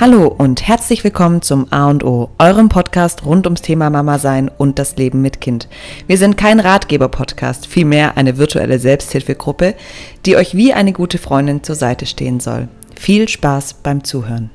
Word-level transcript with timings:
Hallo 0.00 0.28
und 0.28 0.66
herzlich 0.66 1.04
willkommen 1.04 1.42
zum 1.42 1.70
A 1.70 1.90
und 1.90 2.04
O, 2.04 2.30
eurem 2.38 2.70
Podcast 2.70 3.26
rund 3.26 3.46
ums 3.46 3.60
Thema 3.60 3.90
Mama 3.90 4.18
sein 4.18 4.50
und 4.56 4.78
das 4.78 4.96
Leben 4.96 5.20
mit 5.20 5.42
Kind. 5.42 5.68
Wir 6.06 6.16
sind 6.16 6.38
kein 6.38 6.58
Ratgeber-Podcast, 6.58 7.66
vielmehr 7.66 8.16
eine 8.16 8.38
virtuelle 8.38 8.78
Selbsthilfegruppe, 8.78 9.74
die 10.24 10.36
euch 10.36 10.54
wie 10.54 10.72
eine 10.72 10.94
gute 10.94 11.18
Freundin 11.18 11.62
zur 11.62 11.74
Seite 11.74 12.06
stehen 12.06 12.40
soll. 12.40 12.68
Viel 12.98 13.28
Spaß 13.28 13.74
beim 13.74 14.02
Zuhören. 14.02 14.48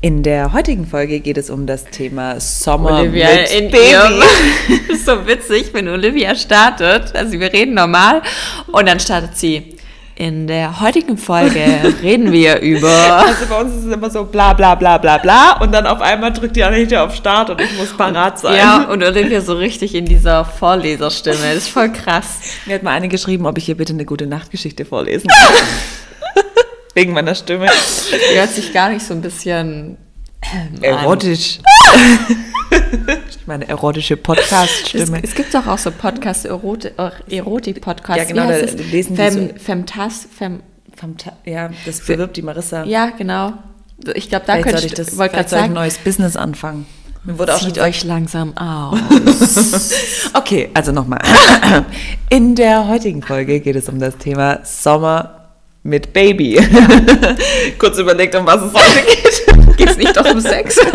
In 0.00 0.22
der 0.22 0.54
heutigen 0.54 0.86
Folge 0.86 1.20
geht 1.20 1.36
es 1.36 1.50
um 1.50 1.66
das 1.66 1.84
Thema 1.84 2.40
Sommer 2.40 3.00
Olivia 3.00 3.28
mit 3.28 3.52
in 3.52 3.70
Baby. 3.70 3.90
ihrem 3.90 4.22
ist 4.88 5.04
so 5.04 5.26
witzig, 5.26 5.74
wenn 5.74 5.86
Olivia 5.86 6.34
startet. 6.34 7.14
Also 7.14 7.38
wir 7.38 7.52
reden 7.52 7.74
normal 7.74 8.22
und 8.72 8.88
dann 8.88 8.98
startet 8.98 9.36
sie. 9.36 9.71
In 10.22 10.46
der 10.46 10.80
heutigen 10.80 11.18
Folge 11.18 11.64
reden 12.00 12.30
wir 12.30 12.60
über. 12.60 13.24
Also 13.26 13.44
bei 13.46 13.60
uns 13.60 13.74
ist 13.74 13.86
es 13.86 13.92
immer 13.92 14.08
so 14.08 14.22
bla 14.22 14.52
bla 14.52 14.76
bla 14.76 14.96
bla 14.96 15.18
bla 15.18 15.60
und 15.60 15.72
dann 15.72 15.84
auf 15.84 16.00
einmal 16.00 16.32
drückt 16.32 16.54
die 16.54 16.62
Anita 16.62 17.04
auf 17.04 17.16
Start 17.16 17.50
und 17.50 17.60
ich 17.60 17.76
muss 17.76 17.88
parat 17.96 18.38
sein. 18.38 18.56
Ja, 18.56 18.84
und 18.84 19.02
Olivia 19.02 19.40
so 19.40 19.54
richtig 19.54 19.96
in 19.96 20.04
dieser 20.04 20.44
Vorleserstimme. 20.44 21.38
Das 21.42 21.56
ist 21.56 21.70
voll 21.70 21.90
krass. 21.90 22.38
Mir 22.66 22.76
hat 22.76 22.84
mal 22.84 22.92
eine 22.92 23.08
geschrieben, 23.08 23.46
ob 23.46 23.58
ich 23.58 23.68
ihr 23.68 23.76
bitte 23.76 23.94
eine 23.94 24.04
gute 24.04 24.28
Nachtgeschichte 24.28 24.84
vorlesen 24.84 25.28
kann. 26.34 26.44
Wegen 26.94 27.14
meiner 27.14 27.34
Stimme. 27.34 27.66
Die 28.32 28.38
hört 28.38 28.50
sich 28.50 28.72
gar 28.72 28.90
nicht 28.90 29.04
so 29.04 29.14
ein 29.14 29.22
bisschen. 29.22 29.96
Ähm, 30.54 30.82
Erotisch. 30.82 31.58
Meine 33.46 33.68
erotische 33.68 34.14
Es, 34.14 34.22
Podcast-Stimme. 34.22 35.20
es 35.22 35.34
gibt 35.34 35.52
doch 35.54 35.66
auch 35.66 35.78
so 35.78 35.90
Podcasts, 35.90 36.44
Eroti 36.44 36.90
Erotik-Podcasts. 37.28 38.22
Ja, 38.22 38.24
genau, 38.24 38.48
da 38.48 38.56
es? 38.56 38.74
lesen 38.90 39.10
die 39.16 39.16
Fem, 39.22 39.48
so- 39.48 39.54
Femtas, 39.58 40.26
Fem, 40.36 40.60
Femta, 40.94 41.32
Ja, 41.44 41.70
das 41.84 42.00
bewirbt 42.00 42.36
die 42.36 42.42
Marissa. 42.42 42.84
ja, 42.84 43.10
genau. 43.10 43.52
Ich 44.14 44.28
glaube, 44.28 44.44
da 44.46 44.54
vielleicht 44.54 44.64
könnte 44.68 44.78
ich, 44.86 44.92
ich 44.92 44.94
das, 44.94 45.16
wollte 45.18 45.34
gerade 45.36 45.46
ich 45.48 45.52
ein 45.54 45.60
sagen, 45.60 45.72
neues 45.74 45.98
Business 45.98 46.36
anfangen. 46.36 46.86
Mir 47.24 47.38
wurde 47.38 47.54
auch 47.54 47.58
schon 47.60 47.68
zieht 47.68 47.78
euch 47.82 48.02
langsam 48.04 48.56
aus. 48.56 48.98
Okay, 50.34 50.70
also 50.74 50.90
nochmal. 50.92 51.20
In 52.30 52.54
der 52.56 52.88
heutigen 52.88 53.22
Folge 53.22 53.60
geht 53.60 53.76
es 53.76 53.88
um 53.88 54.00
das 54.00 54.16
Thema 54.16 54.60
Sommer 54.64 55.41
mit 55.82 56.12
Baby. 56.12 56.60
Kurz 57.78 57.98
überlegt, 57.98 58.34
um 58.34 58.46
was 58.46 58.62
es 58.62 58.72
heute 58.72 59.06
geht. 59.06 59.76
Geht's 59.76 59.96
nicht 59.96 60.16
doch 60.16 60.24
um 60.24 60.40
Sex? 60.40 60.78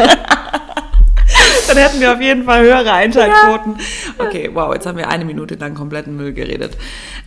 Dann 1.68 1.78
hätten 1.78 2.00
wir 2.00 2.14
auf 2.14 2.22
jeden 2.22 2.44
Fall 2.44 2.62
höhere 2.64 2.92
Einschaltquoten. 2.94 3.76
Okay, 4.20 4.50
wow, 4.52 4.73
jetzt 4.73 4.86
haben 4.88 4.98
wir 4.98 5.08
eine 5.10 5.26
Minute 5.26 5.56
lang 5.56 5.76
kompletten 5.76 6.16
Müll 6.18 6.34
geredet. 6.34 6.76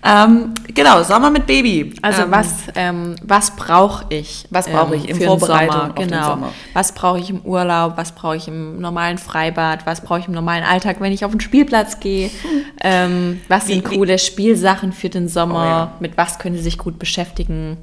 Ähm, 0.05 0.55
genau, 0.75 1.03
Sommer 1.05 1.31
mit 1.31 1.47
Baby. 1.47 1.95
Also 2.03 2.23
ähm, 2.23 2.31
was, 2.31 2.55
ähm, 2.75 3.17
was 3.23 3.55
brauche 3.55 4.07
ich? 4.09 4.47
Was 4.51 4.67
brauche 4.69 4.97
ich 4.97 5.09
in 5.09 5.15
für 5.15 5.21
den 5.21 5.29
Vorbereitung 5.29 5.95
Genau. 5.95 6.39
Was 6.75 6.93
brauche 6.93 7.19
ich 7.21 7.31
im 7.31 7.41
Urlaub? 7.43 7.93
Was 7.97 8.13
brauche 8.13 8.37
ich 8.37 8.49
im 8.49 8.81
normalen 8.81 9.19
Freibad? 9.19 9.87
Was 9.87 10.01
brauche 10.01 10.19
ich 10.21 10.27
im 10.27 10.35
normalen 10.35 10.65
Alltag, 10.65 10.97
wenn 11.01 11.13
ich 11.13 11.25
auf 11.25 11.31
den 11.31 11.41
Spielplatz 11.41 12.01
gehe? 12.01 12.31
Ähm, 12.83 13.41
was 13.49 13.67
sind 13.67 13.85
Wie- 13.87 13.91
wie- 13.93 13.97
coole 13.99 14.19
Spielsachen 14.19 14.93
für 14.93 15.11
den 15.11 15.29
Sommer? 15.29 15.55
Oh 15.61 15.65
ja. 15.65 15.93
Mit 16.01 16.17
was 16.17 16.39
können 16.39 16.57
Sie 16.57 16.63
sich 16.63 16.79
gut 16.79 16.99
beschäftigen? 16.99 17.77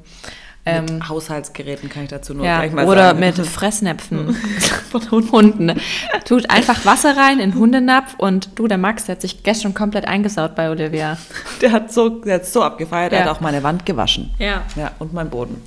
Mit 0.82 1.08
Haushaltsgeräten 1.08 1.88
kann 1.88 2.04
ich 2.04 2.08
dazu 2.10 2.34
nur 2.34 2.44
Ja, 2.44 2.58
gleich 2.60 2.72
mal 2.72 2.86
oder 2.86 3.08
sagen. 3.08 3.20
mit 3.20 3.36
Fressnäpfen 3.46 4.34
von 4.90 5.30
Hunden. 5.32 5.72
Tut 6.24 6.50
einfach 6.50 6.84
Wasser 6.84 7.16
rein 7.16 7.38
in 7.40 7.50
den 7.50 7.58
Hundenapf 7.58 8.14
und 8.18 8.50
du, 8.58 8.66
der 8.68 8.78
Max, 8.78 9.06
der 9.06 9.14
hat 9.16 9.22
sich 9.22 9.42
gestern 9.42 9.74
komplett 9.74 10.06
eingesaut 10.06 10.54
bei 10.54 10.70
Olivia. 10.70 11.18
Der 11.60 11.72
hat 11.72 11.92
so, 11.92 12.08
der 12.08 12.36
hat 12.36 12.46
so 12.46 12.62
abgefeiert, 12.62 13.12
er 13.12 13.18
Ja. 13.20 13.24
hat 13.24 13.32
auch 13.36 13.40
meine 13.40 13.64
Wand 13.64 13.84
gewaschen. 13.84 14.30
Ja. 14.38 14.62
Ja, 14.76 14.92
und 15.00 15.12
mein 15.12 15.28
Boden. 15.28 15.60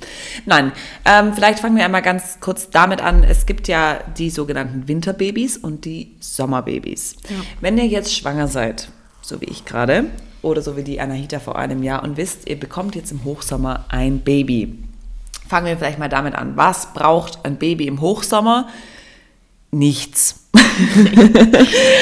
Nein, 0.46 0.72
ähm, 1.04 1.34
vielleicht 1.34 1.58
fangen 1.60 1.76
wir 1.76 1.84
einmal 1.84 2.00
ganz 2.00 2.38
kurz 2.40 2.70
damit 2.70 3.02
an. 3.02 3.22
Es 3.24 3.44
gibt 3.44 3.68
ja 3.68 3.98
die 4.16 4.30
sogenannten 4.30 4.88
Winterbabys 4.88 5.58
und 5.58 5.84
die 5.84 6.14
Sommerbabys. 6.20 7.16
Ja. 7.28 7.36
Wenn 7.60 7.76
ihr 7.76 7.86
jetzt 7.86 8.14
schwanger 8.16 8.48
seid, 8.48 8.88
so 9.20 9.40
wie 9.42 9.44
ich 9.46 9.64
gerade, 9.66 10.04
oder 10.40 10.62
so 10.62 10.76
wie 10.76 10.82
die 10.82 10.98
Anahita 11.00 11.38
vor 11.40 11.56
einem 11.58 11.82
Jahr 11.82 12.02
und 12.02 12.16
wisst, 12.16 12.48
ihr 12.48 12.58
bekommt 12.58 12.94
jetzt 12.96 13.12
im 13.12 13.22
Hochsommer 13.24 13.84
ein 13.88 14.20
Baby. 14.20 14.78
Fangen 15.52 15.66
wir 15.66 15.76
vielleicht 15.76 15.98
mal 15.98 16.08
damit 16.08 16.34
an. 16.34 16.56
Was 16.56 16.94
braucht 16.94 17.44
ein 17.44 17.56
Baby 17.56 17.86
im 17.86 18.00
Hochsommer? 18.00 18.68
Nichts. 19.70 20.48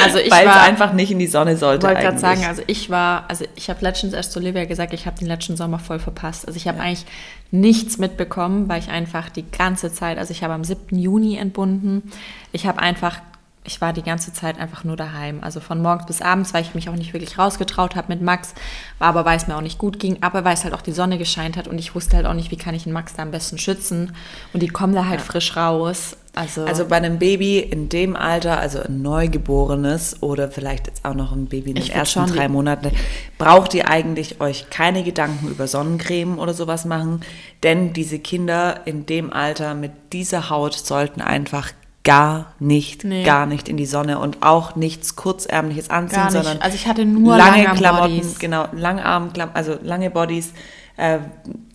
Also 0.05 0.19
ich 0.19 0.31
Weil 0.31 0.47
es 0.47 0.55
war 0.55 0.62
einfach 0.62 0.93
nicht 0.93 1.11
in 1.11 1.19
die 1.19 1.27
Sonne 1.27 1.56
sollte. 1.56 1.84
Ich 1.84 1.93
wollte 1.93 2.06
gerade 2.06 2.19
sagen, 2.19 2.44
also 2.44 2.62
ich 2.69 2.88
war, 2.91 3.25
also 3.28 3.44
ich 3.56 3.69
habe 3.69 3.81
letztens 3.83 4.15
erst 4.15 4.31
zu 4.31 4.38
Olivia 4.38 4.65
gesagt, 4.66 4.93
ich 4.94 5.06
habe 5.06 5.19
den 5.19 5.27
letzten 5.27 5.56
Sommer 5.56 5.81
voll 5.81 5.99
verpasst. 5.99 6.47
Also 6.47 6.56
ich 6.56 6.69
habe 6.69 6.78
eigentlich 6.78 7.05
nichts 7.50 7.99
mitbekommen, 7.99 8.69
weil 8.69 8.78
ich 8.78 8.88
einfach 8.88 9.28
die 9.28 9.50
ganze 9.50 9.93
Zeit, 9.93 10.17
also 10.19 10.31
ich 10.31 10.44
habe 10.44 10.55
am 10.55 10.62
7. 10.62 10.97
Juni 10.97 11.37
entbunden. 11.37 12.12
Ich 12.53 12.67
habe 12.67 12.78
einfach, 12.78 13.21
ich 13.65 13.81
war 13.81 13.93
die 13.93 14.03
ganze 14.03 14.32
Zeit 14.32 14.59
einfach 14.59 14.84
nur 14.84 14.97
daheim. 14.97 15.41
Also 15.43 15.60
von 15.60 15.82
morgens 15.82 16.06
bis 16.06 16.22
abends, 16.22 16.54
weil 16.54 16.62
ich 16.62 16.75
mich 16.75 16.88
auch 16.88 16.94
nicht 16.94 17.12
wirklich 17.12 17.38
rausgetraut 17.38 17.94
habe 17.94 18.09
mit 18.09 18.22
Max, 18.22 18.54
war 18.98 19.09
aber 19.09 19.25
weil 19.25 19.37
es 19.37 19.47
mir 19.47 19.56
auch 19.56 19.60
nicht 19.60 19.78
gut 19.78 19.98
ging, 19.98 20.19
aber 20.22 20.44
weil 20.44 20.54
es 20.54 20.65
halt 20.65 20.72
auch 20.72 20.82
die 20.82 20.93
Sonne 20.93 21.19
gescheint 21.19 21.56
hat 21.56 21.69
und 21.69 21.78
ich 21.78 21.94
wusste 21.94 22.16
halt 22.16 22.26
auch 22.26 22.34
nicht, 22.34 22.50
wie 22.50 22.56
kann 22.56 22.75
ich 22.75 22.84
den 22.84 22.93
Max 22.93 23.15
da 23.15 23.22
am 23.22 23.31
besten 23.31 23.59
schützen. 23.59 24.16
Und 24.53 24.62
die 24.62 24.69
kommen 24.69 24.94
da 24.94 25.06
halt 25.06 25.20
frisch 25.20 25.56
raus. 25.56 26.16
Also, 26.34 26.65
Also 26.65 26.87
bei 26.87 26.97
einem 26.97 27.19
Baby 27.19 27.59
in 27.59 27.88
dem 27.88 28.15
Alter, 28.15 28.60
also 28.60 28.81
ein 28.81 29.03
Neugeborenes 29.03 30.22
oder 30.22 30.49
vielleicht 30.49 30.87
jetzt 30.87 31.04
auch 31.04 31.15
noch 31.15 31.32
ein 31.32 31.47
Baby 31.47 31.70
in 31.70 31.76
den 31.76 31.91
ersten 31.91 32.20
schon 32.20 32.37
drei 32.37 32.49
Monaten, 32.49 32.93
braucht 33.37 33.75
ihr 33.75 33.88
eigentlich 33.88 34.41
euch 34.41 34.70
keine 34.70 35.03
Gedanken 35.03 35.49
über 35.49 35.66
Sonnencreme 35.66 36.38
oder 36.38 36.54
sowas 36.54 36.84
machen, 36.84 37.20
denn 37.65 37.93
diese 37.93 38.20
Kinder 38.20 38.82
in 38.84 39.06
dem 39.06 39.32
Alter 39.32 39.75
mit 39.75 39.91
dieser 40.12 40.50
Haut 40.50 40.75
sollten 40.75 41.20
einfach 41.20 41.72
gar 42.05 42.53
nicht, 42.59 43.05
Nee. 43.05 43.25
gar 43.25 43.47
nicht 43.47 43.69
in 43.69 43.77
die 43.77 43.87
Sonne 43.87 44.19
und 44.19 44.38
auch 44.43 44.75
nichts 44.77 45.16
kurzärmliches 45.16 45.91
anziehen, 45.91 46.31
sondern 46.31 46.61
Also 46.61 46.75
ich 46.75 46.87
hatte 46.87 47.05
nur 47.05 47.37
lange. 47.37 47.65
Klamotten, 47.75 48.34
genau, 48.38 48.66
Langarm, 48.72 49.31
also 49.55 49.78
lange 49.83 50.11
Bodies. 50.11 50.53
Äh, 50.96 51.18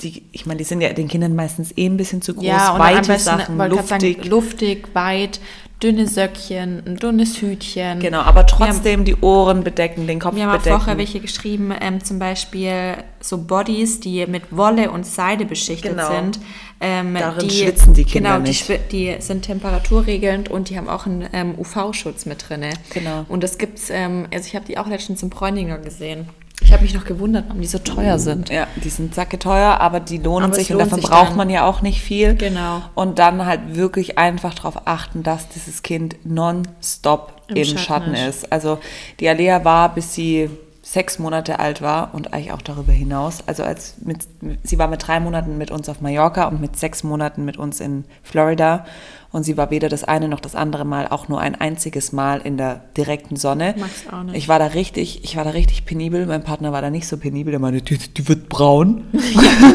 die, 0.02 0.24
ich 0.32 0.46
meine, 0.46 0.58
die 0.60 0.64
sind 0.64 0.82
ja 0.82 0.94
den 0.94 1.08
Kindern 1.08 1.36
meistens 1.36 1.74
eh 1.78 1.86
ein 1.88 1.98
bisschen 1.98 2.22
zu 2.22 2.34
groß. 2.36 2.44
Ja, 2.46 2.74
und 2.74 2.80
weite 2.80 3.08
besten, 3.08 3.38
Sachen, 3.38 3.58
luftig. 3.58 4.18
Sagen, 4.18 4.30
luftig, 4.30 4.88
weit, 4.94 5.40
dünne 5.82 6.08
Söckchen, 6.08 6.84
ein 6.86 6.98
dünnes 6.98 7.42
Hütchen. 7.42 8.00
Genau, 8.00 8.20
aber 8.22 8.46
trotzdem 8.46 9.04
die 9.04 9.16
Ohren 9.16 9.64
bedecken, 9.64 10.06
den 10.08 10.20
Kopf 10.20 10.36
Wir 10.36 10.44
haben 10.44 10.52
auch 10.52 10.58
bedecken. 10.58 10.78
vorher 10.78 10.98
welche 10.98 11.20
geschrieben, 11.20 11.74
ähm, 11.82 12.04
zum 12.04 12.20
Beispiel 12.20 12.98
so 13.20 13.40
Bodies, 13.40 14.00
die 14.00 14.26
mit 14.28 14.56
Wolle 14.56 14.92
und 14.92 15.06
Seide 15.06 15.46
beschichtet 15.46 15.92
Genau. 15.98 16.10
sind. 16.12 16.40
Ähm, 16.82 17.16
Darin 17.16 17.50
schwitzen 17.50 17.94
die 17.94 18.04
Kinder 18.04 18.32
genau, 18.34 18.44
die, 18.44 18.50
nicht. 18.50 18.70
schwi- 18.70 18.80
die 18.92 19.16
sind 19.20 19.44
temperaturregelnd 19.44 20.50
und 20.50 20.70
die 20.70 20.78
haben 20.78 20.90
auch 20.90 21.06
einen 21.06 21.28
ähm, 21.34 21.56
UV-Schutz 21.58 22.26
mit 22.26 22.48
drin. 22.48 22.66
Genau. 22.94 23.26
Und 23.30 23.44
das 23.44 23.58
gibt's, 23.58 23.90
ähm, 23.90 24.28
also 24.34 24.46
ich 24.48 24.56
habe 24.56 24.66
die 24.66 24.78
auch 24.78 24.88
letztens 24.88 25.24
im 25.24 25.30
Bräuninger 25.30 25.78
gesehen. 25.78 26.28
Ich 26.62 26.72
habe 26.72 26.84
mich 26.84 26.94
noch 26.94 27.06
gewundert, 27.06 27.46
warum 27.48 27.62
die 27.62 27.68
so 27.68 27.80
teuer 27.80 28.18
sind. 28.18 28.50
Ja, 28.50 28.68
die 28.76 28.90
sind 28.90 29.14
sacke 29.14 29.38
teuer, 29.38 29.80
aber 29.82 30.00
die 30.00 30.18
lohnen 30.18 30.46
Aber 30.46 30.56
sich 30.56 30.72
und 30.72 30.80
davon 30.80 31.00
sich 31.00 31.10
braucht 31.10 31.32
dann. 31.32 31.38
man 31.38 31.50
ja 31.50 31.66
auch 31.66 31.82
nicht 31.82 32.02
viel. 32.02 32.36
Genau. 32.36 32.82
Und 32.96 33.20
dann 33.20 33.46
halt 33.46 33.76
wirklich 33.76 34.18
einfach 34.18 34.54
darauf 34.54 34.88
achten, 34.88 35.22
dass 35.24 35.50
dieses 35.50 35.84
Kind 35.84 36.16
nonstop 36.24 37.42
im, 37.48 37.58
Im 37.58 37.66
Schatten, 37.66 37.80
Schatten 37.80 38.14
ist. 38.16 38.52
Also 38.52 38.80
die 39.20 39.28
Alea 39.28 39.64
war, 39.64 39.94
bis 39.94 40.14
sie 40.14 40.50
sechs 40.82 41.18
Monate 41.18 41.60
alt 41.60 41.82
war 41.82 42.14
und 42.14 42.34
eigentlich 42.34 42.52
auch 42.52 42.62
darüber 42.62 42.94
hinaus. 42.94 43.40
Also 43.48 43.64
als 43.64 43.96
mit, 44.02 44.20
sie 44.64 44.78
war 44.78 44.88
mit 44.88 45.06
drei 45.06 45.20
Monaten 45.20 45.58
mit 45.58 45.72
uns 45.72 45.90
auf 45.90 46.00
Mallorca 46.00 46.46
und 46.48 46.62
mit 46.62 46.78
sechs 46.78 47.04
Monaten 47.04 47.44
mit 47.44 47.58
uns 47.58 47.80
in 47.80 48.06
Florida. 48.22 48.86
Und 49.32 49.44
sie 49.44 49.58
war 49.58 49.70
weder 49.72 49.90
das 49.90 50.04
eine 50.04 50.28
noch 50.28 50.40
das 50.40 50.56
andere 50.56 50.86
Mal 50.86 51.08
auch 51.10 51.28
nur 51.28 51.40
ein 51.42 51.56
einziges 51.56 52.12
Mal 52.12 52.40
in 52.42 52.58
der 52.58 52.82
direkten 52.96 53.36
Sonne. 53.36 53.76
Auch 54.12 54.24
nicht. 54.24 54.38
Ich 54.38 54.48
war 54.48 54.60
da 54.60 54.68
richtig, 54.68 55.24
ich 55.24 55.36
war 55.36 55.44
da 55.44 55.50
richtig 55.50 55.86
penibel. 55.86 56.26
Mein 56.26 56.44
Partner 56.44 56.72
war 56.72 56.82
da 56.82 56.90
nicht 56.90 57.08
so 57.08 57.18
penibel. 57.18 57.52
Der 57.52 57.60
meinte, 57.60 57.82
die, 57.82 57.98
die 57.98 58.28
wird 58.28 58.50
braun. 58.50 59.04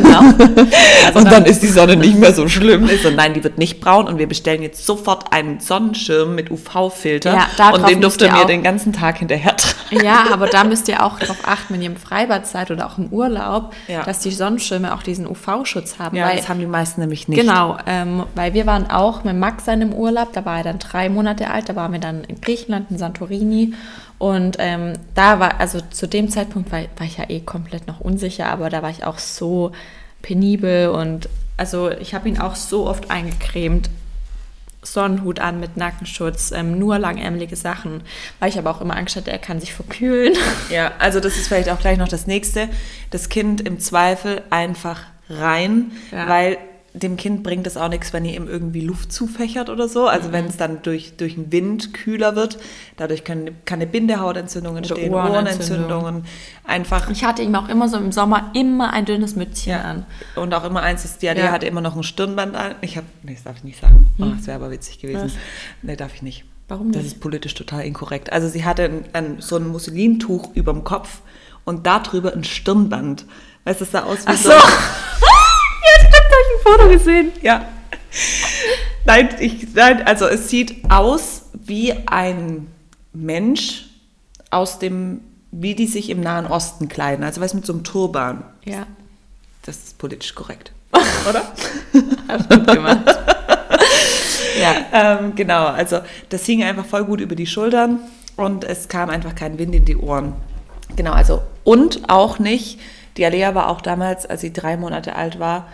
Genau. 0.00 0.20
und 1.14 1.30
dann 1.30 1.44
ist 1.44 1.62
die 1.62 1.68
Sonne 1.68 1.96
nicht 1.96 2.16
mehr 2.16 2.32
so 2.32 2.48
schlimm. 2.48 2.88
Ich 2.88 3.02
so, 3.02 3.10
nein, 3.10 3.34
die 3.34 3.42
wird 3.44 3.58
nicht 3.58 3.80
braun. 3.80 4.06
Und 4.06 4.18
wir 4.18 4.26
bestellen 4.26 4.62
jetzt 4.62 4.84
sofort 4.86 5.32
einen 5.32 5.60
Sonnenschirm 5.60 6.34
mit 6.34 6.50
UV-Filter. 6.50 7.34
Ja, 7.34 7.70
und 7.70 7.88
den 7.88 8.00
durfte 8.00 8.26
ihr 8.26 8.32
mir 8.32 8.46
den 8.46 8.62
ganzen 8.62 8.92
Tag 8.92 9.18
hinterher 9.18 9.56
tragen. 9.56 10.04
Ja, 10.04 10.24
aber 10.32 10.46
da 10.46 10.64
müsst 10.64 10.88
ihr 10.88 11.04
auch 11.04 11.18
darauf 11.18 11.38
achten, 11.44 11.74
wenn 11.74 11.82
ihr 11.82 11.90
im 11.90 11.96
Freibad 11.96 12.46
seid 12.46 12.70
oder 12.70 12.86
auch 12.86 12.98
im 12.98 13.08
Urlaub, 13.08 13.74
Ja. 13.88 14.02
dass 14.04 14.20
die 14.20 14.30
Sonnenschirme 14.30 14.94
auch 14.94 15.02
diesen 15.02 15.26
UV-Schutz 15.26 15.98
haben. 15.98 16.16
Ja, 16.16 16.28
weil, 16.28 16.36
das 16.36 16.48
haben 16.48 16.60
die 16.60 16.66
meisten 16.66 17.00
nämlich 17.00 17.28
nicht. 17.28 17.40
Genau, 17.40 17.76
ähm, 17.86 18.24
weil 18.34 18.54
wir 18.54 18.66
waren 18.66 18.90
auch 18.90 19.24
mit 19.24 19.36
Max 19.36 19.49
dann 19.64 19.82
im 19.82 19.92
Urlaub, 19.92 20.32
da 20.32 20.44
war 20.44 20.58
er 20.58 20.64
dann 20.64 20.78
drei 20.78 21.08
Monate 21.08 21.50
alt, 21.50 21.68
da 21.68 21.76
waren 21.76 21.92
wir 21.92 22.00
dann 22.00 22.24
in 22.24 22.40
Griechenland, 22.40 22.90
in 22.90 22.98
Santorini. 22.98 23.74
Und 24.18 24.56
ähm, 24.58 24.94
da 25.14 25.40
war, 25.40 25.60
also 25.60 25.80
zu 25.90 26.06
dem 26.06 26.28
Zeitpunkt 26.28 26.70
war, 26.72 26.80
war 26.96 27.06
ich 27.06 27.18
ja 27.18 27.24
eh 27.28 27.40
komplett 27.40 27.86
noch 27.86 28.00
unsicher, 28.00 28.46
aber 28.46 28.68
da 28.70 28.82
war 28.82 28.90
ich 28.90 29.04
auch 29.04 29.18
so 29.18 29.72
penibel 30.22 30.88
und 30.90 31.28
also 31.56 31.90
ich 31.90 32.14
habe 32.14 32.28
ihn 32.28 32.38
auch 32.38 32.54
so 32.56 32.86
oft 32.86 33.10
eingecremt. 33.10 33.90
Sonnenhut 34.82 35.40
an 35.40 35.60
mit 35.60 35.76
Nackenschutz, 35.76 36.52
ähm, 36.52 36.78
nur 36.78 36.98
langärmelige 36.98 37.54
Sachen, 37.54 38.00
weil 38.38 38.48
ich 38.48 38.58
aber 38.58 38.70
auch 38.70 38.80
immer 38.80 38.96
Angst 38.96 39.14
hatte, 39.14 39.30
er 39.30 39.38
kann 39.38 39.60
sich 39.60 39.74
verkühlen. 39.74 40.32
Ja, 40.70 40.92
also 40.98 41.20
das 41.20 41.36
ist 41.36 41.48
vielleicht 41.48 41.68
auch 41.68 41.78
gleich 41.80 41.98
noch 41.98 42.08
das 42.08 42.26
nächste. 42.26 42.68
Das 43.10 43.28
Kind 43.28 43.60
im 43.60 43.78
Zweifel 43.78 44.40
einfach 44.48 45.00
rein, 45.28 45.92
Ja. 46.12 46.28
weil 46.28 46.56
dem 46.92 47.16
Kind 47.16 47.42
bringt 47.44 47.66
es 47.66 47.76
auch 47.76 47.88
nichts, 47.88 48.12
wenn 48.12 48.24
ihr 48.24 48.34
ihm 48.34 48.48
irgendwie 48.48 48.80
Luft 48.80 49.12
zufächert 49.12 49.70
oder 49.70 49.88
so. 49.88 50.08
Also 50.08 50.32
wenn 50.32 50.46
es 50.46 50.56
dann 50.56 50.82
durch, 50.82 51.16
durch 51.16 51.34
den 51.36 51.52
Wind 51.52 51.94
kühler 51.94 52.34
wird, 52.34 52.58
dadurch 52.96 53.22
können, 53.24 53.56
kann 53.64 53.78
eine 53.80 53.86
Bindehautentzündung 53.86 54.76
entstehen, 54.76 55.12
Ohrenentzündung. 55.14 55.84
Ohrenentzündungen. 55.90 56.24
Einfach 56.64 57.08
Ich 57.10 57.24
hatte 57.24 57.42
ihm 57.42 57.54
auch 57.54 57.68
immer 57.68 57.88
so 57.88 57.96
im 57.96 58.10
Sommer 58.12 58.50
immer 58.54 58.92
ein 58.92 59.04
dünnes 59.04 59.36
Mützchen 59.36 59.72
ja. 59.72 59.82
an. 59.82 60.06
Und 60.36 60.52
auch 60.52 60.64
immer 60.64 60.82
eins, 60.82 61.02
das 61.02 61.18
Diarrhea 61.18 61.46
Ja. 61.46 61.52
hatte 61.52 61.66
immer 61.66 61.80
noch 61.80 61.94
ein 61.96 62.02
Stirnband 62.02 62.56
an. 62.56 62.74
Ich 62.80 62.96
habe, 62.96 63.06
nee, 63.22 63.34
das 63.34 63.44
darf 63.44 63.56
ich 63.58 63.64
nicht 63.64 63.80
sagen. 63.80 64.06
Oh, 64.18 64.24
das 64.36 64.46
wäre 64.46 64.56
aber 64.56 64.70
witzig 64.70 64.98
gewesen. 64.98 65.24
Was? 65.26 65.32
Nee, 65.82 65.96
darf 65.96 66.14
ich 66.14 66.22
nicht. 66.22 66.44
Warum 66.68 66.92
Das 66.92 67.02
nicht? 67.02 67.14
ist 67.14 67.20
politisch 67.20 67.54
total 67.54 67.84
inkorrekt. 67.84 68.32
Also 68.32 68.48
sie 68.48 68.64
hatte 68.64 68.84
ein, 68.84 69.04
ein, 69.12 69.36
so 69.40 69.56
ein 69.56 69.68
Musselintuch 69.68 70.50
über 70.54 70.72
dem 70.72 70.84
Kopf 70.84 71.20
und 71.64 71.86
darüber 71.86 72.32
ein 72.32 72.44
Stirnband. 72.44 73.26
Weißt 73.64 73.80
du, 73.80 73.84
es 73.84 73.90
sah 73.92 74.02
aus 74.04 74.20
wie 74.26 74.32
Ach 74.32 74.36
so. 74.36 74.50
so. 74.50 74.56
Foto 76.70 76.88
gesehen. 76.88 77.32
Ja. 77.42 77.66
Nein, 79.04 79.28
ich, 79.40 79.74
nein, 79.74 80.06
also 80.06 80.26
es 80.26 80.48
sieht 80.48 80.90
aus 80.90 81.42
wie 81.54 81.94
ein 82.06 82.68
Mensch 83.12 83.86
aus 84.50 84.78
dem, 84.78 85.20
wie 85.50 85.74
die 85.74 85.86
sich 85.86 86.10
im 86.10 86.20
Nahen 86.20 86.46
Osten 86.46 86.88
kleiden. 86.88 87.24
Also 87.24 87.40
weißt 87.40 87.54
du, 87.54 87.58
mit 87.58 87.66
so 87.66 87.72
einem 87.72 87.84
Turban. 87.84 88.44
Ja, 88.64 88.86
Das 89.62 89.76
ist 89.76 89.98
politisch 89.98 90.34
korrekt. 90.34 90.72
Oder? 91.28 91.42
hast 92.28 92.50
gut 92.50 92.66
gemacht. 92.66 93.00
ja. 94.60 94.74
ähm, 94.92 95.34
genau, 95.34 95.66
also 95.66 96.00
das 96.28 96.44
hing 96.46 96.62
einfach 96.62 96.84
voll 96.84 97.04
gut 97.04 97.20
über 97.20 97.34
die 97.34 97.46
Schultern 97.46 98.00
und 98.36 98.64
es 98.64 98.88
kam 98.88 99.10
einfach 99.10 99.34
kein 99.34 99.58
Wind 99.58 99.74
in 99.74 99.84
die 99.84 99.96
Ohren. 99.96 100.34
Genau, 100.96 101.12
also 101.12 101.42
und 101.62 102.08
auch 102.08 102.38
nicht, 102.38 102.80
die 103.16 103.24
Alea 103.24 103.54
war 103.54 103.68
auch 103.68 103.80
damals, 103.80 104.26
als 104.26 104.40
sie 104.40 104.52
drei 104.52 104.76
Monate 104.76 105.14
alt 105.14 105.38
war, 105.38 105.68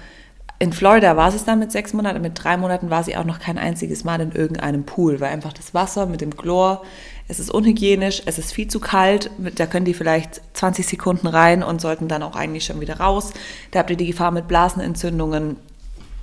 in 0.58 0.72
Florida 0.72 1.16
war 1.16 1.30
sie 1.30 1.36
es 1.36 1.44
dann 1.44 1.58
mit 1.58 1.70
sechs 1.70 1.92
Monaten, 1.92 2.22
mit 2.22 2.42
drei 2.42 2.56
Monaten 2.56 2.88
war 2.88 3.04
sie 3.04 3.16
auch 3.16 3.24
noch 3.24 3.38
kein 3.40 3.58
einziges 3.58 4.04
Mal 4.04 4.20
in 4.20 4.32
irgendeinem 4.32 4.84
Pool, 4.84 5.20
weil 5.20 5.30
einfach 5.32 5.52
das 5.52 5.74
Wasser 5.74 6.06
mit 6.06 6.20
dem 6.22 6.34
Chlor, 6.36 6.82
es 7.28 7.38
ist 7.40 7.50
unhygienisch, 7.50 8.22
es 8.24 8.38
ist 8.38 8.52
viel 8.52 8.68
zu 8.68 8.80
kalt, 8.80 9.30
da 9.56 9.66
können 9.66 9.84
die 9.84 9.94
vielleicht 9.94 10.40
20 10.54 10.86
Sekunden 10.86 11.26
rein 11.26 11.62
und 11.62 11.80
sollten 11.80 12.08
dann 12.08 12.22
auch 12.22 12.36
eigentlich 12.36 12.64
schon 12.64 12.80
wieder 12.80 12.98
raus. 13.00 13.32
Da 13.72 13.80
habt 13.80 13.90
ihr 13.90 13.96
die 13.96 14.06
Gefahr 14.06 14.30
mit 14.30 14.48
Blasenentzündungen. 14.48 15.56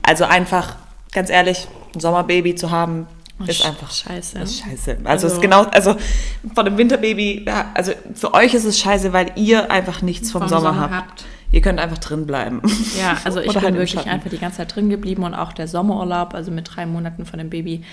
Also 0.02 0.24
einfach, 0.26 0.78
ganz 1.12 1.30
ehrlich, 1.30 1.68
ein 1.94 2.00
Sommerbaby 2.00 2.56
zu 2.56 2.72
haben, 2.72 3.06
ist 3.46 3.62
Sch- 3.62 3.68
einfach 3.68 3.92
scheiße. 3.92 4.40
Ist 4.40 4.60
scheiße. 4.62 4.92
Also, 5.04 5.08
Also- 5.08 5.28
es 5.28 5.34
ist 5.34 5.42
genau, 5.42 5.64
also 5.66 5.96
von 6.56 6.66
dem 6.66 6.78
Winterbaby, 6.78 7.46
also 7.74 7.92
für 8.16 8.34
euch 8.34 8.54
ist 8.54 8.64
es 8.66 8.80
scheiße, 8.80 9.12
weil 9.14 9.32
ihr 9.36 9.70
einfach 9.72 10.02
nichts 10.02 10.32
vom, 10.32 10.42
Vom 10.42 10.50
Sommer, 10.50 10.70
Sommer 10.74 10.82
habt. 10.82 10.94
habt. 10.94 11.26
Ihr 11.54 11.62
könnt 11.62 11.80
einfach 11.80 12.00
drin 12.00 12.26
bleiben. 12.26 12.64
Ja, 13.00 13.16
also 13.24 13.40
ich 13.42 13.54
bin 13.54 13.62
halt 13.62 13.76
wirklich 13.76 14.08
einfach 14.08 14.30
die 14.32 14.40
ganze 14.40 14.58
Zeit 14.58 14.76
drin 14.76 14.90
geblieben 14.90 15.24
und 15.24 15.36
auch 15.36 15.54
der 15.54 15.68
Sommerurlaub, 15.68 16.34
also 16.34 16.50
mit 16.50 16.68
drei 16.76 16.88
Monaten 16.88 17.28
von 17.28 17.38
dem 17.38 17.52
Baby, 17.52 17.84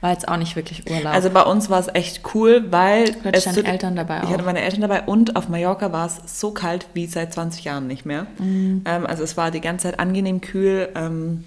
war 0.00 0.10
jetzt 0.10 0.26
auch 0.26 0.36
nicht 0.36 0.56
wirklich 0.56 0.90
Urlaub. 0.90 1.14
Also 1.14 1.30
bei 1.30 1.42
uns 1.42 1.70
war 1.70 1.78
es 1.78 1.86
echt 1.94 2.22
cool, 2.34 2.64
weil 2.70 3.12
Du 3.12 3.30
es 3.30 3.44
deine 3.44 3.64
Eltern 3.64 3.94
dabei 3.94 4.20
Ich 4.24 4.30
hatte 4.30 4.42
auch. 4.42 4.46
meine 4.46 4.62
Eltern 4.62 4.80
dabei 4.80 5.02
und 5.02 5.36
auf 5.36 5.48
Mallorca 5.48 5.92
war 5.92 6.06
es 6.06 6.40
so 6.40 6.50
kalt 6.50 6.88
wie 6.92 7.06
seit 7.06 7.32
20 7.32 7.64
Jahren 7.64 7.86
nicht 7.86 8.04
mehr. 8.04 8.26
Mhm. 8.38 8.82
Ähm, 8.84 9.06
also 9.06 9.22
es 9.22 9.36
war 9.36 9.52
die 9.52 9.60
ganze 9.60 9.84
Zeit 9.88 10.00
angenehm 10.00 10.40
kühl. 10.40 10.88
Ähm, 10.96 11.44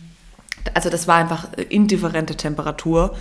also 0.73 0.89
das 0.89 1.05
war 1.05 1.17
einfach 1.17 1.49
indifferente 1.67 2.35
Temperatur. 2.35 3.13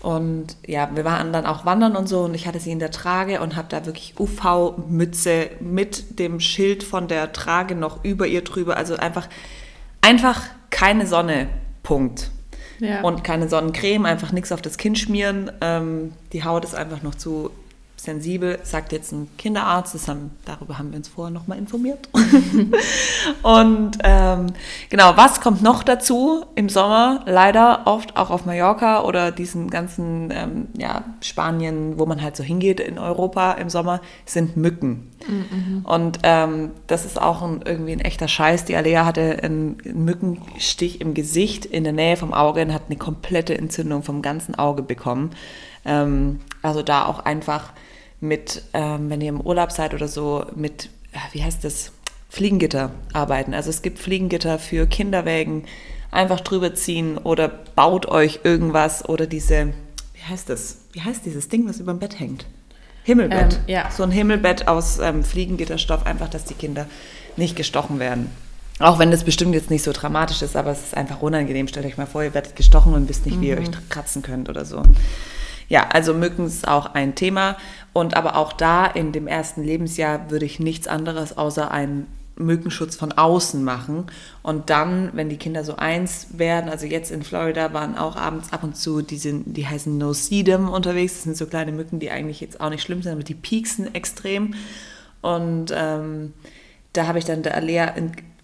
Und 0.00 0.56
ja, 0.66 0.90
wir 0.94 1.04
waren 1.04 1.32
dann 1.32 1.46
auch 1.46 1.64
wandern 1.64 1.96
und 1.96 2.08
so 2.08 2.24
und 2.24 2.34
ich 2.34 2.46
hatte 2.46 2.60
sie 2.60 2.70
in 2.70 2.78
der 2.78 2.90
Trage 2.90 3.40
und 3.40 3.56
habe 3.56 3.68
da 3.68 3.86
wirklich 3.86 4.14
UV-Mütze 4.18 5.50
mit 5.60 6.18
dem 6.18 6.38
Schild 6.38 6.84
von 6.84 7.08
der 7.08 7.32
Trage 7.32 7.74
noch 7.74 8.04
über 8.04 8.26
ihr 8.26 8.44
drüber. 8.44 8.76
Also 8.76 8.96
einfach, 8.96 9.28
einfach 10.02 10.42
keine 10.70 11.06
Sonne. 11.06 11.48
Punkt. 11.82 12.30
Ja. 12.80 13.00
Und 13.02 13.24
keine 13.24 13.48
Sonnencreme, 13.48 14.04
einfach 14.06 14.32
nichts 14.32 14.52
auf 14.52 14.60
das 14.60 14.76
Kind 14.76 14.98
schmieren. 14.98 15.50
Ähm, 15.60 16.12
die 16.32 16.44
Haut 16.44 16.64
ist 16.64 16.74
einfach 16.74 17.02
noch 17.02 17.14
zu 17.14 17.50
sensibel, 18.06 18.58
sagt 18.62 18.92
jetzt 18.92 19.12
ein 19.12 19.28
Kinderarzt. 19.36 19.94
Das 19.94 20.08
haben, 20.08 20.30
darüber 20.44 20.78
haben 20.78 20.90
wir 20.90 20.96
uns 20.96 21.08
vorher 21.08 21.32
nochmal 21.32 21.58
informiert. 21.58 22.08
und 23.42 23.98
ähm, 24.02 24.46
genau, 24.88 25.12
was 25.16 25.40
kommt 25.40 25.62
noch 25.62 25.82
dazu 25.82 26.44
im 26.54 26.68
Sommer? 26.68 27.22
Leider 27.26 27.82
oft 27.84 28.16
auch 28.16 28.30
auf 28.30 28.46
Mallorca 28.46 29.02
oder 29.02 29.30
diesen 29.30 29.68
ganzen 29.68 30.30
ähm, 30.32 30.68
ja, 30.78 31.04
Spanien, 31.20 31.98
wo 31.98 32.06
man 32.06 32.22
halt 32.22 32.36
so 32.36 32.42
hingeht 32.42 32.80
in 32.80 32.98
Europa 32.98 33.52
im 33.52 33.68
Sommer, 33.68 34.00
sind 34.24 34.56
Mücken. 34.56 35.10
Und 35.84 36.20
ähm, 36.22 36.70
das 36.86 37.04
ist 37.04 37.20
auch 37.20 37.42
ein, 37.42 37.62
irgendwie 37.64 37.92
ein 37.92 38.00
echter 38.00 38.28
Scheiß. 38.28 38.64
Die 38.64 38.76
Alea 38.76 39.04
hatte 39.04 39.42
einen 39.42 39.78
Mückenstich 39.84 41.00
im 41.00 41.14
Gesicht 41.14 41.64
in 41.64 41.84
der 41.84 41.92
Nähe 41.92 42.16
vom 42.16 42.32
Auge 42.32 42.62
und 42.62 42.72
hat 42.72 42.82
eine 42.88 42.96
komplette 42.96 43.56
Entzündung 43.58 44.02
vom 44.02 44.22
ganzen 44.22 44.54
Auge 44.54 44.82
bekommen. 44.82 45.30
Ähm, 45.84 46.40
also 46.66 46.82
da 46.82 47.06
auch 47.06 47.20
einfach 47.20 47.72
mit, 48.20 48.62
ähm, 48.72 49.10
wenn 49.10 49.20
ihr 49.20 49.28
im 49.28 49.40
Urlaub 49.40 49.72
seid 49.72 49.94
oder 49.94 50.08
so, 50.08 50.44
mit, 50.54 50.90
äh, 51.12 51.18
wie 51.32 51.42
heißt 51.42 51.64
das, 51.64 51.92
Fliegengitter 52.28 52.90
arbeiten. 53.12 53.54
Also 53.54 53.70
es 53.70 53.82
gibt 53.82 53.98
Fliegengitter 53.98 54.58
für 54.58 54.86
Kinderwägen, 54.86 55.64
einfach 56.10 56.40
drüber 56.40 56.74
ziehen 56.74 57.18
oder 57.18 57.48
baut 57.48 58.06
euch 58.06 58.40
irgendwas 58.42 59.08
oder 59.08 59.26
diese, 59.26 59.72
wie 60.14 60.22
heißt 60.28 60.48
das, 60.48 60.78
wie 60.92 61.00
heißt 61.00 61.24
dieses 61.24 61.48
Ding, 61.48 61.68
was 61.68 61.78
über 61.78 61.92
dem 61.92 61.98
Bett 61.98 62.18
hängt? 62.18 62.46
Himmelbett. 63.04 63.54
Ähm, 63.54 63.60
ja. 63.68 63.90
So 63.90 64.02
ein 64.02 64.10
Himmelbett 64.10 64.66
aus 64.66 64.98
ähm, 64.98 65.22
Fliegengitterstoff, 65.22 66.04
einfach, 66.04 66.28
dass 66.28 66.44
die 66.44 66.54
Kinder 66.54 66.86
nicht 67.36 67.54
gestochen 67.54 68.00
werden. 68.00 68.30
Auch 68.78 68.98
wenn 68.98 69.10
das 69.10 69.24
bestimmt 69.24 69.54
jetzt 69.54 69.70
nicht 69.70 69.84
so 69.84 69.92
dramatisch 69.92 70.42
ist, 70.42 70.56
aber 70.56 70.72
es 70.72 70.82
ist 70.82 70.96
einfach 70.96 71.22
unangenehm. 71.22 71.68
Stellt 71.68 71.86
euch 71.86 71.96
mal 71.96 72.06
vor, 72.06 72.22
ihr 72.24 72.34
werdet 72.34 72.56
gestochen 72.56 72.92
und 72.92 73.08
wisst 73.08 73.24
nicht, 73.24 73.40
wie 73.40 73.48
ihr 73.48 73.58
euch 73.58 73.70
kratzen 73.88 74.22
könnt 74.22 74.48
oder 74.50 74.64
so. 74.64 74.82
Ja, 75.68 75.88
also 75.92 76.14
Mücken 76.14 76.46
ist 76.46 76.68
auch 76.68 76.94
ein 76.94 77.14
Thema. 77.14 77.56
Und 77.92 78.16
aber 78.16 78.36
auch 78.36 78.52
da 78.52 78.86
in 78.86 79.12
dem 79.12 79.26
ersten 79.26 79.62
Lebensjahr 79.62 80.30
würde 80.30 80.44
ich 80.44 80.60
nichts 80.60 80.86
anderes 80.86 81.36
außer 81.36 81.70
einen 81.70 82.06
Mückenschutz 82.36 82.96
von 82.96 83.12
außen 83.12 83.64
machen. 83.64 84.06
Und 84.42 84.70
dann, 84.70 85.10
wenn 85.14 85.28
die 85.28 85.38
Kinder 85.38 85.64
so 85.64 85.76
eins 85.76 86.28
werden, 86.32 86.68
also 86.68 86.86
jetzt 86.86 87.10
in 87.10 87.22
Florida 87.22 87.72
waren 87.72 87.96
auch 87.96 88.16
abends 88.16 88.52
ab 88.52 88.62
und 88.62 88.76
zu 88.76 89.02
diese, 89.02 89.32
die 89.32 89.66
heißen 89.66 89.96
No 89.96 90.12
Sedum 90.12 90.68
unterwegs. 90.68 91.14
Das 91.14 91.22
sind 91.24 91.36
so 91.36 91.46
kleine 91.46 91.72
Mücken, 91.72 91.98
die 91.98 92.10
eigentlich 92.10 92.40
jetzt 92.40 92.60
auch 92.60 92.70
nicht 92.70 92.82
schlimm 92.82 93.02
sind, 93.02 93.12
aber 93.12 93.22
die 93.22 93.34
pieksen 93.34 93.94
extrem. 93.94 94.54
Und 95.22 95.72
ähm, 95.74 96.34
da 96.92 97.06
habe 97.06 97.18
ich 97.18 97.24
dann 97.24 97.42
der 97.42 97.54
Alea 97.54 97.94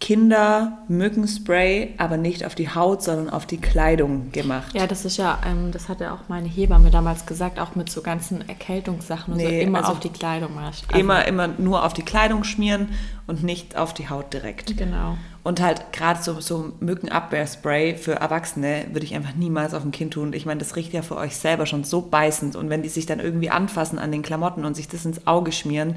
ein 0.03 0.07
Kinder-Mückenspray, 0.07 1.95
aber 1.99 2.17
nicht 2.17 2.45
auf 2.45 2.55
die 2.55 2.69
Haut, 2.69 3.03
sondern 3.03 3.31
auf 3.31 3.47
die 3.47 3.59
Kleidung 3.59 4.33
gemacht. 4.33 4.75
Ja, 4.75 4.87
das 4.87 5.05
ist 5.05 5.17
ja, 5.17 5.39
ähm, 5.47 5.71
das 5.71 5.89
hat 5.89 6.01
ja 6.01 6.13
auch 6.15 6.29
meine 6.29 6.49
Hebamme 6.49 6.91
damals 6.91 7.27
gesagt, 7.27 7.59
auch 7.59 7.75
mit 7.75 7.91
so 7.91 8.03
ganzen 8.03 8.49
Erkältungssachen 8.49 9.33
und 9.33 9.41
so 9.41 9.47
Nee, 9.47 9.63
immer 9.63 9.79
also 9.79 9.93
auf 9.93 10.01
die 10.01 10.11
Kleidung 10.11 10.55
machst. 10.55 10.85
immer, 10.97 11.27
immer 11.27 11.49
nur 11.49 11.85
auf 11.85 11.93
die 11.93 12.03
Kleidung 12.03 12.45
schmieren 12.45 12.89
und 13.27 13.43
nicht 13.43 13.77
auf 13.77 13.95
die 13.95 14.09
Haut 14.09 14.33
direkt. 14.33 14.77
Genau. 14.77 15.17
Und 15.45 15.61
halt 15.61 15.93
gerade 15.93 16.23
so, 16.23 16.41
so 16.41 16.73
Mückenabwehrspray 16.81 17.97
für 17.97 18.15
Erwachsene 18.15 18.87
würde 18.93 19.05
ich 19.05 19.15
einfach 19.15 19.35
niemals 19.35 19.75
auf 19.75 19.85
ein 19.85 19.93
Kind 19.93 20.15
tun. 20.15 20.33
Ich 20.33 20.47
meine, 20.47 20.59
das 20.59 20.77
riecht 20.77 20.93
ja 20.93 21.03
für 21.03 21.17
euch 21.17 21.37
selber 21.37 21.67
schon 21.67 21.85
so 21.85 22.03
beißend. 22.03 22.55
Und 22.55 22.71
wenn 22.71 22.83
die 22.83 22.89
sich 22.89 23.07
dann 23.07 23.21
irgendwie 23.21 23.51
anfassen 23.51 23.99
an 23.99 24.13
den 24.13 24.23
Klamotten 24.23 24.65
und 24.65 24.75
sich 24.77 24.89
das 24.89 25.05
ins 25.05 25.27
Auge 25.27 25.53
schmieren, 25.53 25.97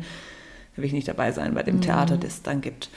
will 0.75 0.85
ich 0.85 0.93
nicht 0.93 1.07
dabei 1.07 1.31
sein 1.31 1.53
bei 1.53 1.63
dem 1.63 1.81
Theater, 1.81 2.17
das 2.17 2.33
es 2.33 2.41
dann 2.43 2.61
gibt. 2.61 2.89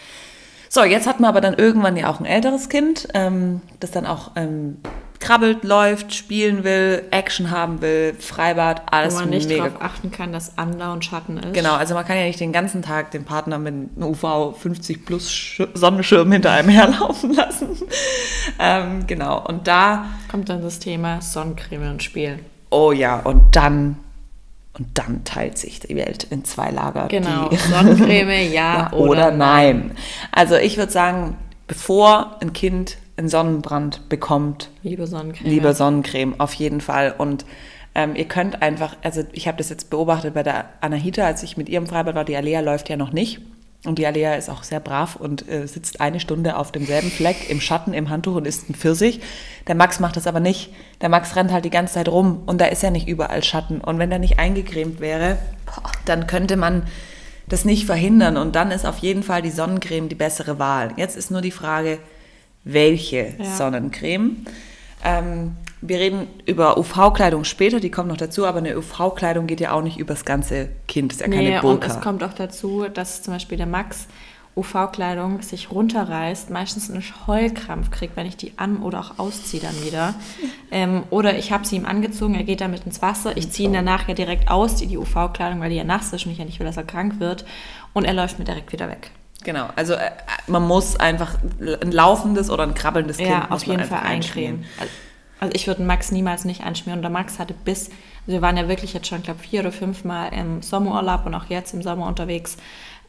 So, 0.68 0.84
jetzt 0.84 1.06
hat 1.06 1.20
man 1.20 1.28
aber 1.28 1.40
dann 1.40 1.54
irgendwann 1.54 1.96
ja 1.96 2.08
auch 2.10 2.20
ein 2.20 2.26
älteres 2.26 2.68
Kind, 2.68 3.08
ähm, 3.14 3.60
das 3.80 3.90
dann 3.90 4.06
auch 4.06 4.32
ähm, 4.36 4.76
krabbelt, 5.20 5.64
läuft, 5.64 6.14
spielen 6.14 6.62
will, 6.62 7.02
Action 7.10 7.50
haben 7.50 7.80
will, 7.80 8.14
Freibad, 8.20 8.82
alles 8.92 9.14
Wo 9.14 9.20
man 9.20 9.30
nicht 9.30 9.48
mega 9.48 9.64
darauf 9.68 9.82
achten 9.82 10.12
kann, 10.12 10.32
dass 10.32 10.56
andauernd 10.58 11.04
Schatten 11.04 11.38
ist. 11.38 11.54
Genau, 11.54 11.74
also 11.74 11.94
man 11.94 12.04
kann 12.06 12.16
ja 12.18 12.24
nicht 12.24 12.38
den 12.38 12.52
ganzen 12.52 12.82
Tag 12.82 13.10
den 13.10 13.24
Partner 13.24 13.58
mit 13.58 13.74
einem 13.74 13.90
UV 14.02 14.54
50 14.56 15.04
plus 15.06 15.28
Sch- 15.28 15.68
Sonnenschirm 15.74 16.30
hinter 16.30 16.52
einem 16.52 16.68
herlaufen 16.70 17.32
lassen. 17.34 17.70
ähm, 18.60 19.06
genau, 19.06 19.44
und 19.46 19.66
da, 19.66 20.04
Kommt 20.30 20.48
dann 20.50 20.62
das 20.62 20.78
Thema 20.78 21.20
Sonnencreme 21.20 21.92
ins 21.92 22.04
Spiel. 22.04 22.38
oh 22.70 22.92
ja, 22.92 23.18
und 23.20 23.56
dann, 23.56 23.96
und 24.78 24.86
dann 24.94 25.24
teilt 25.24 25.58
sich 25.58 25.80
die 25.80 25.96
Welt 25.96 26.26
in 26.30 26.44
zwei 26.44 26.70
Lager. 26.70 27.08
Genau. 27.08 27.50
Sonnencreme, 27.70 28.52
ja, 28.52 28.90
ja, 28.90 28.92
oder, 28.92 29.10
oder 29.10 29.30
nein. 29.30 29.92
Also 30.32 30.56
ich 30.56 30.76
würde 30.76 30.92
sagen, 30.92 31.36
bevor 31.66 32.36
ein 32.40 32.52
Kind 32.52 32.98
einen 33.16 33.28
Sonnenbrand 33.28 34.08
bekommt, 34.08 34.70
Liebe 34.82 35.06
Sonnencreme. 35.06 35.50
Lieber 35.50 35.74
Sonnencreme, 35.74 36.38
auf 36.38 36.54
jeden 36.54 36.80
Fall. 36.80 37.14
Und 37.18 37.44
ähm, 37.94 38.14
ihr 38.14 38.26
könnt 38.26 38.62
einfach, 38.62 38.96
also 39.02 39.24
ich 39.32 39.48
habe 39.48 39.58
das 39.58 39.70
jetzt 39.70 39.90
beobachtet 39.90 40.34
bei 40.34 40.44
der 40.44 40.66
Anahita, 40.80 41.24
als 41.24 41.42
ich 41.42 41.56
mit 41.56 41.68
ihrem 41.68 41.86
Freibad 41.86 42.14
war, 42.14 42.24
die 42.24 42.36
Alea 42.36 42.60
läuft 42.60 42.88
ja 42.88 42.96
noch 42.96 43.12
nicht. 43.12 43.40
Und 43.84 43.98
die 43.98 44.06
Alea 44.06 44.34
ist 44.34 44.50
auch 44.50 44.64
sehr 44.64 44.80
brav 44.80 45.14
und 45.16 45.48
äh, 45.48 45.66
sitzt 45.68 46.00
eine 46.00 46.18
Stunde 46.18 46.56
auf 46.56 46.72
demselben 46.72 47.10
Fleck 47.12 47.48
im 47.48 47.60
Schatten, 47.60 47.94
im 47.94 48.10
Handtuch 48.10 48.34
und 48.34 48.46
isst 48.46 48.68
ein 48.68 48.74
Pfirsich. 48.74 49.20
Der 49.68 49.76
Max 49.76 50.00
macht 50.00 50.16
das 50.16 50.26
aber 50.26 50.40
nicht. 50.40 50.72
Der 51.00 51.08
Max 51.08 51.36
rennt 51.36 51.52
halt 51.52 51.64
die 51.64 51.70
ganze 51.70 51.94
Zeit 51.94 52.08
rum 52.08 52.42
und 52.46 52.60
da 52.60 52.64
ist 52.66 52.82
ja 52.82 52.90
nicht 52.90 53.06
überall 53.06 53.44
Schatten. 53.44 53.80
Und 53.80 53.98
wenn 54.00 54.10
der 54.10 54.18
nicht 54.18 54.38
eingecremt 54.40 54.98
wäre, 54.98 55.38
dann 56.04 56.26
könnte 56.26 56.56
man 56.56 56.82
das 57.48 57.64
nicht 57.64 57.86
verhindern. 57.86 58.36
Und 58.36 58.56
dann 58.56 58.72
ist 58.72 58.84
auf 58.84 58.98
jeden 58.98 59.22
Fall 59.22 59.42
die 59.42 59.50
Sonnencreme 59.50 60.08
die 60.08 60.16
bessere 60.16 60.58
Wahl. 60.58 60.92
Jetzt 60.96 61.16
ist 61.16 61.30
nur 61.30 61.40
die 61.40 61.52
Frage, 61.52 61.98
welche 62.64 63.34
Ja. 63.38 63.44
Sonnencreme. 63.56 64.44
Ähm, 65.04 65.56
wir 65.80 65.98
reden 65.98 66.26
über 66.46 66.78
UV-Kleidung 66.78 67.44
später, 67.44 67.80
die 67.80 67.90
kommt 67.90 68.08
noch 68.08 68.16
dazu, 68.16 68.46
aber 68.46 68.58
eine 68.58 68.76
UV-Kleidung 68.76 69.46
geht 69.46 69.60
ja 69.60 69.72
auch 69.72 69.82
nicht 69.82 69.98
übers 69.98 70.24
ganze 70.24 70.70
Kind, 70.88 71.12
ist 71.12 71.20
ja 71.20 71.28
keine 71.28 71.42
Nee, 71.42 71.56
und 71.56 71.62
Burka. 71.62 71.86
es 71.86 72.00
kommt 72.00 72.24
auch 72.24 72.32
dazu, 72.34 72.86
dass 72.92 73.22
zum 73.22 73.34
Beispiel 73.34 73.58
der 73.58 73.66
Max 73.66 74.08
UV-Kleidung 74.56 75.40
sich 75.42 75.70
runterreißt, 75.70 76.50
meistens 76.50 76.90
einen 76.90 77.04
Heulkrampf 77.26 77.90
kriegt, 77.90 78.16
wenn 78.16 78.26
ich 78.26 78.36
die 78.36 78.54
an- 78.56 78.82
oder 78.82 78.98
auch 79.00 79.18
ausziehe 79.18 79.62
dann 79.62 79.84
wieder. 79.84 80.14
Ähm, 80.70 81.04
oder 81.08 81.38
ich 81.38 81.50
habe 81.50 81.66
sie 81.66 81.76
ihm 81.76 81.86
angezogen, 81.86 82.34
er 82.34 82.44
geht 82.44 82.60
damit 82.60 82.84
ins 82.84 83.00
Wasser, 83.00 83.38
ich 83.38 83.50
ziehe 83.50 83.70
ihn 83.70 83.72
danach 83.72 84.06
ja 84.06 84.12
direkt 84.12 84.50
aus, 84.50 84.74
die, 84.74 84.86
die 84.86 84.98
UV-Kleidung, 84.98 85.60
weil 85.60 85.70
die 85.70 85.76
ja 85.76 85.84
nass 85.84 86.12
ist 86.12 86.26
und 86.26 86.32
ich 86.32 86.36
ja 86.36 86.44
nicht 86.44 86.58
will, 86.58 86.66
dass 86.66 86.76
er 86.76 86.84
krank 86.84 87.20
wird. 87.20 87.46
Und 87.94 88.04
er 88.04 88.12
läuft 88.12 88.38
mir 88.38 88.44
direkt 88.44 88.70
wieder 88.70 88.86
weg. 88.90 89.10
Genau, 89.44 89.68
also 89.76 89.94
äh, 89.94 90.10
man 90.46 90.66
muss 90.66 90.96
einfach 90.96 91.36
ein 91.58 91.90
laufendes 91.90 92.50
oder 92.50 92.64
ein 92.64 92.74
krabbelndes 92.74 93.16
Kind 93.16 93.30
Ja, 93.30 93.46
auf 93.48 93.64
jeden 93.64 93.82
Fall 93.82 94.00
einfach 94.00 94.10
eincremen. 94.10 94.66
Also- 95.40 95.54
ich 95.54 95.66
würde 95.66 95.82
Max 95.82 96.10
niemals 96.10 96.44
nicht 96.44 96.62
einschmieren. 96.62 97.02
Der 97.02 97.10
Max 97.10 97.38
hatte 97.38 97.54
bis, 97.54 97.88
also 97.88 98.32
wir 98.32 98.42
waren 98.42 98.56
ja 98.56 98.68
wirklich 98.68 98.92
jetzt 98.92 99.06
schon, 99.06 99.22
glaube 99.22 99.40
vier 99.40 99.60
oder 99.60 99.72
fünf 99.72 100.04
Mal 100.04 100.28
im 100.28 100.62
Sommerurlaub 100.62 101.26
und 101.26 101.34
auch 101.34 101.46
jetzt 101.48 101.74
im 101.74 101.82
Sommer 101.82 102.06
unterwegs. 102.06 102.56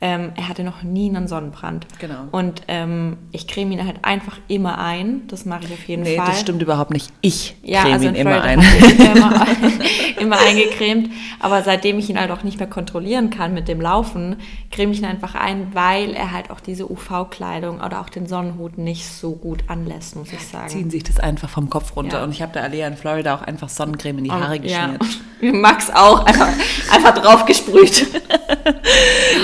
Ähm, 0.02 0.32
er 0.38 0.48
hatte 0.48 0.64
noch 0.64 0.82
nie 0.82 1.10
einen 1.10 1.28
Sonnenbrand. 1.28 1.86
Genau. 2.00 2.24
Und 2.32 2.62
ähm, 2.70 3.18
ich 3.34 3.48
creme 3.50 3.74
ihn 3.74 3.86
halt 3.86 3.98
einfach 4.04 4.38
immer 4.48 4.78
ein. 4.78 5.28
Das 5.28 5.46
mache 5.46 5.66
ich 5.66 5.74
auf 5.74 5.84
jeden 5.90 6.04
Nee, 6.04 6.16
Fall. 6.16 6.28
das 6.28 6.40
stimmt 6.40 6.62
überhaupt 6.62 6.92
nicht. 6.92 7.12
Ich 7.20 7.58
Ja, 7.64 7.82
creme 7.82 7.94
also 7.94 8.08
ihn 8.08 8.16
immer 8.16 8.42
ein. 8.42 8.66
habe 8.66 8.78
ich 8.78 9.00
ihn 9.00 9.06
immer, 9.18 9.48
immer 10.22 10.38
eingecremt. 10.40 11.10
Aber 11.42 11.64
seitdem 11.64 12.00
ich 12.00 12.10
ihn 12.10 12.18
halt 12.18 12.32
auch 12.32 12.44
nicht 12.44 12.60
mehr 12.60 12.70
kontrollieren 12.70 13.30
kann 13.30 13.54
mit 13.54 13.68
dem 13.68 13.82
Laufen, 13.82 14.38
creme 14.72 14.92
ich 14.94 15.00
ihn 15.00 15.06
einfach 15.06 15.36
ein, 15.36 15.76
weil 15.76 16.14
er 16.14 16.32
halt 16.32 16.50
auch 16.50 16.62
diese 16.62 16.90
UV-Kleidung 16.90 17.82
oder 17.82 18.00
auch 18.00 18.10
den 18.10 18.26
Sonnenhut 18.26 18.78
nicht 18.78 19.06
so 19.06 19.34
gut 19.34 19.66
anlässt, 19.68 20.16
muss 20.16 20.32
ich 20.32 20.48
sagen. 20.48 20.70
Ziehen 20.70 20.90
sich 20.90 21.04
das 21.04 21.20
einfach 21.20 21.50
vom 21.50 21.70
Kopf 21.70 21.98
runter. 21.98 22.20
Ja. 22.20 22.24
Und 22.24 22.32
ich 22.32 22.42
habe 22.42 22.54
da 22.54 22.62
Alea 22.62 22.88
in 22.88 22.96
Florida 22.96 23.36
auch 23.36 23.42
einfach 23.42 23.68
Sonnencreme 23.68 24.20
in 24.20 24.24
die 24.24 24.32
Haare 24.32 24.60
ja. 24.66 24.88
geschmiert. 24.88 25.22
Max 25.62 25.90
auch, 25.90 26.26
einfach, 26.26 26.48
einfach 26.94 27.14
drauf 27.16 27.46
gesprüht. 27.46 28.08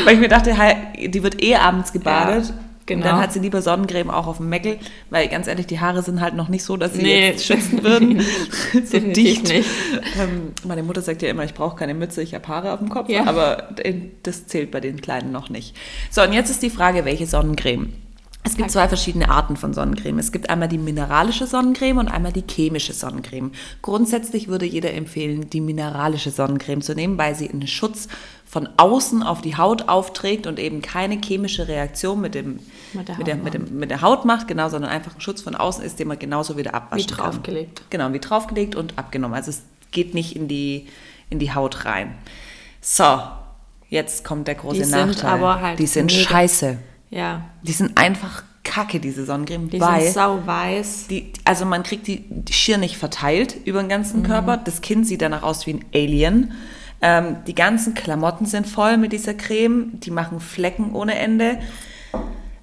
Weil 0.06 0.14
ich 0.16 0.20
mir 0.20 0.28
dachte, 0.30 0.54
die 1.08 1.24
wird 1.24 1.42
eh 1.42 1.56
abends 1.56 1.92
gebadet. 1.94 2.46
Ja, 2.50 2.54
genau. 2.86 3.00
Und 3.06 3.06
dann 3.12 3.22
hat 3.22 3.34
sie 3.34 3.40
lieber 3.40 3.62
Sonnencreme 3.62 4.10
auch 4.10 4.28
auf 4.28 4.38
dem 4.38 4.50
Meckel, 4.50 4.78
weil 5.10 5.28
ganz 5.28 5.48
ehrlich, 5.48 5.68
die 5.68 5.80
Haare 5.80 6.02
sind 6.04 6.22
halt 6.22 6.36
noch 6.36 6.50
nicht 6.50 6.64
so, 6.64 6.78
dass 6.78 6.94
sie 6.94 7.02
Nee. 7.04 7.28
jetzt 7.30 7.46
schützen 7.46 7.84
würden. 7.84 8.22
so 8.86 9.00
dicht. 9.00 9.48
nicht. 9.48 9.70
Ähm, 10.20 10.52
meine 10.64 10.84
Mutter 10.84 11.02
sagt 11.02 11.22
ja 11.22 11.30
immer, 11.30 11.44
ich 11.44 11.54
brauche 11.54 11.76
keine 11.78 11.94
Mütze, 11.94 12.22
ich 12.22 12.34
habe 12.34 12.48
Haare 12.48 12.74
auf 12.74 12.80
dem 12.80 12.90
Kopf, 12.90 13.10
Ja. 13.10 13.26
aber 13.26 13.70
das 14.24 14.48
zählt 14.48 14.72
bei 14.72 14.80
den 14.80 15.02
Kleinen 15.02 15.32
noch 15.32 15.50
nicht. 15.50 15.76
So, 16.12 16.22
und 16.22 16.34
jetzt 16.34 16.50
ist 16.50 16.62
die 16.62 16.70
Frage, 16.70 17.06
welche 17.06 17.26
Sonnencreme? 17.26 17.94
Es 18.48 18.56
gibt 18.58 18.70
zwei 18.70 18.88
verschiedene 18.88 19.30
Arten 19.30 19.58
von 19.58 19.74
Sonnencreme. 19.74 20.20
Es 20.20 20.32
gibt 20.32 20.52
einmal 20.52 20.68
die 20.68 20.78
mineralische 20.78 21.48
Sonnencreme 21.48 21.98
und 21.98 22.08
einmal 22.10 22.32
die 22.32 22.44
chemische 22.48 22.94
Sonnencreme. 22.94 23.52
Grundsätzlich 23.82 24.48
würde 24.50 24.68
jeder 24.68 24.94
empfehlen, 24.94 25.50
die 25.50 25.62
mineralische 25.62 26.30
Sonnencreme 26.30 26.84
zu 26.84 26.94
nehmen, 26.94 27.18
weil 27.18 27.34
sie 27.34 27.50
einen 27.50 27.66
Schutz 27.66 28.08
von 28.56 28.70
außen 28.78 29.22
auf 29.22 29.42
die 29.42 29.58
Haut 29.58 29.90
aufträgt 29.90 30.48
und 30.48 30.60
eben 30.60 30.82
keine 30.82 31.20
chemische 31.22 31.68
Reaktion 31.68 32.22
mit, 32.22 32.36
dem, 32.36 32.62
Mit 32.94 33.10
der 33.10 33.18
mit, 33.18 33.28
der, 33.28 33.36
Haut 33.36 33.44
mit, 33.44 33.54
dem, 33.54 33.80
mit 33.80 33.90
der 33.92 34.02
Haut 34.02 34.24
macht, 34.24 34.48
genau, 34.48 34.70
sondern 34.70 34.90
einfach 34.92 35.14
ein 35.14 35.20
Schutz 35.20 35.42
von 35.42 35.56
außen 35.56 35.84
ist, 35.84 36.00
den 36.00 36.08
man 36.08 36.18
genauso 36.18 36.56
wieder 36.56 36.74
abwaschen 36.74 37.10
Wie 37.10 37.14
kann. 37.14 37.32
draufgelegt. 37.32 37.82
Genau, 37.90 38.14
wie 38.14 38.20
draufgelegt 38.20 38.76
und 38.78 38.98
abgenommen. 38.98 39.36
Also 39.36 39.50
es 39.50 39.64
geht 39.92 40.14
nicht 40.14 40.38
in 40.38 40.48
die, 40.48 40.88
in 41.30 41.40
die 41.40 41.54
Haut 41.54 41.84
rein. 41.84 42.16
So, 42.80 43.04
jetzt 43.90 44.24
kommt 44.24 44.48
der 44.48 44.56
große 44.56 44.78
Die 44.78 44.84
sind 44.86 45.06
Nachteil. 45.08 45.32
aber 45.32 45.60
halt 45.62 45.78
die 45.80 45.88
sind 45.88 46.10
mega- 46.14 46.30
scheiße. 46.30 46.78
Ja, 47.10 47.42
Die 47.62 47.74
sind 47.74 47.98
einfach 47.98 48.44
kacke, 48.64 49.02
diese 49.02 49.26
Sonnencreme, 49.26 49.70
die 49.70 49.82
weil 49.82 50.02
sind 50.04 50.14
sauweiß. 50.14 51.08
die, 51.08 51.34
also 51.44 51.66
man 51.66 51.84
kriegt 51.84 52.08
die, 52.08 52.24
die 52.30 52.54
schier 52.54 52.78
nicht 52.78 52.96
verteilt 52.98 53.54
über 53.66 53.82
den 53.82 53.90
ganzen 53.90 54.22
Mhm. 54.22 54.28
Körper. 54.28 54.56
Das 54.56 54.80
Kind 54.80 55.06
sieht 55.06 55.22
danach 55.22 55.44
aus 55.44 55.68
wie 55.68 55.74
ein 55.74 55.86
Alien. 55.94 56.54
Ähm, 57.08 57.38
die 57.46 57.54
ganzen 57.54 57.94
Klamotten 57.94 58.48
sind 58.48 58.66
voll 58.66 58.98
mit 58.98 59.14
dieser 59.14 59.36
Creme. 59.36 60.00
Die 60.00 60.10
machen 60.10 60.40
Flecken 60.40 60.96
ohne 60.96 61.14
Ende. 61.14 61.60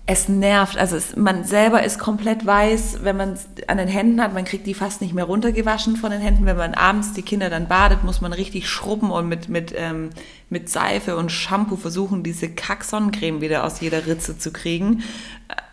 Es 0.05 0.29
nervt. 0.29 0.77
Also 0.77 0.97
es, 0.97 1.15
man 1.15 1.45
selber 1.45 1.85
ist 1.85 2.01
komplett 2.01 2.45
weiß, 2.45 3.05
wenn 3.05 3.17
man 3.17 3.35
es 3.35 3.47
an 3.69 3.79
den 3.79 3.87
Händen 3.87 4.21
hat. 4.21 4.35
Man 4.35 4.45
kriegt 4.45 4.67
die 4.67 4.75
fast 4.75 5.01
nicht 5.01 5.15
mehr 5.15 5.27
runtergewaschen 5.27 5.95
von 5.95 6.11
den 6.11 6.21
Händen. 6.21 6.45
Wenn 6.45 6.57
man 6.57 6.75
abends 6.75 7.13
die 7.13 7.23
Kinder 7.23 7.51
dann 7.51 7.69
badet, 7.69 8.03
muss 8.03 8.21
man 8.21 8.33
richtig 8.33 8.69
schrubben 8.69 9.13
und 9.13 9.29
mit, 9.29 9.49
mit, 9.49 9.73
ähm, 9.77 10.11
mit 10.51 10.69
Seife 10.69 11.17
und 11.17 11.31
Shampoo 11.31 11.77
versuchen, 11.77 12.25
diese 12.25 12.49
Kack-Sonnencreme 12.49 13.43
wieder 13.43 13.63
aus 13.63 13.81
jeder 13.81 14.09
Ritze 14.09 14.39
zu 14.39 14.53
kriegen. 14.53 15.05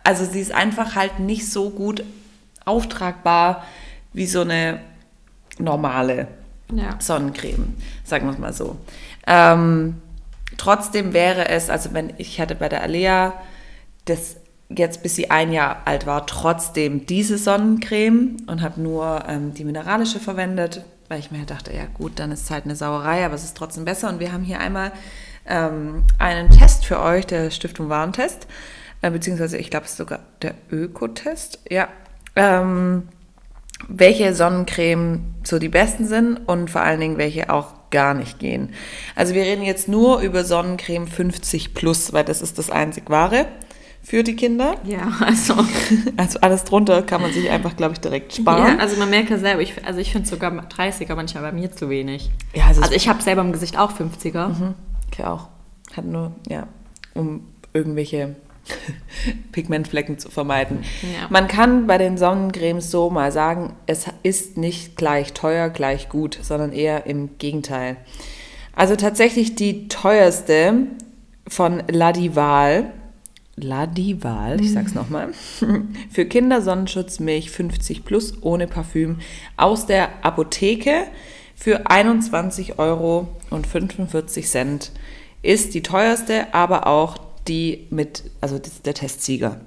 Also 0.04 0.24
sie 0.24 0.38
ist 0.38 0.54
einfach 0.54 0.94
halt 0.94 1.18
nicht 1.18 1.50
so 1.50 1.70
gut 1.70 2.04
auftragbar 2.64 3.64
wie 4.12 4.26
so 4.26 4.42
eine 4.42 4.78
normale 5.58 6.28
Ja. 6.72 6.96
Sonnencreme, 6.98 7.74
sagen 8.04 8.26
wir 8.26 8.32
es 8.32 8.38
mal 8.38 8.52
so. 8.52 8.76
Ähm, 9.26 9.96
trotzdem 10.56 11.12
wäre 11.12 11.48
es, 11.48 11.70
also 11.70 11.92
wenn 11.92 12.12
ich 12.18 12.40
hatte 12.40 12.54
bei 12.54 12.68
der 12.68 12.82
Alea 12.82 13.34
das 14.04 14.36
jetzt 14.68 15.02
bis 15.02 15.16
sie 15.16 15.30
ein 15.30 15.52
Jahr 15.52 15.82
alt 15.84 16.06
war, 16.06 16.26
trotzdem 16.26 17.06
diese 17.06 17.38
Sonnencreme 17.38 18.36
und 18.46 18.62
habe 18.62 18.80
nur 18.80 19.24
ähm, 19.26 19.52
die 19.52 19.64
mineralische 19.64 20.20
verwendet, 20.20 20.84
weil 21.08 21.18
ich 21.18 21.32
mir 21.32 21.44
dachte, 21.44 21.74
ja 21.74 21.86
gut, 21.92 22.18
dann 22.20 22.30
ist 22.30 22.44
es 22.44 22.50
halt 22.50 22.64
eine 22.64 22.76
Sauerei, 22.76 23.24
aber 23.24 23.34
es 23.34 23.42
ist 23.42 23.56
trotzdem 23.56 23.84
besser. 23.84 24.08
Und 24.08 24.20
wir 24.20 24.32
haben 24.32 24.44
hier 24.44 24.60
einmal 24.60 24.92
ähm, 25.46 26.04
einen 26.18 26.50
Test 26.50 26.86
für 26.86 27.00
euch, 27.00 27.26
der 27.26 27.50
Stiftung 27.50 27.88
Warentest, 27.88 28.46
äh, 29.02 29.10
beziehungsweise 29.10 29.58
ich 29.58 29.70
glaube, 29.70 29.86
es 29.86 29.92
ist 29.92 29.98
sogar 29.98 30.20
der 30.42 30.54
Ökotest, 30.70 31.58
ja. 31.68 31.88
Ähm, 32.36 33.08
welche 33.88 34.34
Sonnencreme 34.34 35.29
so 35.42 35.58
die 35.58 35.68
besten 35.68 36.06
sind 36.06 36.36
und 36.46 36.70
vor 36.70 36.82
allen 36.82 37.00
Dingen 37.00 37.18
welche 37.18 37.50
auch 37.52 37.68
gar 37.90 38.14
nicht 38.14 38.38
gehen. 38.38 38.70
Also 39.16 39.34
wir 39.34 39.42
reden 39.42 39.62
jetzt 39.62 39.88
nur 39.88 40.20
über 40.20 40.44
Sonnencreme 40.44 41.06
50 41.06 41.74
plus, 41.74 42.12
weil 42.12 42.24
das 42.24 42.40
ist 42.42 42.58
das 42.58 42.70
einzig 42.70 43.10
wahre 43.10 43.46
für 44.02 44.22
die 44.22 44.36
Kinder. 44.36 44.74
Ja, 44.84 45.12
also. 45.20 45.54
Also 46.16 46.40
alles 46.40 46.64
drunter 46.64 47.02
kann 47.02 47.20
man 47.22 47.32
sich 47.32 47.50
einfach, 47.50 47.76
glaube 47.76 47.94
ich, 47.94 48.00
direkt 48.00 48.34
sparen. 48.34 48.78
Ja, 48.78 48.78
also 48.78 48.96
man 48.96 49.10
merkt 49.10 49.30
ja 49.30 49.38
selber, 49.38 49.62
ich, 49.62 49.74
also 49.86 50.00
ich 50.00 50.12
finde 50.12 50.28
sogar 50.28 50.52
30er 50.52 51.14
manchmal 51.14 51.42
bei 51.42 51.52
mir 51.52 51.70
zu 51.72 51.88
wenig. 51.88 52.30
Ja, 52.54 52.66
also, 52.66 52.82
Also 52.82 52.94
ich 52.94 53.08
habe 53.08 53.22
selber 53.22 53.40
im 53.42 53.52
Gesicht 53.52 53.78
auch 53.78 53.92
50er. 53.92 54.74
ich 55.12 55.24
auch. 55.24 55.48
Hat 55.96 56.04
nur, 56.04 56.32
ja, 56.48 56.66
um 57.14 57.46
irgendwelche 57.72 58.36
Pigmentflecken 59.52 60.18
zu 60.18 60.30
vermeiden. 60.30 60.84
Ja. 61.02 61.28
Man 61.30 61.48
kann 61.48 61.86
bei 61.86 61.98
den 61.98 62.18
Sonnencremes 62.18 62.90
so 62.90 63.10
mal 63.10 63.32
sagen, 63.32 63.74
es 63.86 64.06
ist 64.22 64.56
nicht 64.56 64.96
gleich 64.96 65.32
teuer, 65.32 65.68
gleich 65.68 66.08
gut, 66.08 66.38
sondern 66.42 66.72
eher 66.72 67.06
im 67.06 67.38
Gegenteil. 67.38 67.96
Also 68.74 68.96
tatsächlich 68.96 69.54
die 69.56 69.88
teuerste 69.88 70.86
von 71.46 71.82
Ladival, 71.88 72.92
Ladival, 73.56 74.60
ich 74.60 74.72
sag's 74.72 74.94
nochmal, 74.94 75.28
für 76.10 76.24
Kinder 76.24 76.62
Sonnenschutzmilch 76.62 77.50
50 77.50 78.04
plus 78.04 78.42
ohne 78.42 78.66
Parfüm 78.66 79.18
aus 79.56 79.86
der 79.86 80.24
Apotheke 80.24 81.04
für 81.60 81.88
21,45 81.88 82.78
Euro 82.78 83.28
ist 85.42 85.74
die 85.74 85.82
teuerste, 85.82 86.54
aber 86.54 86.86
auch 86.86 87.18
die 87.48 87.86
mit, 87.90 88.24
also 88.40 88.60
der 88.84 88.94
Testsieger. 88.94 89.60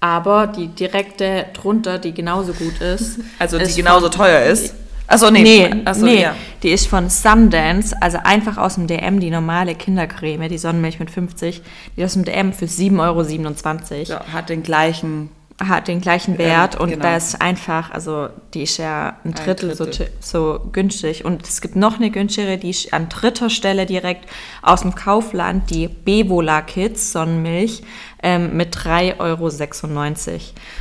Aber 0.00 0.46
die 0.46 0.68
direkte 0.68 1.46
drunter, 1.52 1.98
die 1.98 2.12
genauso 2.12 2.52
gut 2.52 2.80
ist. 2.80 3.18
Also 3.38 3.58
die 3.58 3.64
ist 3.64 3.76
genauso 3.76 4.08
teuer 4.08 4.42
ist. 4.44 4.74
Achso, 5.06 5.30
nee. 5.30 5.42
Nee, 5.42 5.82
Achso, 5.84 6.04
nee 6.04 6.22
ja. 6.22 6.36
die 6.62 6.70
ist 6.70 6.86
von 6.86 7.10
Sundance, 7.10 7.96
also 8.00 8.18
einfach 8.22 8.58
aus 8.58 8.76
dem 8.76 8.86
DM, 8.86 9.18
die 9.18 9.30
normale 9.30 9.74
Kindercreme, 9.74 10.48
die 10.48 10.56
Sonnenmilch 10.56 11.00
mit 11.00 11.10
50, 11.10 11.62
die 11.96 12.00
ist 12.00 12.06
aus 12.06 12.12
dem 12.12 12.24
DM 12.24 12.52
für 12.52 12.66
7,27 12.66 13.00
Euro. 13.00 14.02
Ja, 14.04 14.32
hat 14.32 14.50
den 14.50 14.62
gleichen. 14.62 15.30
Hat 15.60 15.88
den 15.88 16.00
gleichen 16.00 16.38
Wert 16.38 16.80
und 16.80 16.88
genau. 16.88 17.02
da 17.02 17.16
ist 17.16 17.40
einfach, 17.42 17.90
also 17.90 18.28
die 18.54 18.62
ist 18.62 18.78
ja 18.78 19.16
ein 19.24 19.34
Drittel, 19.34 19.74
So, 19.74 19.84
Drittel. 19.84 20.06
ti- 20.06 20.12
so 20.20 20.60
günstig. 20.72 21.24
Und 21.26 21.46
es 21.46 21.60
gibt 21.60 21.76
noch 21.76 21.96
eine 21.96 22.10
günstigere, 22.10 22.56
die 22.56 22.70
ist 22.70 22.94
an 22.94 23.10
dritter 23.10 23.50
Stelle 23.50 23.84
direkt 23.84 24.26
aus 24.62 24.80
dem 24.80 24.94
Kaufland, 24.94 25.68
die 25.68 25.88
Bevola 25.88 26.62
Kids 26.62 27.12
Sonnenmilch 27.12 27.82
ähm, 28.22 28.56
mit 28.56 28.74
3,96 28.74 29.18
Euro. 29.20 29.48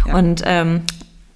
Ja. 0.08 0.16
Und 0.16 0.44
ähm, 0.46 0.84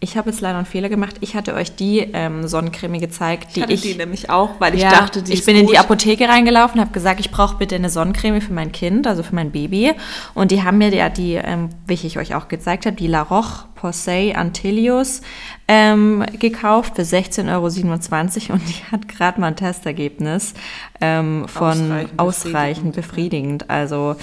ich 0.03 0.17
habe 0.17 0.29
jetzt 0.29 0.41
leider 0.41 0.57
einen 0.57 0.65
Fehler 0.65 0.89
gemacht. 0.89 1.15
Ich 1.21 1.35
hatte 1.35 1.53
euch 1.53 1.75
die 1.75 1.99
ähm, 1.99 2.47
Sonnencreme 2.47 2.99
gezeigt, 2.99 3.55
die 3.55 3.59
Ich 3.59 3.63
hatte 3.63 3.73
ich 3.73 3.81
die 3.81 3.95
nämlich 3.95 4.29
auch, 4.29 4.59
weil 4.59 4.75
ich 4.75 4.81
ja, 4.81 4.91
dachte, 4.91 5.23
die 5.23 5.31
ich 5.33 5.45
bin 5.45 5.55
in 5.55 5.65
die 5.65 5.73
gut. 5.73 5.79
Apotheke 5.79 6.27
reingelaufen, 6.27 6.81
habe 6.81 6.91
gesagt, 6.91 7.21
ich 7.21 7.31
brauche 7.31 7.57
bitte 7.57 7.75
eine 7.75 7.89
Sonnencreme 7.89 8.41
für 8.41 8.53
mein 8.53 8.73
Kind, 8.73 9.07
also 9.07 9.23
für 9.23 9.33
mein 9.33 9.51
Baby. 9.51 9.93
Und 10.33 10.51
die 10.51 10.61
haben 10.63 10.77
mir 10.77 10.93
ja 10.93 11.07
die, 11.09 11.35
ähm, 11.35 11.69
wie 11.87 11.93
ich 11.93 12.17
euch 12.19 12.35
auch 12.35 12.49
gezeigt 12.49 12.85
habe, 12.85 12.97
die 12.97 13.07
La 13.07 13.21
Roche 13.21 13.65
Posay 13.75 14.33
Antillius 14.33 15.21
ähm, 15.67 16.25
gekauft 16.39 16.95
für 16.95 17.01
16,27 17.03 17.51
Euro 17.53 18.53
und 18.53 18.61
die 18.67 18.91
hat 18.91 19.07
gerade 19.07 19.39
mal 19.39 19.47
ein 19.47 19.55
Testergebnis 19.55 20.53
ähm, 21.01 21.45
von 21.47 21.71
Ausreichend 21.71 22.19
ausreichend, 22.19 22.95
befriedigend. 22.95 23.69
Also 23.69 24.15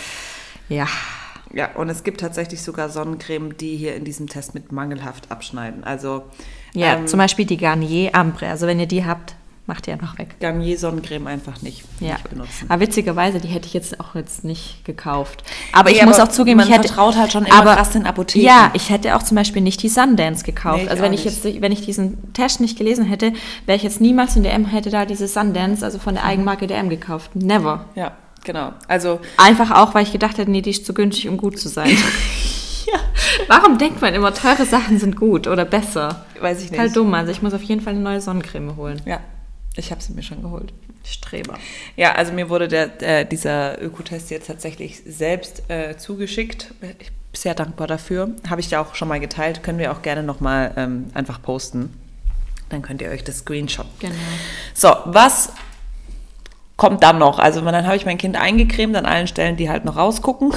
ja, 0.69 0.87
Ja, 1.53 1.71
und 1.75 1.89
es 1.89 2.05
gibt 2.05 2.21
tatsächlich 2.21 2.63
sogar 2.63 2.89
Sonnencreme, 2.91 3.57
die 3.57 3.77
hier 3.77 3.97
in 3.97 4.05
diesem 4.05 4.29
Test 4.29 4.55
mit 4.55 4.73
mangelhaft 4.73 5.31
abschneiden. 5.31 5.85
Also 5.85 6.25
Ja, 6.75 6.95
ähm, 6.97 7.07
zum 7.07 7.19
Beispiel 7.19 7.45
die 7.47 7.57
Garnier 7.57 8.15
Ambre. 8.15 8.49
Also 8.49 8.67
wenn 8.67 8.79
ihr 8.79 8.87
die 8.87 9.05
habt, 9.05 9.35
macht 9.67 9.87
die 9.87 9.93
einfach 9.93 10.19
weg. 10.19 10.37
Garnier 10.41 10.77
Sonnencreme 10.79 11.27
einfach 11.29 11.63
nicht, 11.63 11.85
Ja. 12.01 12.15
nicht 12.15 12.31
benutzen. 12.31 12.67
Aber 12.69 12.81
witzigerweise, 12.81 13.41
die 13.41 13.49
hätte 13.49 13.67
ich 13.67 13.75
jetzt 13.75 13.99
auch 14.01 14.15
jetzt 14.15 14.45
nicht 14.45 14.85
gekauft. 14.85 15.45
Aber 15.73 15.91
Nee, 15.91 15.97
ich 15.97 16.05
muss 16.05 16.19
aber 16.19 16.29
auch 16.29 16.33
zugeben, 16.33 16.59
man 16.59 16.69
ich 16.69 16.75
hätte 16.75 16.89
vertraut 16.89 17.17
halt 17.17 17.33
schon 17.33 17.45
immer 17.47 17.63
krass 17.77 17.91
den 17.91 18.07
Apotheken. 18.07 18.45
Ja, 18.47 18.71
ich 18.75 18.91
hätte 18.91 19.15
auch 19.17 19.23
zum 19.23 19.37
Beispiel 19.37 19.63
nicht 19.63 19.83
die 19.83 19.89
Sundance 19.89 20.45
gekauft. 20.45 20.85
Nee, 20.85 20.89
also 20.89 21.03
wenn 21.03 21.13
ich 21.13 21.25
jetzt, 21.25 21.45
wenn 21.45 21.73
ich 21.73 21.85
diesen 21.85 22.33
Test 22.33 22.61
nicht 22.61 22.79
gelesen 22.79 23.05
hätte, 23.05 23.33
wäre 23.67 23.77
ich 23.77 23.83
jetzt 23.83 24.01
niemals 24.01 24.35
in 24.37 24.43
DM 24.45 24.67
hätte 24.67 24.91
da 24.91 25.05
diese 25.07 25.27
Sundance, 25.29 25.85
also 25.85 25.99
von 25.99 26.15
der 26.15 26.25
Eigenmarke 26.25 26.67
DM 26.67 26.89
gekauft. 26.89 27.35
Never. 27.37 27.85
Ja, 27.95 28.13
genau. 28.45 28.73
Also 28.89 29.21
Einfach 29.37 29.71
auch, 29.71 29.95
weil 29.95 30.03
ich 30.05 30.13
gedacht 30.13 30.39
hätte, 30.39 30.51
nee, 30.51 30.63
die 30.63 30.71
ist 30.71 30.87
zu 30.87 30.95
günstig, 30.95 31.29
um 31.29 31.37
gut 31.37 31.59
zu 31.59 31.69
sein. 31.69 31.97
Warum 33.49 33.79
denkt 33.79 34.01
man 34.01 34.15
immer, 34.15 34.35
teure 34.35 34.65
Sachen 34.65 34.99
sind 34.99 35.17
gut 35.17 35.47
oder 35.47 35.65
besser? 35.65 36.25
weiß 36.41 36.59
ich 36.59 36.71
nicht. 36.71 36.81
Total 36.81 36.91
dumm. 36.91 37.15
Also 37.15 37.33
ich 37.33 37.43
muss 37.43 37.55
auf 37.55 37.63
jeden 37.63 37.81
Fall 37.81 37.95
eine 37.95 38.03
neue 38.03 38.21
Sonnencreme 38.21 38.77
holen. 38.77 39.01
Ja, 39.05 39.21
ich 39.77 39.91
habe 39.91 40.03
sie 40.03 40.13
mir 40.13 40.23
schon 40.23 40.43
geholt. 40.43 40.73
Streber. 41.05 41.55
Ja, 41.97 42.13
also 42.13 42.33
mir 42.33 42.49
wurde 42.51 42.69
der, 42.69 43.03
äh, 43.03 43.25
dieser 43.25 43.81
Ökotest 43.83 44.31
jetzt 44.31 44.47
tatsächlich 44.47 45.03
selbst 45.07 45.63
äh, 45.69 45.97
zugeschickt. 45.97 46.75
Ich 46.99 47.09
bin 47.09 47.17
sehr 47.33 47.55
dankbar 47.55 47.87
dafür. 47.87 48.31
Habe 48.49 48.61
ich 48.61 48.71
ja 48.71 48.81
auch 48.81 48.95
schon 48.95 49.09
mal 49.09 49.21
geteilt. 49.21 49.63
Können 49.63 49.79
wir 49.79 49.93
auch 49.93 50.03
gerne 50.03 50.23
nochmal 50.23 50.73
ähm, 50.77 51.07
einfach 51.15 51.41
posten. 51.41 51.95
Dann 52.69 52.83
könnt 52.83 53.03
ihr 53.03 53.11
euch 53.11 53.25
das 53.25 53.39
Screenshot. 53.39 53.87
Genau. 53.99 54.15
So, 54.75 54.95
was 55.07 55.53
kommt 56.81 57.03
dann 57.03 57.19
noch? 57.19 57.39
Also 57.39 57.61
dann 57.61 57.87
habe 57.87 57.97
ich 57.97 58.07
mein 58.07 58.17
Kind 58.17 58.37
eingecremt 58.41 58.97
an 58.97 59.05
allen 59.05 59.27
Stellen, 59.27 59.59
die 59.59 59.69
halt 59.69 59.85
noch 59.85 59.99
rausgucken. 59.99 60.51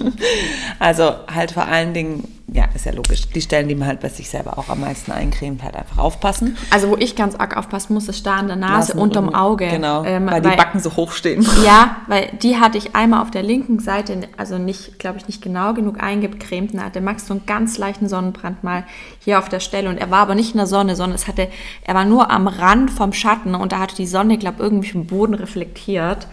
also 0.78 1.12
halt 1.32 1.52
vor 1.52 1.66
allen 1.66 1.92
Dingen, 1.92 2.26
ja, 2.52 2.66
ist 2.74 2.86
ja 2.86 2.92
logisch, 2.92 3.28
die 3.28 3.40
Stellen, 3.40 3.68
die 3.68 3.74
man 3.74 3.88
halt 3.88 4.00
bei 4.00 4.08
sich 4.08 4.28
selber 4.28 4.58
auch 4.58 4.68
am 4.68 4.80
meisten 4.80 5.10
eincremt, 5.12 5.62
halt 5.62 5.74
einfach 5.74 5.98
aufpassen. 5.98 6.56
Also 6.70 6.88
wo 6.90 6.96
ich 6.96 7.16
ganz 7.16 7.34
arg 7.34 7.56
aufpassen 7.56 7.94
muss, 7.94 8.08
ist 8.08 8.26
da 8.26 8.36
an 8.36 8.46
der 8.48 8.56
Nase, 8.56 8.92
Nasen- 8.92 8.98
unterm 9.00 9.34
Auge. 9.34 9.68
Genau, 9.68 10.04
Ähm, 10.04 10.26
weil 10.30 10.40
die 10.42 10.48
Backen 10.48 10.80
so 10.80 10.94
hoch 10.96 11.12
stehen. 11.12 11.46
Ja, 11.64 11.96
weil 12.08 12.28
die 12.42 12.56
hatte 12.58 12.78
ich 12.78 12.94
einmal 12.94 13.22
auf 13.22 13.30
der 13.30 13.42
linken 13.42 13.78
Seite, 13.78 14.28
also 14.36 14.58
nicht, 14.58 14.98
glaube 14.98 15.18
ich, 15.18 15.26
nicht 15.26 15.40
genau 15.42 15.72
genug 15.74 16.02
eingecremt. 16.02 16.74
Da 16.74 16.82
hatte 16.84 17.00
Max 17.00 17.26
so 17.26 17.34
einen 17.34 17.46
ganz 17.46 17.78
leichten 17.78 18.08
Sonnenbrand 18.08 18.62
mal 18.64 18.84
hier 19.20 19.38
auf 19.38 19.48
der 19.48 19.60
Stelle. 19.60 19.88
Und 19.88 19.98
er 19.98 20.10
war 20.10 20.20
aber 20.20 20.34
nicht 20.34 20.52
in 20.52 20.58
der 20.58 20.66
Sonne, 20.66 20.94
sondern 20.96 21.14
es 21.16 21.28
hatte, 21.28 21.48
er 21.84 21.94
war 21.94 22.04
nur 22.04 22.30
am 22.30 22.48
Rand 22.48 22.90
vom 22.90 23.12
Schatten 23.12 23.54
und 23.54 23.72
da 23.72 23.78
hatte 23.78 23.96
die 23.96 24.06
Sonne, 24.06 24.38
glaube 24.38 24.56
ich, 24.58 24.62
irgendwie 24.62 24.90
vom 24.90 25.06
Boden 25.06 25.34
reflektiert. 25.34 26.26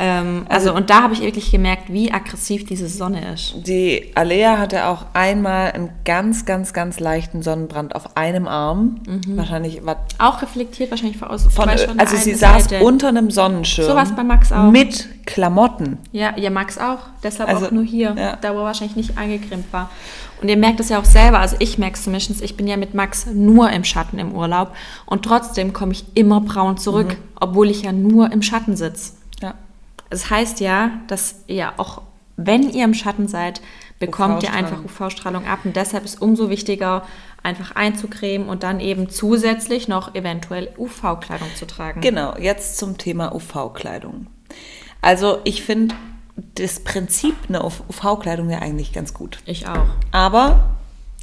Ähm, 0.00 0.46
also, 0.48 0.72
und 0.74 0.90
da 0.90 1.02
habe 1.02 1.12
ich 1.14 1.20
wirklich 1.22 1.50
gemerkt, 1.50 1.92
wie 1.92 2.12
aggressiv 2.12 2.64
diese 2.66 2.88
Sonne 2.88 3.32
ist. 3.34 3.54
Die 3.66 4.12
Alea 4.14 4.56
hatte 4.58 4.86
auch 4.86 5.06
einmal 5.12 5.72
einen 5.72 5.90
ganz, 6.04 6.44
ganz, 6.46 6.72
ganz 6.72 7.00
leichten 7.00 7.42
Sonnenbrand 7.42 7.96
auf 7.96 8.16
einem 8.16 8.46
Arm. 8.46 9.00
Wahrscheinlich 9.26 9.84
war 9.84 9.96
Auch 10.18 10.40
reflektiert 10.42 10.90
wahrscheinlich 10.92 11.16
von 11.18 11.28
außen. 11.28 11.50
von, 11.50 11.66
weil 11.66 11.78
schon 11.78 11.98
also 11.98 12.16
sie 12.16 12.34
saß 12.34 12.64
Seite- 12.68 12.84
unter 12.84 13.08
einem 13.08 13.30
Sonnenschirm. 13.32 13.86
So 13.88 13.94
war's 13.96 14.14
bei 14.14 14.22
Max 14.22 14.52
auch. 14.52 14.70
Mit 14.70 15.08
Klamotten. 15.26 15.98
Ja, 16.12 16.36
ja, 16.36 16.50
Max 16.50 16.78
auch. 16.78 16.98
Deshalb 17.22 17.48
Also, 17.48 17.66
auch 17.66 17.70
nur 17.72 17.82
hier, 17.84 18.14
ja. 18.16 18.36
da 18.40 18.54
wo 18.54 18.58
er 18.58 18.64
wahrscheinlich 18.64 18.96
nicht 18.96 19.18
eingecremt 19.18 19.66
war. 19.72 19.90
Und 20.40 20.48
ihr 20.48 20.56
merkt 20.56 20.78
es 20.78 20.88
ja 20.90 21.00
auch 21.00 21.04
selber, 21.04 21.40
also 21.40 21.56
ich 21.58 21.78
merke 21.78 21.96
es 21.96 22.04
zumindest, 22.04 22.40
ich 22.42 22.56
bin 22.56 22.68
ja 22.68 22.76
mit 22.76 22.94
Max 22.94 23.26
nur 23.26 23.70
im 23.70 23.82
Schatten 23.82 24.20
im 24.20 24.32
Urlaub 24.32 24.72
und 25.06 25.24
trotzdem 25.24 25.72
komme 25.72 25.90
ich 25.90 26.04
immer 26.14 26.40
braun 26.40 26.76
zurück, 26.78 27.08
Mhm. 27.08 27.16
obwohl 27.40 27.68
ich 27.68 27.82
ja 27.82 27.90
nur 27.90 28.30
im 28.30 28.42
Schatten 28.42 28.76
sitze. 28.76 29.14
Das 30.10 30.30
heißt 30.30 30.60
ja, 30.60 30.90
dass 31.06 31.44
ihr 31.46 31.78
auch, 31.78 32.02
wenn 32.36 32.70
ihr 32.70 32.84
im 32.84 32.94
Schatten 32.94 33.28
seid, 33.28 33.60
bekommt 33.98 34.42
ihr 34.42 34.52
einfach 34.52 34.84
UV-Strahlung 34.84 35.46
ab 35.46 35.60
und 35.64 35.76
deshalb 35.76 36.04
ist 36.04 36.22
umso 36.22 36.50
wichtiger, 36.50 37.04
einfach 37.42 37.74
einzucremen 37.76 38.48
und 38.48 38.62
dann 38.62 38.80
eben 38.80 39.10
zusätzlich 39.10 39.88
noch 39.88 40.14
eventuell 40.14 40.70
UV-Kleidung 40.76 41.48
zu 41.56 41.66
tragen. 41.66 42.00
Genau, 42.00 42.36
jetzt 42.38 42.78
zum 42.78 42.98
Thema 42.98 43.34
UV-Kleidung. 43.34 44.26
Also 45.00 45.38
ich 45.44 45.62
finde 45.62 45.94
das 46.54 46.80
Prinzip 46.80 47.34
einer 47.48 47.64
UV-Kleidung 47.64 48.50
ja 48.50 48.58
eigentlich 48.58 48.92
ganz 48.92 49.14
gut. 49.14 49.38
Ich 49.44 49.66
auch. 49.66 49.86
Aber 50.12 50.77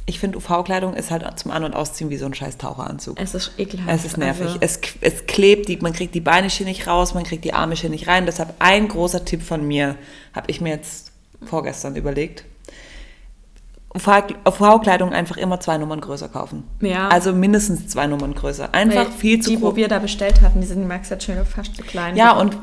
ich 0.08 0.20
finde 0.20 0.38
UV-Kleidung 0.38 0.94
ist 0.94 1.10
halt 1.10 1.26
zum 1.38 1.50
An- 1.50 1.64
und 1.64 1.74
Ausziehen 1.74 2.10
wie 2.10 2.16
so 2.16 2.26
ein 2.26 2.34
scheiß 2.34 2.58
Taucheranzug. 2.58 3.18
Es 3.20 3.34
ist 3.34 3.52
ekelhaft. 3.58 3.90
Es 3.92 4.04
ist 4.04 4.16
nervig. 4.16 4.46
Also- 4.46 4.58
es, 4.60 4.80
es 5.00 5.26
klebt, 5.26 5.68
die, 5.68 5.78
man 5.78 5.92
kriegt 5.92 6.14
die 6.14 6.20
Beine 6.20 6.48
hier 6.48 6.64
nicht 6.64 6.86
raus, 6.86 7.12
man 7.12 7.24
kriegt 7.24 7.44
die 7.44 7.52
Arme 7.52 7.74
hier 7.74 7.90
nicht 7.90 8.06
rein. 8.06 8.24
Deshalb 8.24 8.54
ein 8.60 8.86
großer 8.86 9.24
Tipp 9.24 9.42
von 9.42 9.66
mir, 9.66 9.96
habe 10.32 10.48
ich 10.50 10.60
mir 10.60 10.70
jetzt 10.70 11.10
vorgestern 11.44 11.96
überlegt. 11.96 12.44
UV-Kleidung 13.94 15.12
einfach 15.12 15.36
immer 15.38 15.58
zwei 15.60 15.78
Nummern 15.78 16.00
größer 16.00 16.28
kaufen. 16.28 16.64
Ja. 16.80 17.08
Also 17.08 17.32
mindestens 17.32 17.88
zwei 17.88 18.06
Nummern 18.06 18.34
größer. 18.34 18.74
Einfach 18.74 19.06
Weil 19.06 19.12
viel 19.12 19.40
zu 19.40 19.50
Die, 19.50 19.56
groß. 19.56 19.72
wo 19.72 19.76
wir 19.76 19.88
da 19.88 19.98
bestellt 19.98 20.42
hatten, 20.42 20.60
die 20.60 20.66
sind 20.66 20.86
Max 20.86 21.08
jetzt 21.08 21.24
schon 21.24 21.34
fast 21.46 21.74
zu 21.76 21.82
klein. 21.82 22.16
Ja, 22.16 22.32
und 22.32 22.56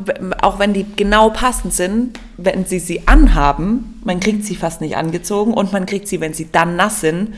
auch 0.44 0.60
wenn 0.60 0.74
die 0.74 0.86
genau 0.96 1.30
passend 1.32 1.74
sind, 1.74 2.20
wenn 2.38 2.66
sie 2.66 2.80
sie 2.80 3.08
anhaben, 3.08 4.00
man 4.04 4.20
kriegt 4.20 4.46
sie 4.46 4.56
fast 4.56 4.82
nicht 4.82 4.96
angezogen 4.96 5.54
und 5.54 5.74
man 5.74 5.86
kriegt 5.86 6.08
sie, 6.08 6.22
wenn 6.22 6.34
sie 6.34 6.52
dann 6.52 6.76
nass 6.76 7.02
sind, 7.02 7.34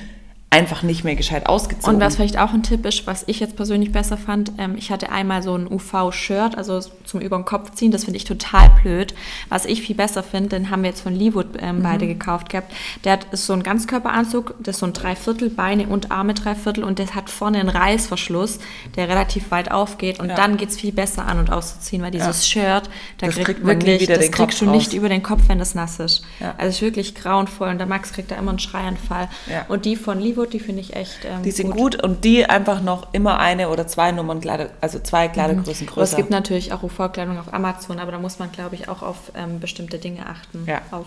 einfach 0.56 0.84
nicht 0.84 1.04
mehr 1.04 1.16
gescheit 1.16 1.48
ausgezogen. 1.48 1.96
Und 1.96 2.02
was 2.02 2.16
vielleicht 2.16 2.38
auch 2.40 2.54
ein 2.54 2.64
Tipp 2.64 2.86
ist, 2.86 3.06
was 3.08 3.24
ich 3.28 3.40
jetzt 3.40 3.56
persönlich 3.56 3.92
besser 3.92 4.18
fand, 4.18 4.54
ähm, 4.58 4.76
ich 4.78 4.90
hatte 4.92 5.12
einmal 5.12 5.44
so 5.44 5.56
ein 5.56 5.68
UV-Shirt, 5.72 6.58
also 6.58 6.80
zum 7.04 7.20
über 7.22 7.38
den 7.38 7.46
Kopf 7.46 7.72
ziehen, 7.72 7.92
das 7.92 8.06
finde 8.06 8.18
ich 8.18 8.24
total 8.24 8.70
blöd. 8.82 9.14
Was 9.50 9.66
ich 9.66 9.82
viel 9.82 9.96
besser 9.96 10.24
finde, 10.24 10.50
den 10.50 10.70
haben 10.70 10.84
wir 10.84 10.90
jetzt 10.90 11.02
von 11.02 11.14
Leewood 11.14 11.48
ähm, 11.60 11.84
beide 11.84 12.08
gekauft 12.08 12.50
gehabt. 12.50 12.74
Der 13.04 13.14
hat 13.14 13.28
ist 13.32 13.46
so 13.46 13.54
ein 13.54 13.64
Ganzkörperanzug, 13.64 14.56
das 14.60 14.76
ist 14.76 14.80
so 14.80 14.86
ein 14.86 14.94
Dreiviertel, 14.94 15.50
Beine 15.50 15.88
und 15.88 16.12
Arme 16.12 16.34
Dreiviertel 16.34 16.84
und 16.84 17.00
der 17.00 17.14
hat 17.16 17.30
vorne 17.30 17.60
einen 17.60 17.70
Reißverschluss, 17.70 18.60
der 18.96 19.10
relativ 19.10 19.52
weit 19.52 19.72
aufgeht 19.72 20.20
und 20.20 20.30
Ja. 20.30 20.36
dann 20.36 20.58
geht 20.58 20.70
es 20.70 20.78
viel 20.78 20.92
besser 20.92 21.26
an 21.26 21.40
und 21.40 21.52
auszuziehen, 21.52 22.02
weil 22.02 22.12
dieses 22.12 22.48
Shirt, 22.48 22.90
da 23.18 23.26
Das 23.28 23.36
kriegt, 23.36 23.46
kriegt 23.48 23.64
man 23.64 23.82
wirklich, 23.82 24.08
das 24.08 24.20
den 24.20 24.32
Kopf 24.32 24.48
kriegst 24.48 24.62
du 24.62 24.70
nicht 24.70 24.88
raus. 24.90 24.94
über 24.96 25.10
den 25.10 25.24
Kopf, 25.24 25.42
wenn 25.48 25.60
das 25.60 25.76
nass 25.76 26.00
ist. 26.00 26.24
Ja. 26.40 26.54
Also 26.58 26.70
es 26.70 26.76
ist 26.76 26.82
wirklich 26.82 27.16
grauenvoll 27.16 27.70
und 27.70 27.78
der 27.78 27.88
Max 27.88 28.14
kriegt 28.14 28.32
da 28.32 28.36
immer 28.36 28.52
einen 28.52 28.60
Schreianfall. 28.60 29.30
Ja. 29.50 29.66
Und 29.68 29.86
die 29.86 29.96
von 29.96 30.20
Leewood, 30.20 30.45
die 30.54 30.60
finde 30.60 30.82
ich 30.82 30.96
echt 30.96 31.20
ähm, 31.26 31.44
die 31.44 31.52
sind 31.52 31.72
gut. 31.72 32.02
und 32.04 32.24
die 32.24 32.46
einfach 32.46 32.82
noch 32.82 33.14
immer 33.14 33.40
eine 33.40 33.70
oder 33.70 33.88
zwei 33.88 34.12
Nummern, 34.12 34.42
Kleide, 34.42 34.70
also 34.82 35.00
zwei 35.00 35.28
Kleidergrößen 35.28 35.88
Aber 35.88 36.02
es 36.02 36.12
größer. 36.12 36.18
gibt 36.18 36.30
natürlich 36.30 36.74
auch 36.74 36.84
UV-Kleidung 36.84 37.38
auf 37.40 37.54
Amazon, 37.54 38.00
aber 38.00 38.12
da 38.12 38.20
muss 38.20 38.40
man, 38.40 38.52
glaube 38.52 38.76
ich, 38.76 38.90
auch 38.90 39.02
auf 39.02 39.32
ähm, 39.36 39.60
bestimmte 39.60 39.98
Dinge 40.00 40.26
achten. 40.28 40.66
Ja. 40.68 40.82
Auf 40.92 41.06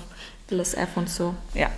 LSF 0.50 0.88
und 0.96 1.08
so. 1.10 1.34
ja, 1.54 1.68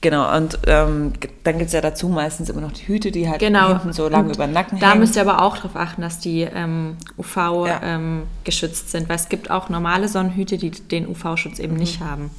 genau. 0.00 0.34
Und 0.36 0.58
ähm, 0.66 1.12
dann 1.44 1.58
gibt 1.58 1.66
es 1.68 1.72
ja 1.72 1.80
dazu 1.80 2.08
meistens 2.08 2.48
immer 2.48 2.60
noch 2.60 2.72
die 2.72 2.86
Hüte, 2.86 3.10
die 3.10 3.28
halt 3.28 3.40
Genau. 3.40 3.68
hinten 3.68 3.92
so 3.92 4.08
lang 4.08 4.26
Und 4.26 4.36
über 4.36 4.46
den 4.46 4.52
Nacken 4.54 4.78
Da 4.78 4.90
hängen. 4.90 5.00
müsst 5.00 5.16
ihr 5.16 5.22
aber 5.22 5.42
auch 5.42 5.56
darauf 5.56 5.74
achten, 5.76 6.00
dass 6.02 6.18
die 6.20 6.42
ähm, 6.42 6.96
UV 7.18 7.66
Ja. 7.66 7.80
ähm, 7.82 8.22
geschützt 8.44 8.90
sind, 8.90 9.08
weil 9.08 9.16
es 9.16 9.28
gibt 9.28 9.50
auch 9.50 9.68
normale 9.68 10.08
Sonnenhüte, 10.08 10.58
die 10.58 10.70
den 10.70 11.08
UV-Schutz 11.08 11.58
eben 11.58 11.72
Mhm. 11.74 11.78
nicht 11.80 12.00
haben. 12.00 12.30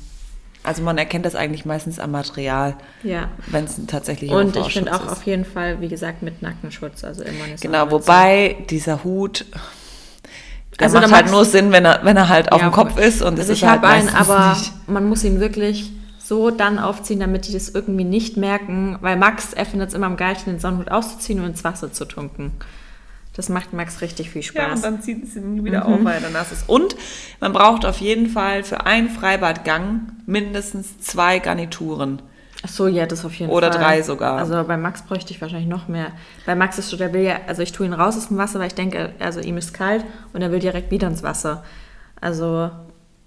Also 0.64 0.84
man 0.84 0.98
erkennt 0.98 1.26
das 1.26 1.36
eigentlich 1.36 1.66
meistens 1.66 1.98
am 2.00 2.12
Material, 2.12 2.76
Ja. 3.04 3.30
wenn 3.48 3.66
es 3.66 3.80
tatsächlich 3.88 4.30
Und 4.32 4.56
ich 4.56 4.74
finde 4.74 4.94
auch 4.94 5.08
auf 5.12 5.24
jeden 5.26 5.44
Fall, 5.46 5.82
wie 5.82 5.88
gesagt, 5.88 6.22
mit 6.22 6.42
Nackenschutz, 6.44 7.04
also 7.04 7.24
immer 7.24 7.46
eine 7.46 7.56
Genau, 7.56 7.90
wobei 7.90 8.58
dieser 8.70 9.04
Hut, 9.04 9.46
der 10.80 10.86
Also 10.88 11.00
macht 11.00 11.12
halt 11.12 11.32
nur 11.32 11.46
Sinn, 11.46 11.72
wenn 11.72 11.86
er, 11.86 12.02
wenn 12.04 12.16
er 12.16 12.30
halt 12.30 12.52
auf 12.52 12.62
Ja, 12.62 12.70
dem 12.70 12.74
Kopf 12.74 12.94
voll. 12.94 13.04
ist 13.04 13.22
und 13.22 13.40
also 13.40 13.52
ist 13.52 13.58
ich 13.58 13.64
halt 13.68 13.82
habe 13.82 13.88
einen, 13.88 14.06
meistens 14.06 14.30
aber 14.30 14.50
nicht. 14.52 14.72
man 14.88 15.10
muss 15.10 15.24
ihn 15.24 15.40
wirklich 15.40 15.92
so 16.20 16.52
dann 16.52 16.80
aufziehen, 16.80 17.20
damit 17.20 17.48
die 17.48 17.54
das 17.54 17.70
irgendwie 17.70 18.04
nicht 18.04 18.38
merken, 18.38 18.98
weil 19.02 19.18
Max, 19.18 19.54
er 19.54 19.66
findet 19.66 19.90
es 19.90 19.96
immer 19.96 20.06
am 20.06 20.16
geilsten, 20.16 20.54
den 20.54 20.60
Sonnenhut 20.60 20.90
auszuziehen 20.92 21.40
und 21.40 21.48
ins 21.48 21.64
Wasser 21.64 21.92
zu 21.92 22.06
tunken. 22.06 22.52
Das 23.34 23.48
macht 23.48 23.72
Max 23.72 24.02
richtig 24.02 24.30
viel 24.30 24.42
Ja, 24.42 24.66
und 24.66 24.70
Spaß. 24.72 24.82
dann 24.82 25.02
zieht 25.02 25.24
es 25.24 25.36
ihn 25.38 25.64
wieder 25.64 25.86
auf, 25.86 26.04
weil 26.04 26.22
er 26.22 26.30
nass 26.32 26.52
ist. 26.52 26.68
Und 26.68 26.96
man 27.40 27.54
braucht 27.54 27.86
auf 27.86 27.98
jeden 27.98 28.28
Fall 28.28 28.64
für 28.64 28.86
einen 28.86 29.10
Freibadgang 29.10 30.12
mindestens 30.26 31.00
zwei 31.00 31.40
Garnituren. 31.40 32.22
Ach 32.64 32.70
so, 32.70 32.88
ja, 32.88 33.06
das 33.08 33.24
auf 33.26 33.34
jeden 33.36 33.52
Oder 33.52 33.72
Fall. 33.72 33.82
drei 33.82 34.02
sogar. 34.04 34.38
Also 34.38 34.62
bei 34.66 34.76
Max 34.78 35.02
bräuchte 35.04 35.32
ich 35.34 35.42
wahrscheinlich 35.42 35.70
noch 35.70 35.88
mehr. 35.88 36.12
Bei 36.46 36.56
Max 36.56 36.78
ist 36.78 36.90
so, 36.90 36.98
der 36.98 37.14
will 37.14 37.22
ja, 37.24 37.40
also 37.48 37.62
ich 37.62 37.72
tue 37.72 37.86
ihn 37.88 37.94
raus 37.94 38.18
aus 38.18 38.28
dem 38.28 38.38
Wasser, 38.38 38.60
weil 38.60 38.68
ich 38.68 38.76
denke, 38.76 39.14
also 39.20 39.40
ihm 39.40 39.58
ist 39.58 39.74
kalt 39.74 40.04
und 40.34 40.42
er 40.42 40.52
will 40.52 40.60
direkt 40.60 40.92
wieder 40.92 41.08
ins 41.08 41.24
Wasser. 41.24 41.64
Also 42.20 42.70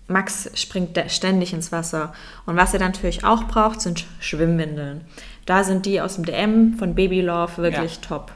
Max 0.06 0.50
springt 0.54 1.02
ständig 1.08 1.52
ins 1.54 1.72
Wasser. 1.72 2.12
Und 2.46 2.56
was 2.56 2.74
er 2.74 2.78
dann 2.78 2.92
natürlich 2.92 3.24
auch 3.24 3.44
braucht, 3.44 3.80
sind 3.80 4.00
Sch- 4.00 4.04
Schwimmwindeln. 4.20 5.00
Da 5.46 5.64
sind 5.64 5.86
die 5.86 6.00
aus 6.00 6.16
dem 6.16 6.24
DM 6.26 6.74
von 6.74 6.94
Baby 6.94 7.22
Love 7.22 7.56
wirklich 7.62 7.94
Ja. 7.96 8.00
top. 8.06 8.32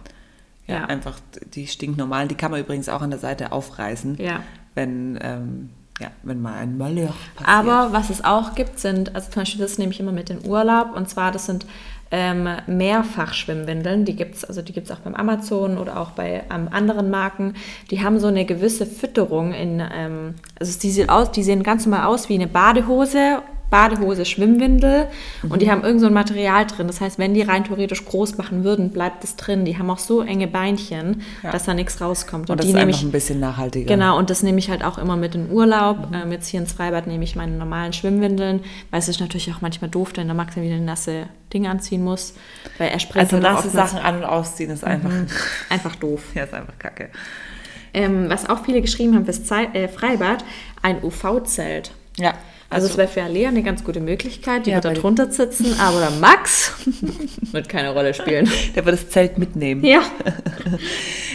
Ja, 0.69 0.85
einfach 0.85 1.19
die 1.55 1.67
stinknormalen. 1.67 2.29
Die 2.29 2.35
kann 2.35 2.51
man 2.51 2.61
übrigens 2.61 2.89
auch 2.89 3.01
an 3.03 3.11
der 3.11 3.19
Seite 3.19 3.53
aufreißen, 3.53 4.17
Ja. 4.21 4.41
wenn, 4.75 5.19
ähm, 5.23 5.71
ja, 5.99 6.09
wenn 6.23 6.41
mal 6.41 6.55
ein 6.55 6.77
Malheur 6.79 7.15
passiert. 7.35 7.49
Aber 7.49 7.93
was 7.93 8.11
es 8.11 8.23
auch 8.23 8.55
gibt, 8.55 8.79
sind, 8.79 9.15
also 9.15 9.31
zum 9.31 9.43
Beispiel 9.43 9.61
das 9.63 9.79
nehme 9.79 9.93
ich 9.93 9.99
immer 10.01 10.13
mit 10.13 10.31
in 10.31 10.47
Urlaub 10.47 10.95
und 10.95 11.09
zwar 11.09 11.33
das 11.33 11.47
sind 11.47 11.67
ähm, 12.11 12.49
Mehrfachschwimmwindeln, 12.67 14.05
die 14.05 14.17
gibt 14.17 14.37
es, 14.37 14.45
also 14.45 14.63
die 14.63 14.79
auch 14.91 14.99
beim 15.01 15.15
Amazon 15.15 15.77
oder 15.79 15.99
auch 15.99 16.13
bei 16.13 16.45
ähm, 16.55 16.69
anderen 16.71 17.11
Marken. 17.11 17.55
Die 17.91 18.03
haben 18.03 18.19
so 18.19 18.29
eine 18.29 18.45
gewisse 18.45 18.87
Fütterung 18.87 19.53
in, 19.53 19.81
ähm, 19.93 20.35
also 20.59 20.79
die, 20.79 20.91
sieht 20.91 21.11
aus, 21.11 21.33
die 21.33 21.43
sehen 21.43 21.63
ganz 21.63 21.87
normal 21.87 22.07
aus 22.07 22.29
wie 22.29 22.35
eine 22.35 22.47
Badehose 22.47 23.43
Badehose, 23.71 24.25
Schwimmwindel 24.25 25.09
und 25.49 25.61
die 25.61 25.71
haben 25.71 25.83
irgend 25.85 26.01
so 26.01 26.07
ein 26.07 26.13
Material 26.15 26.67
drin. 26.67 26.87
Das 26.87 27.01
heißt, 27.03 27.19
wenn 27.19 27.35
die 27.35 27.43
rein 27.43 27.65
theoretisch 27.65 28.05
groß 28.05 28.39
machen 28.39 28.65
würden, 28.65 28.91
bleibt 28.91 29.23
es 29.25 29.37
drin. 29.37 29.65
Die 29.67 29.77
haben 29.77 29.91
auch 29.91 29.99
so 29.99 30.23
enge 30.23 30.47
Beinchen, 30.47 31.23
Ja. 31.43 31.51
dass 31.51 31.65
da 31.65 31.75
nichts 31.75 32.01
rauskommt. 32.01 32.49
Und 32.49 32.59
das 32.59 32.67
die 32.67 32.73
ist 32.73 32.79
einfach 32.79 32.97
ich 32.97 33.03
ein 33.05 33.13
bisschen 33.13 33.41
nachhaltiger. 33.41 33.87
Genau, 33.95 34.17
und 34.17 34.31
das 34.31 34.43
nehme 34.43 34.59
ich 34.59 34.71
halt 34.71 34.83
auch 34.83 34.97
immer 34.97 35.17
mit 35.17 35.35
in 35.35 35.51
Urlaub. 35.51 36.09
Mhm. 36.11 36.15
Ähm, 36.15 36.33
jetzt 36.33 36.49
hier 36.49 36.61
ins 36.61 36.73
Freibad 36.73 37.07
nehme 37.07 37.25
ich 37.25 37.37
meine 37.37 37.53
normalen 37.57 37.93
Schwimmwindeln, 37.93 38.61
weil 38.91 39.01
es 39.01 39.09
ist 39.09 39.21
natürlich 39.21 39.53
auch 39.53 39.61
manchmal 39.61 39.91
doof, 39.91 40.13
wenn 40.17 40.27
der 40.29 40.35
Max 40.35 40.55
dann 40.55 40.65
wieder 40.65 40.79
nasse 40.79 41.27
Ding 41.53 41.67
anziehen 41.67 42.03
muss, 42.03 42.35
weil 42.79 42.89
er 42.89 42.99
springt 43.01 43.33
Also 43.33 43.37
nasse 43.39 43.69
Sachen 43.71 43.99
an- 43.99 44.17
und 44.17 44.25
ausziehen 44.25 44.71
ist 44.71 44.85
einfach, 44.85 45.11
einfach 45.69 45.95
doof. 45.97 46.23
ja, 46.35 46.45
ist 46.45 46.55
einfach 46.55 46.79
kacke. 46.79 47.11
Ähm, 47.95 48.29
was 48.29 48.49
auch 48.49 48.65
viele 48.65 48.81
geschrieben 48.83 49.15
haben 49.15 49.25
fürs 49.25 49.45
Zei 49.45 49.65
äh, 49.73 49.89
Freibad, 49.89 50.45
ein 50.83 51.03
UV-Zelt. 51.03 51.91
Ja, 52.19 52.35
Also 52.71 52.87
es 52.87 52.99
wäre 52.99 53.09
für 53.09 53.23
Alea 53.23 53.49
eine 53.49 53.63
ganz 53.63 53.83
gute 53.83 54.01
Möglichkeit, 54.01 54.67
die 54.67 54.71
Ja, 54.71 54.77
wird 54.77 54.85
da 54.85 54.93
drunter 54.93 55.31
sitzen, 55.31 55.79
aber 55.81 56.01
der 56.01 56.11
Max 56.11 56.75
wird 57.53 57.69
keine 57.69 57.93
Rolle 57.95 58.13
spielen. 58.13 58.51
der 58.75 58.85
wird 58.85 58.95
das 58.95 59.09
Zelt 59.09 59.39
mitnehmen. 59.39 59.85
Ja. 59.85 60.03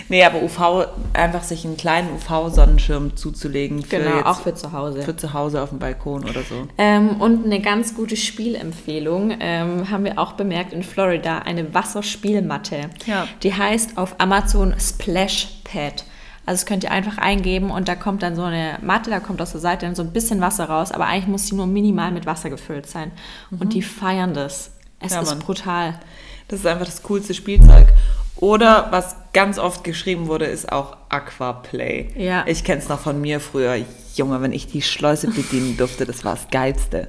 Nee, 0.10 0.24
aber 0.26 0.44
UV, 0.44 0.88
einfach 1.14 1.44
sich 1.44 1.66
einen 1.66 1.78
kleinen 1.78 2.10
UV-Sonnenschirm 2.16 3.16
zuzulegen. 3.16 3.84
Für 3.84 3.98
Genau, 3.98 4.18
jetzt, 4.18 4.26
auch 4.26 4.42
für 4.42 4.54
zu 4.54 4.72
Hause. 4.74 5.02
für 5.02 5.16
zu 5.16 5.34
Hause 5.34 5.62
auf 5.62 5.70
dem 5.70 5.80
Balkon 5.80 6.24
oder 6.24 6.42
so. 6.44 6.68
Ähm, 6.78 7.22
und 7.22 7.46
eine 7.46 7.62
ganz 7.62 7.96
gute 7.96 8.18
Spielempfehlung 8.18 9.34
ähm, 9.40 9.90
haben 9.90 10.04
wir 10.04 10.20
auch 10.20 10.34
bemerkt 10.34 10.74
in 10.74 10.84
Florida, 10.84 11.40
eine 11.40 11.74
Wasserspielmatte. 11.74 12.90
Ja. 13.06 13.28
Die 13.44 13.54
heißt 13.54 13.98
auf 13.98 14.16
Amazon 14.20 14.76
Splash 14.78 15.48
Pad. 15.64 16.04
Also 16.46 16.60
das 16.62 16.66
könnt 16.66 16.84
ihr 16.84 16.92
einfach 16.92 17.18
eingeben 17.18 17.72
und 17.72 17.88
da 17.88 17.96
kommt 17.96 18.22
dann 18.22 18.36
so 18.36 18.44
eine 18.44 18.78
Matte, 18.82 19.10
da 19.10 19.20
kommt 19.20 19.42
aus 19.42 19.52
der 19.52 19.62
Seite 19.62 19.86
dann 19.86 19.96
so 19.96 20.02
ein 20.04 20.12
bisschen 20.12 20.42
Wasser 20.42 20.66
raus, 20.66 20.92
aber 20.92 21.06
eigentlich 21.06 21.28
muss 21.28 21.48
sie 21.48 21.56
nur 21.56 21.68
minimal 21.68 22.12
mit 22.12 22.26
Wasser 22.26 22.50
gefüllt 22.50 22.86
sein. 22.88 23.12
Und 23.52 23.74
die 23.74 23.82
feiern 23.82 24.34
das. 24.34 24.72
Es 25.00 25.12
Mhm. 25.12 25.16
Ja, 25.16 25.22
ist 25.22 25.30
Mann. 25.30 25.40
brutal. 25.40 26.00
Das 26.50 26.60
ist 26.60 26.66
einfach 26.66 26.86
das 26.86 27.02
coolste 27.04 27.34
Spielzeug. 27.34 27.88
Oder 28.44 28.88
was 28.92 29.16
ganz 29.32 29.58
oft 29.58 29.86
geschrieben 29.86 30.28
wurde, 30.28 30.44
ist 30.44 30.70
auch 30.70 30.98
Aquaplay. 31.08 32.10
Ja. 32.18 32.44
Ich 32.46 32.66
kenne 32.66 32.82
es 32.82 32.90
noch 32.90 33.00
von 33.00 33.22
mir 33.22 33.40
früher. 33.40 33.78
Junge, 34.16 34.42
wenn 34.42 34.52
ich 34.52 34.68
die 34.68 34.82
Schleuse 34.82 35.28
bedienen 35.28 35.78
durfte, 35.78 36.06
das 36.06 36.26
war 36.26 36.34
das 36.36 36.50
Geilste. 36.52 37.08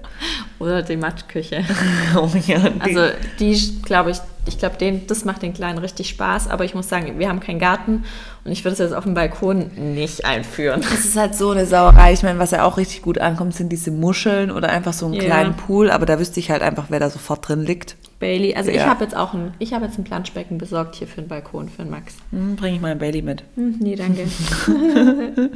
Oder 0.60 0.82
die 0.82 0.96
Matschküche. 0.96 1.64
oh 2.16 2.30
ja, 2.46 2.60
die, 2.68 2.80
Also 2.80 3.00
die, 3.40 3.82
glaube 3.82 4.12
ich, 4.12 4.18
ich 4.46 4.58
glaube, 4.58 4.76
das 5.08 5.24
macht 5.24 5.42
den 5.42 5.54
Kleinen 5.54 5.78
richtig 5.78 6.08
Spaß, 6.08 6.46
aber 6.48 6.64
ich 6.64 6.76
muss 6.76 6.88
sagen, 6.88 7.18
wir 7.18 7.28
haben 7.28 7.40
keinen 7.40 7.58
Garten 7.58 8.04
und 8.44 8.52
ich 8.52 8.62
würde 8.64 8.74
es 8.74 8.78
jetzt 8.78 8.94
auf 8.94 9.02
dem 9.02 9.14
Balkon 9.14 9.72
nicht 9.94 10.24
einführen. 10.24 10.82
Das 10.82 11.04
ist 11.04 11.16
halt 11.16 11.34
so 11.34 11.50
eine 11.50 11.66
Sauerei. 11.66 12.12
Ich 12.12 12.22
meine, 12.22 12.38
was 12.38 12.52
ja 12.52 12.62
auch 12.62 12.76
richtig 12.76 13.02
gut 13.02 13.18
ankommt, 13.18 13.56
sind 13.56 13.70
diese 13.70 13.90
Muscheln 13.90 14.52
oder 14.52 14.68
einfach 14.68 14.92
so 14.92 15.06
einen 15.06 15.14
Ja. 15.14 15.24
kleinen 15.24 15.56
Pool. 15.56 15.90
Aber 15.90 16.06
da 16.06 16.20
wüsste 16.20 16.38
ich 16.38 16.52
halt 16.52 16.62
einfach, 16.62 16.86
wer 16.90 17.00
da 17.00 17.10
sofort 17.10 17.48
drin 17.48 17.62
liegt. 17.62 17.96
Bailey, 18.20 18.54
also 18.54 18.70
ich 18.70 18.76
Ja. 18.76 18.86
habe 18.86 19.04
jetzt 19.04 19.16
auch 19.16 19.34
ein, 19.34 19.52
ich 19.58 19.72
habe 19.74 19.84
jetzt 19.86 19.98
ein 19.98 20.04
Planschbecken 20.04 20.56
besorgt 20.58 20.94
hier 20.96 21.06
für 21.06 21.20
den 21.20 21.28
Balkon, 21.28 21.68
für 21.68 21.82
den 21.82 21.90
Max. 21.90 22.14
Hm, 22.30 22.56
Bringe 22.56 22.76
ich 22.76 22.80
mal 22.82 22.92
ein 22.92 22.98
Bailey 22.98 23.22
mit. 23.22 23.42
Hm, 23.56 23.76
nee, 23.80 23.96
danke. 23.96 24.26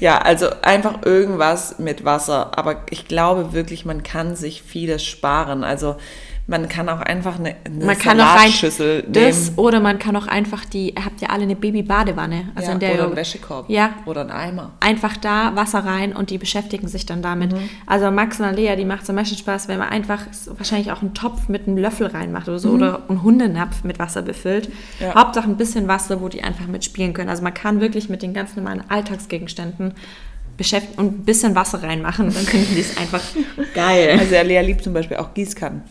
Ja, 0.00 0.18
also 0.18 0.46
einfach 0.62 1.04
irgendwas 1.04 1.78
mit 1.78 2.04
Wasser. 2.04 2.56
Aber 2.58 2.82
ich 2.90 3.08
glaube 3.08 3.52
wirklich, 3.52 3.84
man 3.84 4.02
kann 4.02 4.36
sich 4.36 4.62
vieles 4.62 5.04
sparen. 5.04 5.64
Also 5.64 5.96
man 6.48 6.68
kann 6.68 6.88
auch 6.88 7.00
einfach 7.00 7.38
eine, 7.38 7.54
eine 7.64 7.84
Man 7.84 7.96
kann 7.98 8.20
auch 8.20 8.24
rein 8.34 8.38
Salatschüssel 8.50 9.04
das 9.08 9.44
nehmen. 9.44 9.58
oder 9.58 9.78
man 9.80 9.98
kann 10.00 10.16
auch 10.16 10.26
einfach 10.26 10.64
die, 10.64 10.90
ihr 10.90 11.04
habt 11.04 11.20
ja 11.20 11.28
alle 11.30 11.44
eine 11.44 11.54
Baby-Badewanne, 11.54 12.48
also 12.56 12.68
ja, 12.68 12.74
in 12.74 12.80
der 12.80 12.90
oder 12.94 12.98
ihr- 13.02 13.06
einen 13.06 13.16
Wäschekorb. 13.16 13.70
Ja. 13.70 13.90
Oder 14.06 14.22
einen 14.22 14.30
Eimer. 14.32 14.72
einfach 14.80 15.16
da 15.16 15.54
Wasser 15.54 15.84
rein 15.84 16.14
und 16.14 16.30
die 16.30 16.38
beschäftigen 16.38 16.88
sich 16.88 17.06
dann 17.06 17.22
damit. 17.22 17.52
Mhm. 17.52 17.68
Also 17.86 18.10
Max 18.10 18.40
und 18.40 18.46
Alea, 18.46 18.74
die 18.74 18.84
macht 18.84 19.06
zum 19.06 19.14
Beispiel 19.16 19.38
Spaß, 19.38 19.68
wenn 19.68 19.78
man 19.78 19.88
einfach 19.90 20.26
wahrscheinlich 20.56 20.90
auch 20.90 21.00
einen 21.00 21.14
Topf 21.14 21.48
mit 21.48 21.68
einem 21.68 21.76
Löffel 21.78 22.08
reinmacht 22.08 22.48
oder 22.48 22.58
so 22.58 22.70
oder 22.70 23.02
einen 23.08 23.22
Hundenapf 23.22 23.84
mit 23.84 23.98
Wasser 24.00 24.22
befüllt. 24.22 24.68
Mhm. 24.68 24.74
Ja. 25.00 25.14
Hauptsache 25.14 25.48
ein 25.48 25.56
bisschen 25.56 25.86
Wasser, 25.86 26.20
wo 26.20 26.28
die 26.28 26.42
einfach 26.42 26.66
mitspielen 26.66 27.12
können. 27.14 27.28
Also 27.30 27.42
man 27.44 27.54
kann 27.54 27.80
wirklich 27.80 28.08
mit 28.08 28.20
den 28.22 28.34
ganz 28.34 28.56
normalen 28.56 28.82
Alltagsgegenständen 28.88 29.94
beschäftigen 30.56 30.98
und 31.00 31.06
ein 31.20 31.24
bisschen 31.24 31.54
Wasser 31.54 31.82
reinmachen 31.82 32.26
dann 32.34 32.44
finden 32.44 32.74
die 32.74 32.80
es 32.80 32.96
einfach 32.98 33.22
geil. 33.74 34.16
Also 34.18 34.36
Alea 34.36 34.60
liebt 34.60 34.82
zum 34.82 34.92
Beispiel 34.92 35.16
auch 35.18 35.32
Gießkannen. 35.34 35.82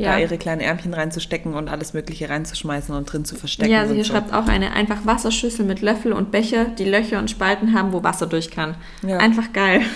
Ja. 0.00 0.12
Da 0.12 0.18
ihre 0.18 0.38
kleinen 0.38 0.60
Ärmchen 0.62 0.94
reinzustecken 0.94 1.52
und 1.54 1.68
alles 1.68 1.92
Mögliche 1.92 2.30
reinzuschmeißen 2.30 2.94
und 2.94 3.04
drin 3.12 3.24
zu 3.26 3.34
verstecken. 3.36 3.70
Ja, 3.70 3.80
also 3.80 3.92
hier 3.94 4.04
so. 4.04 4.12
schreibt 4.12 4.32
auch 4.32 4.46
eine 4.48 4.72
einfach 4.72 5.04
Wasserschüssel 5.04 5.66
mit 5.66 5.82
Löffel 5.82 6.12
und 6.12 6.30
Becher, 6.30 6.64
die 6.64 6.84
Löcher 6.84 7.18
und 7.18 7.30
Spalten 7.30 7.74
haben, 7.74 7.92
wo 7.92 8.02
Wasser 8.02 8.26
durch 8.26 8.50
kann. 8.50 8.76
Ja. 9.06 9.18
Einfach 9.18 9.52
geil. 9.52 9.82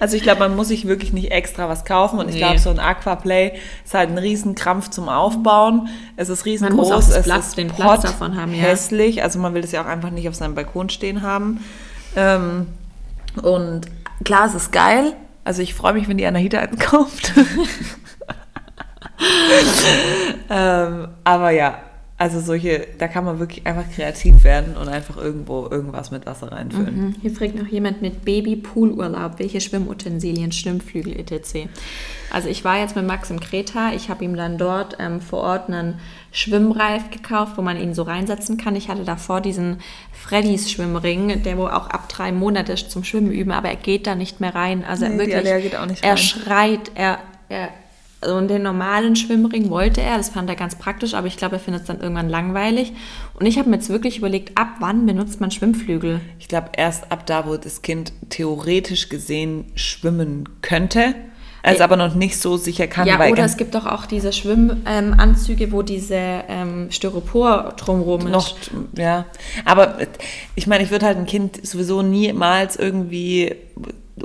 Also 0.00 0.16
ich 0.16 0.22
glaube, 0.22 0.40
man 0.40 0.56
muss 0.56 0.68
sich 0.68 0.86
wirklich 0.86 1.12
nicht 1.12 1.30
extra 1.30 1.68
was 1.68 1.84
kaufen 1.84 2.18
und 2.18 2.28
ich 2.28 2.34
Nee. 2.34 2.40
glaube, 2.40 2.58
so 2.58 2.70
ein 2.70 2.78
Aquaplay 2.78 3.52
ist 3.84 3.92
halt 3.94 4.08
ein 4.10 4.16
Riesenkrampf 4.18 4.88
zum 4.90 5.08
Aufbauen. 5.08 5.88
Es 6.16 6.28
ist 6.28 6.44
riesengroß, 6.46 6.76
muss 6.76 6.90
auch 6.90 6.96
das 7.08 7.16
es 7.16 7.24
Platz- 7.24 7.48
ist 7.48 7.58
den 7.58 7.68
Platz 7.68 8.00
pot- 8.02 8.04
davon 8.04 8.36
haben, 8.40 8.52
ja. 8.54 8.62
hässlich. 8.62 9.22
Also 9.22 9.38
man 9.38 9.54
will 9.54 9.60
das 9.62 9.72
ja 9.72 9.82
auch 9.82 9.86
einfach 9.86 10.10
nicht 10.10 10.28
auf 10.28 10.34
seinem 10.34 10.54
Balkon 10.54 10.88
stehen 10.88 11.22
haben. 11.22 11.62
Ähm, 12.16 12.66
und 13.42 13.82
klar, 14.24 14.46
es 14.46 14.54
ist 14.54 14.72
geil. 14.72 15.12
Also 15.44 15.60
ich 15.62 15.74
freue 15.74 15.92
mich, 15.94 16.08
wenn 16.08 16.16
die 16.18 16.26
Anahita 16.26 16.58
einen 16.58 16.78
kauft. 16.78 17.32
ähm, 20.50 21.08
aber 21.24 21.50
ja, 21.50 21.78
also 22.22 22.38
solche, 22.38 22.86
da 22.98 23.08
kann 23.08 23.24
man 23.24 23.40
wirklich 23.40 23.66
einfach 23.66 23.90
kreativ 23.92 24.44
werden 24.44 24.76
und 24.76 24.88
einfach 24.88 25.16
irgendwo 25.16 25.66
irgendwas 25.68 26.12
mit 26.12 26.24
Wasser 26.24 26.52
reinfüllen. 26.52 27.06
Mhm. 27.06 27.14
Hier 27.20 27.32
fragt 27.32 27.56
noch 27.56 27.66
jemand 27.66 28.00
mit 28.00 28.24
Baby-Poolurlaub, 28.24 29.40
welche 29.40 29.60
Schwimmutensilien, 29.60 30.52
Schwimmflügel 30.52 31.18
etc. 31.18 31.66
Also 32.30 32.48
ich 32.48 32.64
war 32.64 32.78
jetzt 32.78 32.94
mit 32.94 33.04
Max 33.08 33.30
im 33.30 33.40
Kreta, 33.40 33.92
ich 33.92 34.08
habe 34.08 34.24
ihm 34.24 34.36
dann 34.36 34.56
dort 34.56 34.98
ähm, 35.00 35.20
vor 35.20 35.40
Ort 35.40 35.68
einen 35.68 35.98
Schwimmreif 36.30 37.10
gekauft, 37.10 37.54
wo 37.56 37.62
man 37.62 37.76
ihn 37.76 37.92
so 37.92 38.04
reinsetzen 38.04 38.56
kann. 38.56 38.76
Ich 38.76 38.88
hatte 38.88 39.02
davor 39.02 39.40
diesen 39.40 39.78
Freddys 40.12 40.70
Schwimmring, 40.70 41.42
der 41.42 41.58
wo 41.58 41.66
auch 41.66 41.88
ab 41.88 42.08
drei 42.08 42.30
Monate 42.30 42.76
zum 42.76 43.02
Schwimmen 43.02 43.32
üben, 43.32 43.50
aber 43.50 43.68
er 43.68 43.76
geht 43.76 44.06
da 44.06 44.14
nicht 44.14 44.38
mehr 44.38 44.54
rein. 44.54 44.84
Also 44.84 45.06
Nee, 45.08 45.14
er 45.14 45.44
wirklich, 45.44 46.04
er 46.04 46.16
schreit, 46.16 46.92
er, 46.94 47.18
er 47.48 47.70
also 48.22 48.36
und 48.36 48.48
den 48.48 48.62
normalen 48.62 49.16
Schwimmring 49.16 49.68
wollte 49.70 50.00
er, 50.00 50.16
das 50.16 50.28
fand 50.28 50.48
er 50.48 50.56
ganz 50.56 50.76
praktisch, 50.76 51.14
aber 51.14 51.26
ich 51.26 51.36
glaube, 51.36 51.56
er 51.56 51.60
findet 51.60 51.82
es 51.82 51.88
dann 51.88 52.00
irgendwann 52.00 52.28
langweilig. 52.28 52.92
Und 53.34 53.46
ich 53.46 53.58
habe 53.58 53.68
mir 53.68 53.76
jetzt 53.76 53.88
wirklich 53.88 54.18
überlegt, 54.18 54.56
ab 54.56 54.68
wann 54.80 55.06
benutzt 55.06 55.40
man 55.40 55.50
Schwimmflügel? 55.50 56.20
Ich 56.38 56.48
glaube, 56.48 56.68
erst 56.76 57.10
ab 57.10 57.26
da, 57.26 57.46
wo 57.46 57.56
das 57.56 57.82
Kind 57.82 58.12
theoretisch 58.30 59.08
gesehen 59.08 59.66
schwimmen 59.74 60.48
könnte, 60.62 61.14
es 61.64 61.78
Ja. 61.78 61.84
aber 61.84 61.96
noch 61.96 62.14
nicht 62.14 62.38
so 62.40 62.56
sicher 62.56 62.88
kann. 62.88 63.06
Ja, 63.06 63.24
oder 63.28 63.44
es 63.44 63.56
gibt 63.56 63.74
doch 63.76 63.86
auch 63.86 64.06
diese 64.06 64.32
Schwimmanzüge, 64.32 65.70
wo 65.70 65.82
diese 65.82 66.16
ähm, 66.48 66.90
Styropor 66.90 67.74
drumherum 67.76 68.24
noch, 68.30 68.56
ist. 68.60 68.70
ja. 68.96 69.26
Aber 69.64 69.98
ich 70.56 70.66
meine, 70.66 70.82
ich 70.82 70.90
würde 70.90 71.06
halt 71.06 71.18
ein 71.18 71.26
Kind 71.26 71.64
sowieso 71.64 72.02
niemals 72.02 72.76
irgendwie 72.76 73.54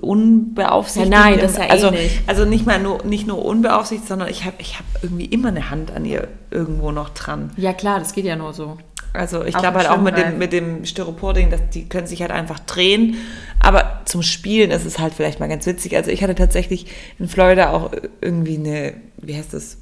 unbeaufsichtigt. 0.01 1.13
Ja, 1.13 1.19
nein, 1.19 1.39
das 1.39 1.57
ja 1.57 1.63
eh 1.65 1.69
also, 1.69 1.91
nicht. 1.91 2.21
Also 2.27 2.45
nicht 2.45 2.65
mal 2.65 2.79
nur, 2.79 3.03
nicht 3.05 3.27
nur 3.27 3.43
unbeaufsichtigt, 3.43 4.07
sondern 4.07 4.29
ich 4.29 4.45
habe 4.45 4.55
ich 4.59 4.77
hab 4.79 4.85
irgendwie 5.01 5.25
immer 5.25 5.49
eine 5.49 5.69
Hand 5.69 5.91
an 5.91 6.05
ihr 6.05 6.27
irgendwo 6.51 6.91
noch 6.91 7.09
dran. 7.09 7.51
Ja, 7.57 7.73
klar, 7.73 7.99
das 7.99 8.13
geht 8.13 8.25
ja 8.25 8.35
nur 8.35 8.53
so. 8.53 8.77
Also 9.13 9.43
ich 9.43 9.57
glaube 9.57 9.79
halt 9.79 9.89
auch 9.89 10.01
mit 10.01 10.15
dem, 10.17 10.37
mit 10.37 10.53
dem 10.53 10.85
Styropor-Ding, 10.85 11.49
dass 11.49 11.61
die 11.73 11.87
können 11.89 12.05
sich 12.05 12.21
halt 12.21 12.29
einfach 12.31 12.59
drehen. 12.59 13.15
Aber 13.59 14.01
zum 14.05 14.21
Spielen 14.21 14.69
ist 14.69 14.85
es 14.85 14.99
halt 14.99 15.13
vielleicht 15.13 15.39
mal 15.39 15.47
ganz 15.49 15.65
witzig. 15.65 15.95
Also 15.95 16.11
ich 16.11 16.21
hatte 16.21 16.35
tatsächlich 16.35 16.85
in 17.17 17.27
Florida 17.27 17.71
auch 17.71 17.91
irgendwie 18.21 18.57
eine, 18.57 18.93
wie 19.19 19.35
heißt 19.35 19.53
das, 19.53 19.77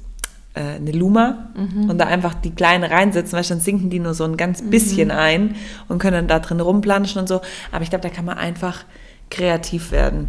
äh, 0.54 0.60
eine 0.76 0.92
Luma 0.92 1.50
Mhm. 1.54 1.90
und 1.90 1.98
da 1.98 2.06
einfach 2.06 2.32
die 2.32 2.52
Kleine 2.52 2.90
reinsetzen, 2.90 3.34
weil 3.36 3.44
dann 3.44 3.60
sinken 3.60 3.90
die 3.90 3.98
nur 3.98 4.14
so 4.14 4.24
ein 4.24 4.38
ganz 4.38 4.62
Mhm. 4.62 4.70
bisschen 4.70 5.10
ein 5.10 5.56
und 5.88 5.98
können 5.98 6.14
dann 6.14 6.28
da 6.28 6.38
drin 6.38 6.60
rumplanschen 6.60 7.20
und 7.20 7.28
so. 7.28 7.42
Aber 7.72 7.82
ich 7.82 7.90
glaube, 7.90 8.02
da 8.02 8.14
kann 8.14 8.24
man 8.24 8.38
einfach 8.38 8.84
kreativ 9.30 9.90
werden. 9.90 10.28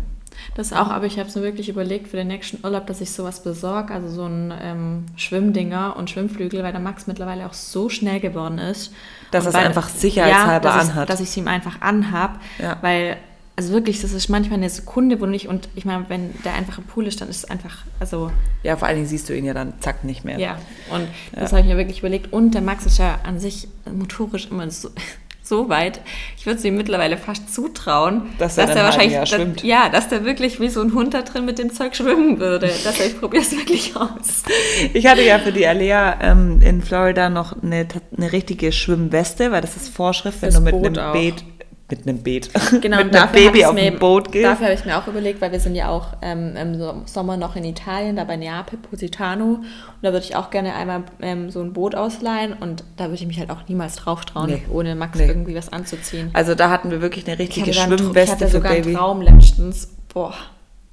Das 0.56 0.72
auch, 0.74 0.90
aber 0.90 1.06
ich 1.06 1.20
habe 1.20 1.30
es 1.30 1.36
mir 1.36 1.44
wirklich 1.44 1.70
überlegt 1.70 2.08
für 2.08 2.18
den 2.18 2.28
nächsten 2.28 2.64
Urlaub, 2.66 2.88
dass 2.88 3.02
ich 3.02 3.12
sowas 3.12 3.42
besorge, 3.44 3.94
also 3.94 4.08
so 4.10 4.26
ein 4.26 4.54
ähm, 4.62 5.06
Schwimmdinger 5.16 5.96
und 5.98 6.10
Schwimmflügel, 6.10 6.64
weil 6.64 6.72
der 6.72 6.82
Max 6.82 7.08
mittlerweile 7.08 7.46
auch 7.48 7.54
so 7.54 7.90
schnell 7.90 8.20
geworden 8.20 8.58
ist. 8.60 8.92
Dass 9.32 9.46
er 9.46 9.50
es 9.50 9.56
einfach 9.56 9.90
sicherheitshalber 9.90 10.70
ja, 10.70 10.78
dass 10.78 10.90
anhat. 10.90 11.04
Ich, 11.04 11.08
dass 11.10 11.20
ich 11.22 11.30
es 11.30 11.38
ihm 11.38 11.48
einfach 11.48 11.82
anhab, 11.82 12.40
Ja. 12.60 12.78
weil, 12.82 13.18
also 13.56 13.74
wirklich, 13.74 14.02
das 14.02 14.14
ist 14.14 14.30
manchmal 14.30 14.60
eine 14.60 14.70
Sekunde, 14.70 15.20
wo 15.20 15.26
nicht, 15.26 15.48
und 15.48 15.70
ich 15.76 15.86
meine, 15.86 16.06
wenn 16.10 16.34
der 16.44 16.54
einfach 16.54 16.78
im 16.78 16.86
Pool 16.86 17.08
ist, 17.08 17.20
dann 17.22 17.30
ist 17.30 17.38
es 17.38 17.46
einfach, 17.46 17.80
also 18.00 18.32
Ja, 18.64 18.78
vor 18.78 18.88
allen 18.88 18.98
Dingen 18.98 19.08
siehst 19.10 19.30
du 19.30 19.36
ihn 19.36 19.46
ja 19.46 19.54
dann 19.54 19.74
zack 19.80 20.04
nicht 20.04 20.24
mehr. 20.24 20.40
Ja, 20.40 20.58
und 20.92 21.08
das 21.34 21.52
habe 21.52 21.62
ich 21.62 21.68
mir 21.68 21.78
wirklich 21.78 22.00
überlegt. 22.00 22.32
Und 22.32 22.52
der 22.52 22.62
Max 22.62 22.86
ist 22.86 23.00
ja 23.00 23.20
an 23.24 23.40
sich 23.40 23.68
motorisch 23.92 24.48
immer 24.50 24.70
so, 24.72 24.90
so 25.48 25.70
weit. 25.70 26.02
Ich 26.38 26.46
würde 26.46 26.60
es 26.60 26.66
ihm 26.66 26.76
mittlerweile 26.78 27.18
fast 27.18 27.54
zutrauen, 27.54 28.24
Dass 28.40 28.58
er 28.58 28.68
dann 28.68 28.78
ein 28.78 28.92
halbes 28.98 29.14
Jahr 29.14 29.26
schwimmt. 29.26 29.64
ja, 29.64 29.90
dass 29.90 30.10
der 30.10 30.24
wirklich 30.26 30.60
wie 30.60 30.70
so 30.70 30.82
ein 30.82 30.94
Hund 30.94 31.14
da 31.14 31.22
drin 31.22 31.46
mit 31.46 31.60
dem 31.60 31.72
Zeug 31.74 31.96
schwimmen 31.96 32.40
würde. 32.40 32.68
Dass 32.84 33.00
er, 33.00 33.08
ich 33.08 33.20
probiere 33.20 33.44
es 33.44 33.52
wirklich 33.56 33.96
aus. 33.96 34.44
Ich 34.94 35.08
hatte 35.08 35.24
ja 35.24 35.40
für 35.40 35.52
die 35.52 35.66
Alea 35.68 36.18
ähm, 36.22 36.62
in 36.62 36.82
Florida 36.82 37.30
noch 37.30 37.62
eine, 37.62 37.88
eine 38.16 38.32
richtige 38.32 38.72
Schwimmweste, 38.72 39.52
weil 39.52 39.62
das 39.62 39.76
ist 39.76 39.90
Vorschrift, 39.90 40.42
wenn 40.42 40.52
Fürs 40.52 40.64
du 40.64 40.66
mit 40.66 40.72
Boot 40.74 40.86
einem 40.86 40.98
auch. 41.10 41.14
Beet, 41.14 41.44
mit 41.90 42.06
einem 42.08 42.22
Beet. 42.22 42.50
Genau, 42.82 42.98
mit 42.98 43.06
einem 43.06 43.12
dafür 43.12 43.46
Baby 43.52 43.66
auf 43.66 43.76
dem 43.76 43.98
Boot 44.00 44.32
gehen. 44.32 44.44
Dafür 44.44 44.66
habe 44.68 44.76
ich 44.76 44.84
mir 44.86 44.98
auch 44.98 45.08
überlegt, 45.08 45.40
weil 45.42 45.52
wir 45.54 45.60
sind 45.60 45.74
ja 45.76 45.88
auch 45.90 46.14
ähm, 46.22 46.56
im 46.58 46.78
So- 46.78 47.02
Sommer 47.06 47.38
noch 47.38 47.56
in 47.56 47.64
Italien, 47.64 48.16
da 48.18 48.24
bei 48.26 48.36
Neapel, 48.36 48.78
Positano. 48.78 49.44
Und 49.46 49.66
da 50.02 50.12
würde 50.12 50.26
ich 50.26 50.36
auch 50.36 50.50
gerne 50.50 50.76
einmal 50.76 51.04
ähm, 51.22 51.50
so 51.50 51.62
ein 51.62 51.72
Boot 51.74 51.96
ausleihen. 51.96 52.54
Und 52.54 52.84
da 52.98 53.06
würde 53.06 53.16
ich 53.16 53.26
mich 53.28 53.40
halt 53.40 53.50
auch 53.50 53.68
niemals 53.70 53.96
drauf 53.96 54.26
trauen, 54.26 54.50
Nee. 54.50 54.64
ohne 54.72 54.96
Max 54.96 55.18
Nee. 55.18 55.28
irgendwie 55.28 55.56
was 55.56 55.72
anzuziehen. 55.72 56.30
Also 56.34 56.56
da 56.56 56.70
hatten 56.70 56.92
wir 56.92 57.02
wirklich 57.02 57.26
eine 57.28 57.40
richtige 57.40 57.70
ich 57.70 57.80
Schwimmweste 57.80 58.34
hatte 58.34 58.46
für 58.48 58.52
sogar 58.52 58.74
Baby. 58.74 58.90
einen 58.90 58.98
Traum 58.98 59.22
letztens. 59.22 59.90
Boah. 60.14 60.34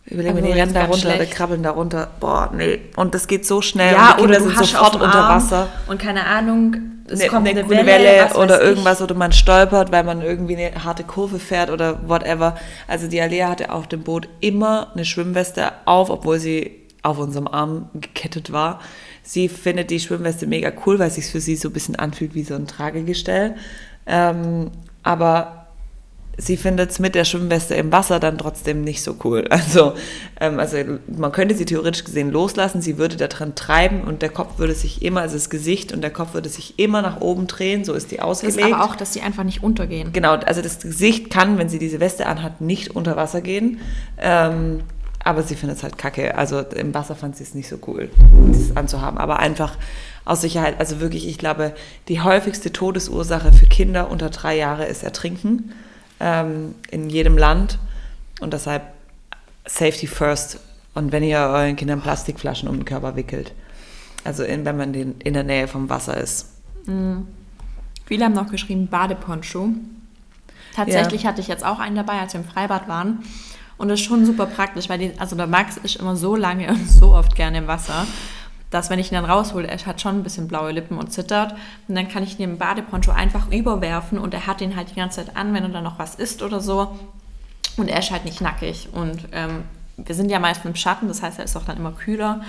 Überlegen 0.06 0.36
wir, 0.36 0.42
Aber 0.44 0.52
die 0.52 0.60
rennen 0.60 0.74
da 0.74 0.84
runter, 0.84 1.18
die 1.18 1.26
krabbeln 1.26 1.62
da 1.62 1.70
runter. 1.70 2.08
Boah, 2.20 2.50
nee. 2.54 2.80
Und 2.96 3.14
das 3.14 3.26
geht 3.26 3.46
so 3.46 3.62
schnell. 3.62 3.94
Ja, 3.94 4.12
und 4.12 4.18
die 4.20 4.24
oder 4.24 4.36
Kinder 4.36 4.54
sind 4.56 4.66
sofort 4.68 4.94
unter 4.96 5.28
Wasser. 5.28 5.68
Und 5.88 5.98
keine 5.98 6.26
Ahnung, 6.26 6.76
es 7.08 7.20
Ne- 7.20 7.28
kommt 7.28 7.48
eine 7.48 7.60
eine, 7.60 7.68
Welle, 7.70 7.86
Welle 7.86 8.34
oder 8.34 8.54
weiß 8.56 8.60
ich. 8.62 8.68
irgendwas 8.68 9.00
oder 9.02 9.14
man 9.14 9.32
stolpert, 9.32 9.92
weil 9.92 10.04
man 10.04 10.20
irgendwie 10.20 10.56
eine 10.56 10.84
harte 10.84 11.04
Kurve 11.04 11.38
fährt 11.38 11.70
oder 11.70 12.06
whatever. 12.08 12.56
Also 12.86 13.06
die 13.08 13.20
Alea 13.20 13.48
hatte 13.48 13.72
auf 13.72 13.86
dem 13.88 14.02
Boot 14.02 14.28
immer 14.40 14.88
eine 14.94 15.04
Schwimmweste 15.06 15.72
auf, 15.86 16.10
obwohl 16.10 16.38
sie 16.38 16.70
auf 17.02 17.18
unserem 17.18 17.48
Arm 17.48 17.88
gekettet 17.94 18.52
war. 18.52 18.80
Sie 19.22 19.48
findet 19.48 19.90
die 19.90 20.00
Schwimmweste 20.00 20.46
mega 20.46 20.70
cool, 20.84 20.98
weil 20.98 21.08
es 21.08 21.14
sich 21.14 21.26
für 21.30 21.40
sie 21.40 21.56
so 21.56 21.70
ein 21.70 21.72
bisschen 21.72 21.96
anfühlt 21.96 22.34
wie 22.34 22.44
so 22.44 22.54
ein 22.54 22.66
Tragegestell. 22.66 23.54
Ähm, 24.06 24.70
aber 25.02 25.63
sie 26.36 26.56
findet 26.56 26.90
es 26.90 26.98
mit 26.98 27.14
der 27.14 27.24
Schwimmweste 27.24 27.74
im 27.74 27.92
Wasser 27.92 28.20
dann 28.20 28.38
trotzdem 28.38 28.82
nicht 28.82 29.02
so 29.02 29.16
cool. 29.24 29.44
Also, 29.54 29.94
ähm, 30.40 30.58
also 30.58 30.76
man 31.06 31.32
könnte 31.32 31.54
sie 31.54 31.64
theoretisch 31.64 32.04
gesehen 32.04 32.30
loslassen, 32.30 32.82
sie 32.82 32.98
würde 32.98 33.16
da 33.16 33.28
dran 33.28 33.54
treiben 33.54 34.02
und 34.02 34.20
der 34.20 34.28
Kopf 34.28 34.58
würde 34.58 34.74
sich 34.74 35.02
immer, 35.02 35.22
also 35.22 35.36
das 35.36 35.48
Gesicht 35.48 35.92
und 35.92 36.02
der 36.02 36.10
Kopf 36.10 36.34
würde 36.34 36.48
sich 36.48 36.78
immer 36.78 37.02
nach 37.02 37.20
oben 37.20 37.46
drehen, 37.46 37.84
so 37.84 37.94
ist 37.94 38.10
die 38.10 38.20
ausgelegt. 38.20 38.58
ist 38.58 38.64
aber 38.64 38.84
auch, 38.84 38.96
dass 38.96 39.12
sie 39.12 39.22
einfach 39.22 39.44
nicht 39.44 39.62
untergehen. 39.62 40.12
Genau, 40.12 40.32
also 40.34 40.60
das 40.60 40.80
Gesicht 40.80 41.30
kann, 41.30 41.56
wenn 41.56 41.68
sie 41.68 41.78
diese 41.78 42.00
Weste 42.00 42.26
anhat, 42.26 42.60
nicht 42.60 42.94
unter 42.94 43.16
Wasser 43.16 43.40
gehen. 43.40 43.78
Ähm, 44.18 44.80
aber 45.24 45.42
sie 45.42 45.54
findet 45.54 45.78
es 45.78 45.82
halt 45.82 45.96
kacke. 45.96 46.36
Also 46.36 46.60
im 46.60 46.92
Wasser 46.92 47.16
fand 47.16 47.36
sie 47.36 47.44
es 47.44 47.54
nicht 47.54 47.68
so 47.68 47.78
cool, 47.86 48.10
das 48.48 48.76
anzuhaben. 48.76 49.18
Aber 49.18 49.38
einfach 49.38 49.76
aus 50.26 50.42
Sicherheit, 50.42 50.78
also 50.78 51.00
wirklich, 51.00 51.26
ich 51.26 51.38
glaube, 51.38 51.72
die 52.08 52.20
häufigste 52.20 52.72
Todesursache 52.72 53.52
für 53.52 53.66
Kinder 53.66 54.10
unter 54.10 54.28
drei 54.28 54.56
Jahre 54.56 54.84
ist 54.84 55.02
Ertrinken 55.02 55.72
ähm, 56.20 56.74
in 56.90 57.10
jedem 57.10 57.38
Land. 57.38 57.78
Und 58.40 58.52
deshalb 58.52 58.82
Safety 59.66 60.06
first. 60.06 60.60
Und 60.94 61.12
wenn 61.12 61.22
ihr 61.22 61.38
euren 61.38 61.76
Kindern 61.76 62.00
Plastikflaschen 62.00 62.68
um 62.68 62.76
den 62.76 62.84
Körper 62.84 63.16
wickelt. 63.16 63.52
Also 64.24 64.42
in, 64.42 64.64
wenn 64.64 64.76
man 64.76 64.92
den, 64.92 65.20
in 65.20 65.34
der 65.34 65.44
Nähe 65.44 65.68
vom 65.68 65.88
Wasser 65.90 66.16
ist. 66.16 66.50
Viele 68.06 68.24
haben 68.24 68.34
noch 68.34 68.50
geschrieben 68.50 68.88
Badeponcho. 68.88 69.70
Tatsächlich 70.74 71.26
hatte 71.26 71.40
ich 71.40 71.48
jetzt 71.48 71.64
auch 71.64 71.78
einen 71.78 71.96
dabei, 71.96 72.20
als 72.20 72.32
wir 72.34 72.40
im 72.40 72.46
Freibad 72.46 72.88
waren. 72.88 73.22
Und 73.76 73.88
das 73.88 74.00
ist 74.00 74.06
schon 74.06 74.24
super 74.24 74.46
praktisch, 74.46 74.88
weil 74.88 74.98
die, 74.98 75.12
also 75.18 75.36
der 75.36 75.46
Max 75.46 75.76
ist 75.76 75.96
immer 75.96 76.16
so 76.16 76.36
lange 76.36 76.68
und 76.68 76.88
so 76.88 77.12
oft 77.12 77.34
gerne 77.34 77.58
im 77.58 77.66
Wasser, 77.66 78.06
dass 78.74 78.90
wenn 78.90 78.98
ich 78.98 79.12
ihn 79.12 79.14
dann 79.14 79.24
raushole, 79.24 79.68
er 79.68 79.78
hat 79.86 80.00
schon 80.00 80.16
ein 80.16 80.22
bisschen 80.24 80.48
blaue 80.48 80.72
Lippen 80.72 80.98
und 80.98 81.12
zittert. 81.12 81.52
Und 81.86 81.94
dann 81.94 82.08
kann 82.08 82.24
ich 82.24 82.40
ihn 82.40 82.50
im 82.50 82.58
Badeponcho 82.58 83.12
einfach 83.12 83.50
überwerfen 83.52 84.18
und 84.18 84.34
er 84.34 84.48
hat 84.48 84.60
ihn 84.60 84.74
halt 84.74 84.90
die 84.90 84.96
ganze 84.96 85.24
Zeit 85.24 85.36
an, 85.36 85.54
wenn 85.54 85.62
er 85.62 85.68
dann 85.68 85.84
noch 85.84 86.00
was 86.00 86.16
isst 86.16 86.42
oder 86.42 86.58
so. 86.58 86.98
Und 87.76 87.88
er 87.88 88.00
ist 88.00 88.10
halt 88.10 88.24
nicht 88.24 88.40
nackig. 88.40 88.88
Und 88.92 89.28
ähm, 89.30 89.62
wir 89.96 90.14
sind 90.16 90.28
ja 90.28 90.40
meist 90.40 90.64
im 90.64 90.74
Schatten, 90.74 91.06
das 91.06 91.22
heißt, 91.22 91.38
er 91.38 91.44
ist 91.44 91.56
auch 91.56 91.64
dann 91.64 91.76
immer 91.76 91.92
kühler. 91.92 92.42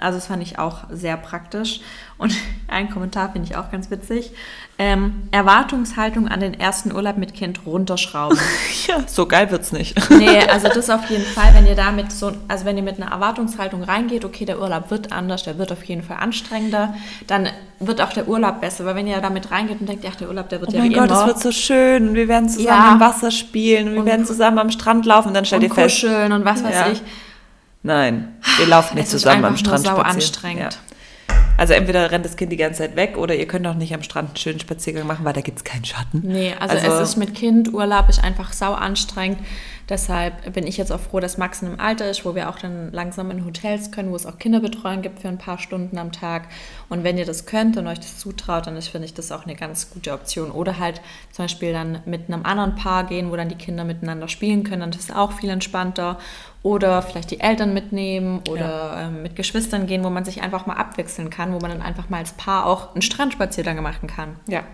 Also 0.00 0.18
das 0.18 0.26
fand 0.28 0.42
ich 0.42 0.58
auch 0.58 0.84
sehr 0.90 1.16
praktisch. 1.16 1.80
Und 2.18 2.32
ein 2.68 2.90
Kommentar 2.90 3.30
finde 3.32 3.48
ich 3.48 3.56
auch 3.56 3.70
ganz 3.70 3.90
witzig. 3.90 4.32
Ähm, 4.78 5.24
Erwartungshaltung 5.32 6.28
an 6.28 6.38
den 6.40 6.54
ersten 6.58 6.92
Urlaub 6.92 7.16
mit 7.18 7.34
Kind 7.34 7.60
runterschrauben. 7.66 8.38
Ja, 8.86 9.00
so 9.06 9.26
geil 9.26 9.50
wird's 9.50 9.70
nicht. 9.70 9.98
nee, 10.10 10.38
also 10.48 10.68
das 10.68 10.88
auf 10.88 11.10
jeden 11.10 11.24
Fall, 11.24 11.52
wenn 11.52 11.66
ihr 11.66 11.74
damit 11.74 12.10
so, 12.10 12.32
also 12.48 12.64
wenn 12.64 12.78
ihr 12.78 12.82
mit 12.82 12.96
einer 12.98 13.10
Erwartungshaltung 13.12 13.82
reingeht, 13.82 14.24
okay, 14.24 14.46
der 14.46 14.58
Urlaub 14.62 14.90
wird 14.90 15.12
anders, 15.12 15.42
der 15.42 15.58
wird 15.58 15.72
auf 15.72 15.84
jeden 15.84 16.02
Fall 16.02 16.16
anstrengender, 16.18 16.94
dann 17.26 17.50
wird 17.80 18.00
auch 18.00 18.14
der 18.14 18.26
Urlaub 18.28 18.62
besser. 18.62 18.86
Weil 18.86 18.94
wenn 18.94 19.06
ihr 19.06 19.20
damit 19.20 19.50
reingeht 19.50 19.80
und 19.80 19.88
denkt, 19.90 20.06
ach, 20.08 20.16
der 20.16 20.28
Urlaub, 20.28 20.48
der 20.48 20.60
wird 20.60 20.70
Oh 20.70 20.72
ja 20.72 20.78
mein 20.80 20.90
wie 20.90 20.94
Gott, 20.94 21.10
es 21.10 21.26
wird 21.26 21.38
so 21.40 21.52
schön 21.52 22.14
wir 22.14 22.28
werden 22.28 22.48
zusammen 22.48 22.66
Ja. 22.86 22.92
im 22.94 23.00
Wasser 23.00 23.30
spielen 23.30 23.92
wir 23.92 24.00
Und 24.00 24.06
werden 24.06 24.24
zusammen 24.24 24.58
am 24.58 24.70
Strand 24.70 25.04
laufen 25.04 25.28
und 25.28 25.34
dann 25.34 25.44
stellt 25.44 25.62
und 25.64 25.68
ihr 25.68 25.74
fest, 25.74 26.00
kuscheln 26.00 26.32
und 26.32 26.46
was 26.46 26.64
weiß 26.64 26.74
Ja. 26.74 26.90
ich. 26.92 27.02
Nein, 27.88 28.36
ihr 28.60 28.66
lauft 28.66 28.94
nicht 28.94 29.04
Es 29.04 29.10
zusammen 29.10 29.44
am 29.44 29.52
einfach 29.52 29.64
nur 29.64 29.78
Strand 29.78 29.84
sau 29.84 29.90
spazieren. 29.92 30.14
anstrengend. 30.16 30.74
Ja. 30.74 30.88
Also 31.58 31.74
entweder 31.74 32.12
rennt 32.12 32.24
das 32.24 32.36
Kind 32.36 32.52
die 32.52 32.56
ganze 32.56 32.78
Zeit 32.78 32.94
weg 32.94 33.16
oder 33.16 33.34
ihr 33.34 33.48
könnt 33.48 33.66
auch 33.66 33.74
nicht 33.74 33.92
am 33.92 34.04
Strand 34.04 34.28
einen 34.28 34.36
schönen 34.36 34.60
Spaziergang 34.60 35.08
machen, 35.08 35.24
weil 35.24 35.32
da 35.32 35.40
gibt 35.40 35.58
es 35.58 35.64
keinen 35.64 35.84
Schatten. 35.84 36.22
Nee, 36.22 36.54
also, 36.56 36.76
es 36.76 37.10
ist 37.10 37.16
mit 37.16 37.34
Kind, 37.34 37.74
Urlaub 37.74 38.08
ist 38.08 38.22
einfach 38.22 38.52
sau 38.52 38.74
anstrengend. 38.74 39.40
Deshalb 39.88 40.52
bin 40.52 40.66
ich 40.66 40.76
jetzt 40.76 40.92
auch 40.92 41.00
froh, 41.00 41.18
dass 41.18 41.36
Max 41.36 41.62
in 41.62 41.68
einem 41.68 41.80
Alter 41.80 42.08
ist, 42.08 42.24
wo 42.24 42.36
wir 42.36 42.50
auch 42.50 42.58
dann 42.58 42.92
langsam 42.92 43.30
in 43.32 43.44
Hotels 43.44 43.90
können, 43.90 44.12
wo 44.12 44.16
es 44.16 44.24
auch 44.24 44.38
Kinderbetreuung 44.38 45.02
gibt 45.02 45.20
für 45.20 45.28
ein 45.28 45.38
paar 45.38 45.58
Stunden 45.58 45.98
am 45.98 46.12
Tag. 46.12 46.48
Und 46.90 47.02
wenn 47.02 47.18
ihr 47.18 47.24
das 47.24 47.44
könnt 47.44 47.76
und 47.76 47.88
euch 47.88 47.98
das 47.98 48.18
zutraut, 48.18 48.66
dann 48.68 48.76
ist, 48.76 48.88
finde 48.88 49.06
ich 49.06 49.14
das 49.14 49.32
auch 49.32 49.44
eine 49.44 49.56
ganz 49.56 49.90
gute 49.90 50.12
Option. 50.12 50.52
Oder 50.52 50.78
halt 50.78 51.00
zum 51.32 51.46
Beispiel 51.46 51.72
dann 51.72 52.00
mit 52.04 52.28
einem 52.28 52.44
anderen 52.44 52.76
Paar 52.76 53.04
gehen, 53.04 53.32
wo 53.32 53.36
dann 53.36 53.48
die 53.48 53.56
Kinder 53.56 53.84
miteinander 53.84 54.28
spielen 54.28 54.62
können, 54.62 54.80
dann 54.80 54.90
ist 54.90 55.08
es 55.08 55.10
auch 55.10 55.32
viel 55.32 55.50
entspannter. 55.50 56.18
Oder 56.62 57.02
vielleicht 57.02 57.30
die 57.30 57.40
Eltern 57.40 57.72
mitnehmen 57.72 58.42
oder 58.50 58.96
ähm, 58.98 59.22
mit 59.22 59.36
Geschwistern 59.36 59.86
gehen, 59.86 60.02
wo 60.02 60.10
man 60.10 60.24
sich 60.24 60.42
einfach 60.42 60.66
mal 60.66 60.74
abwechseln 60.74 61.30
kann, 61.30 61.52
wo 61.52 61.60
man 61.60 61.70
dann 61.70 61.82
einfach 61.82 62.10
mal 62.10 62.18
als 62.18 62.32
Paar 62.32 62.66
auch 62.66 62.94
einen 62.94 63.02
Strandspaziergang 63.02 63.80
machen 63.80 64.08
kann. 64.08 64.36
Ja. 64.48 64.64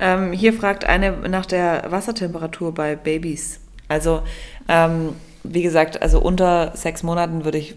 Ähm, 0.00 0.32
hier 0.32 0.52
fragt 0.52 0.84
eine 0.84 1.12
nach 1.28 1.46
der 1.46 1.90
Wassertemperatur 1.90 2.74
bei 2.74 2.96
Babys. 2.96 3.60
Also, 3.88 4.22
ähm, 4.68 5.14
wie 5.44 5.62
gesagt, 5.62 6.02
also 6.02 6.20
unter 6.20 6.72
sechs 6.74 7.02
Monaten 7.02 7.44
würde 7.44 7.58
ich 7.58 7.76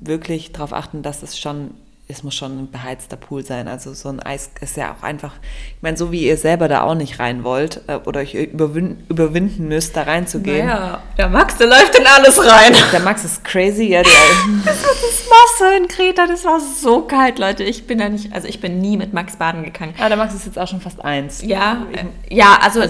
wirklich 0.00 0.52
darauf 0.52 0.72
achten, 0.72 1.02
dass 1.02 1.22
es 1.22 1.38
schon, 1.38 1.72
es 2.12 2.22
muss 2.22 2.34
schon 2.34 2.58
ein 2.58 2.70
beheizter 2.70 3.16
Pool 3.16 3.44
sein. 3.44 3.68
Also 3.68 3.94
so 3.94 4.08
ein 4.08 4.20
Eis 4.20 4.50
ist 4.60 4.76
ja 4.76 4.94
auch 4.94 5.02
einfach, 5.02 5.32
ich 5.76 5.82
meine, 5.82 5.96
so 5.96 6.12
wie 6.12 6.26
ihr 6.26 6.36
selber 6.36 6.68
da 6.68 6.82
auch 6.82 6.94
nicht 6.94 7.18
rein 7.18 7.44
wollt 7.44 7.82
äh, 7.88 7.96
oder 8.04 8.20
euch 8.20 8.34
überwin 8.34 9.04
überwinden 9.08 9.68
müsst, 9.68 9.96
da 9.96 10.02
reinzugehen. 10.02 10.66
Naja, 10.66 11.02
der 11.18 11.28
Max, 11.28 11.56
der 11.56 11.66
läuft 11.68 11.94
in 11.96 12.06
alles 12.06 12.38
rein. 12.38 12.74
Der 12.92 13.00
Max 13.00 13.24
ist 13.24 13.44
crazy, 13.44 13.84
ja, 13.84 14.02
der, 14.02 14.12
Das 14.64 14.76
Wasser 14.76 15.76
in 15.76 15.88
Kreta, 15.88 16.26
das 16.26 16.44
war 16.44 16.60
so 16.60 17.02
kalt, 17.02 17.38
Leute. 17.38 17.64
Ich 17.64 17.86
bin 17.86 17.98
da 17.98 18.08
nicht, 18.08 18.32
also 18.32 18.46
ich 18.46 18.60
bin 18.60 18.80
nie 18.80 18.96
mit 18.96 19.12
Max 19.12 19.36
baden 19.36 19.64
gegangen. 19.64 19.94
ah, 19.98 20.08
der 20.08 20.16
Max 20.16 20.34
ist 20.34 20.46
jetzt 20.46 20.58
auch 20.58 20.68
schon 20.68 20.80
fast 20.80 21.04
eins. 21.04 21.42
Ja, 21.42 21.86
äh, 21.92 22.34
ja, 22.34 22.58
also, 22.62 22.82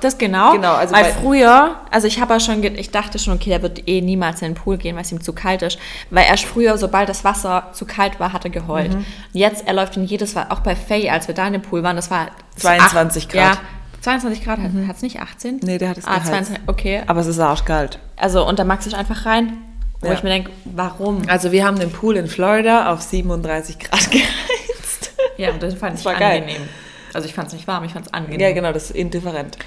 das 0.00 0.18
genau. 0.18 0.52
Genau, 0.52 0.74
also 0.74 0.94
weil 0.94 1.04
früher, 1.04 1.76
also 1.90 2.06
ich 2.06 2.20
habe 2.20 2.34
ja 2.34 2.40
schon, 2.40 2.62
ich 2.62 2.90
dachte 2.90 3.18
schon, 3.18 3.34
okay, 3.34 3.50
der 3.50 3.62
wird 3.62 3.86
eh 3.88 4.00
niemals 4.00 4.42
in 4.42 4.48
den 4.48 4.54
Pool 4.54 4.78
gehen, 4.78 4.96
weil 4.96 5.02
es 5.02 5.12
ihm 5.12 5.20
zu 5.20 5.32
kalt 5.32 5.62
ist. 5.62 5.78
Weil 6.10 6.26
erst 6.26 6.44
früher, 6.44 6.78
sobald 6.78 7.08
das 7.08 7.24
Wasser 7.24 7.68
zu 7.72 7.84
kalt 7.84 8.18
war, 8.18 8.32
hat 8.32 8.44
er 8.44 8.50
geheult. 8.70 8.94
Mhm. 8.94 9.04
Jetzt, 9.32 9.66
er 9.66 9.74
läuft 9.74 9.96
in 9.96 10.04
jedes, 10.04 10.34
Wa- 10.34 10.46
auch 10.50 10.60
bei 10.60 10.74
Faye, 10.76 11.10
als 11.10 11.28
wir 11.28 11.34
da 11.34 11.46
in 11.46 11.52
dem 11.54 11.62
Pool 11.62 11.82
waren, 11.82 11.96
das 11.96 12.10
war 12.10 12.28
22 12.56 13.24
acht- 13.24 13.32
Grad. 13.32 13.54
Ja, 13.54 13.60
22 14.02 14.44
Grad, 14.44 14.58
hat 14.60 14.96
es 14.96 15.02
nicht 15.02 15.20
18? 15.20 15.60
Nee, 15.62 15.78
der 15.78 15.90
hat 15.90 15.98
es 15.98 16.04
Ah, 16.06 16.14
geheizt. 16.14 16.28
22, 16.28 16.58
okay. 16.66 17.02
Aber 17.06 17.20
es 17.20 17.26
ist 17.26 17.38
arschkalt. 17.38 17.98
Also, 18.16 18.46
und 18.46 18.58
der 18.58 18.64
Max 18.66 18.86
ist 18.86 18.94
einfach 18.94 19.26
rein, 19.26 19.58
wo 20.00 20.06
Ja. 20.08 20.14
ich 20.14 20.22
mir 20.22 20.30
denke, 20.30 20.50
warum? 20.64 21.22
Also 21.28 21.52
wir 21.52 21.66
haben 21.66 21.78
den 21.78 21.90
Pool 21.92 22.16
in 22.16 22.26
Florida 22.26 22.92
auf 22.92 23.02
37 23.02 23.78
Grad 23.78 24.10
geheizt. 24.10 25.12
Ja, 25.36 25.50
das 25.52 25.74
fand 25.74 25.92
Das 25.94 26.00
ich 26.00 26.06
war 26.06 26.14
geil. 26.14 26.40
angenehm. 26.42 26.62
Also 27.12 27.26
ich 27.28 27.34
fand 27.34 27.48
es 27.48 27.54
nicht 27.54 27.66
warm, 27.66 27.84
ich 27.84 27.92
fand 27.92 28.06
es 28.06 28.14
angenehm. 28.14 28.40
Ja, 28.40 28.52
genau, 28.52 28.72
das 28.72 28.84
ist 28.84 28.90
indifferent. 28.96 29.58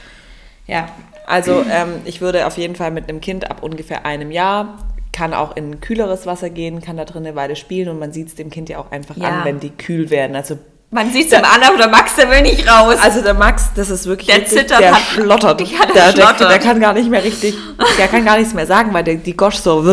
Ja. 0.66 0.88
Also 1.28 1.63
ähm, 1.70 1.96
ich 2.06 2.22
würde 2.22 2.48
auf 2.48 2.58
jeden 2.58 2.76
Fall 2.76 2.92
mit 2.92 3.10
einem 3.10 3.22
Kind 3.22 3.50
ab 3.52 3.62
ungefähr 3.63 4.06
einem 4.06 4.32
Jahr, 4.32 4.78
kann 5.13 5.34
auch 5.34 5.56
in 5.56 5.80
kühleres 5.80 6.26
Wasser 6.26 6.49
gehen, 6.49 6.82
kann 6.82 6.97
da 6.97 7.06
drin 7.06 7.26
eine 7.26 7.36
Weile 7.36 7.56
spielen 7.56 7.88
und 7.88 7.99
man 7.99 8.12
sieht 8.12 8.28
es 8.28 8.36
dem 8.36 8.49
Kind 8.49 8.67
ja 8.67 8.80
auch 8.80 8.91
einfach 8.91 9.15
Ja. 9.15 9.30
an, 9.30 9.45
wenn 9.45 9.60
die 9.62 9.69
kühl 9.69 10.10
werden. 10.10 10.36
Also, 10.36 10.58
Man 10.89 11.12
sieht 11.12 11.28
es 11.32 11.34
im 11.34 11.43
an, 11.45 11.63
aber 11.67 11.78
der 11.78 11.88
Max, 11.88 12.15
der 12.15 12.30
will 12.30 12.41
nicht 12.43 12.67
raus. 12.69 12.97
also 13.02 13.21
der 13.21 13.34
Max, 13.34 13.69
das 13.76 13.89
ist 13.89 14.06
wirklich 14.06 14.28
Der 14.28 14.38
witzig, 14.41 14.60
zittert, 14.60 14.80
der 14.82 14.91
hat- 14.93 15.02
schlottert. 15.02 15.62
Ja, 15.62 15.86
der 15.86 15.93
der, 15.93 16.13
der, 16.13 16.21
schlottert. 16.23 16.52
der 16.52 16.60
kann 16.60 16.80
gar 16.80 16.93
nicht 16.93 17.10
mehr 17.10 17.23
richtig, 17.23 17.56
der 17.97 18.08
kann 18.08 18.23
gar 18.26 18.38
nichts 18.38 18.54
mehr 18.54 18.67
sagen, 18.67 18.93
weil 18.93 19.04
der, 19.04 19.15
die 19.15 19.36
Gosch 19.36 19.56
so. 19.58 19.80
aber 19.80 19.88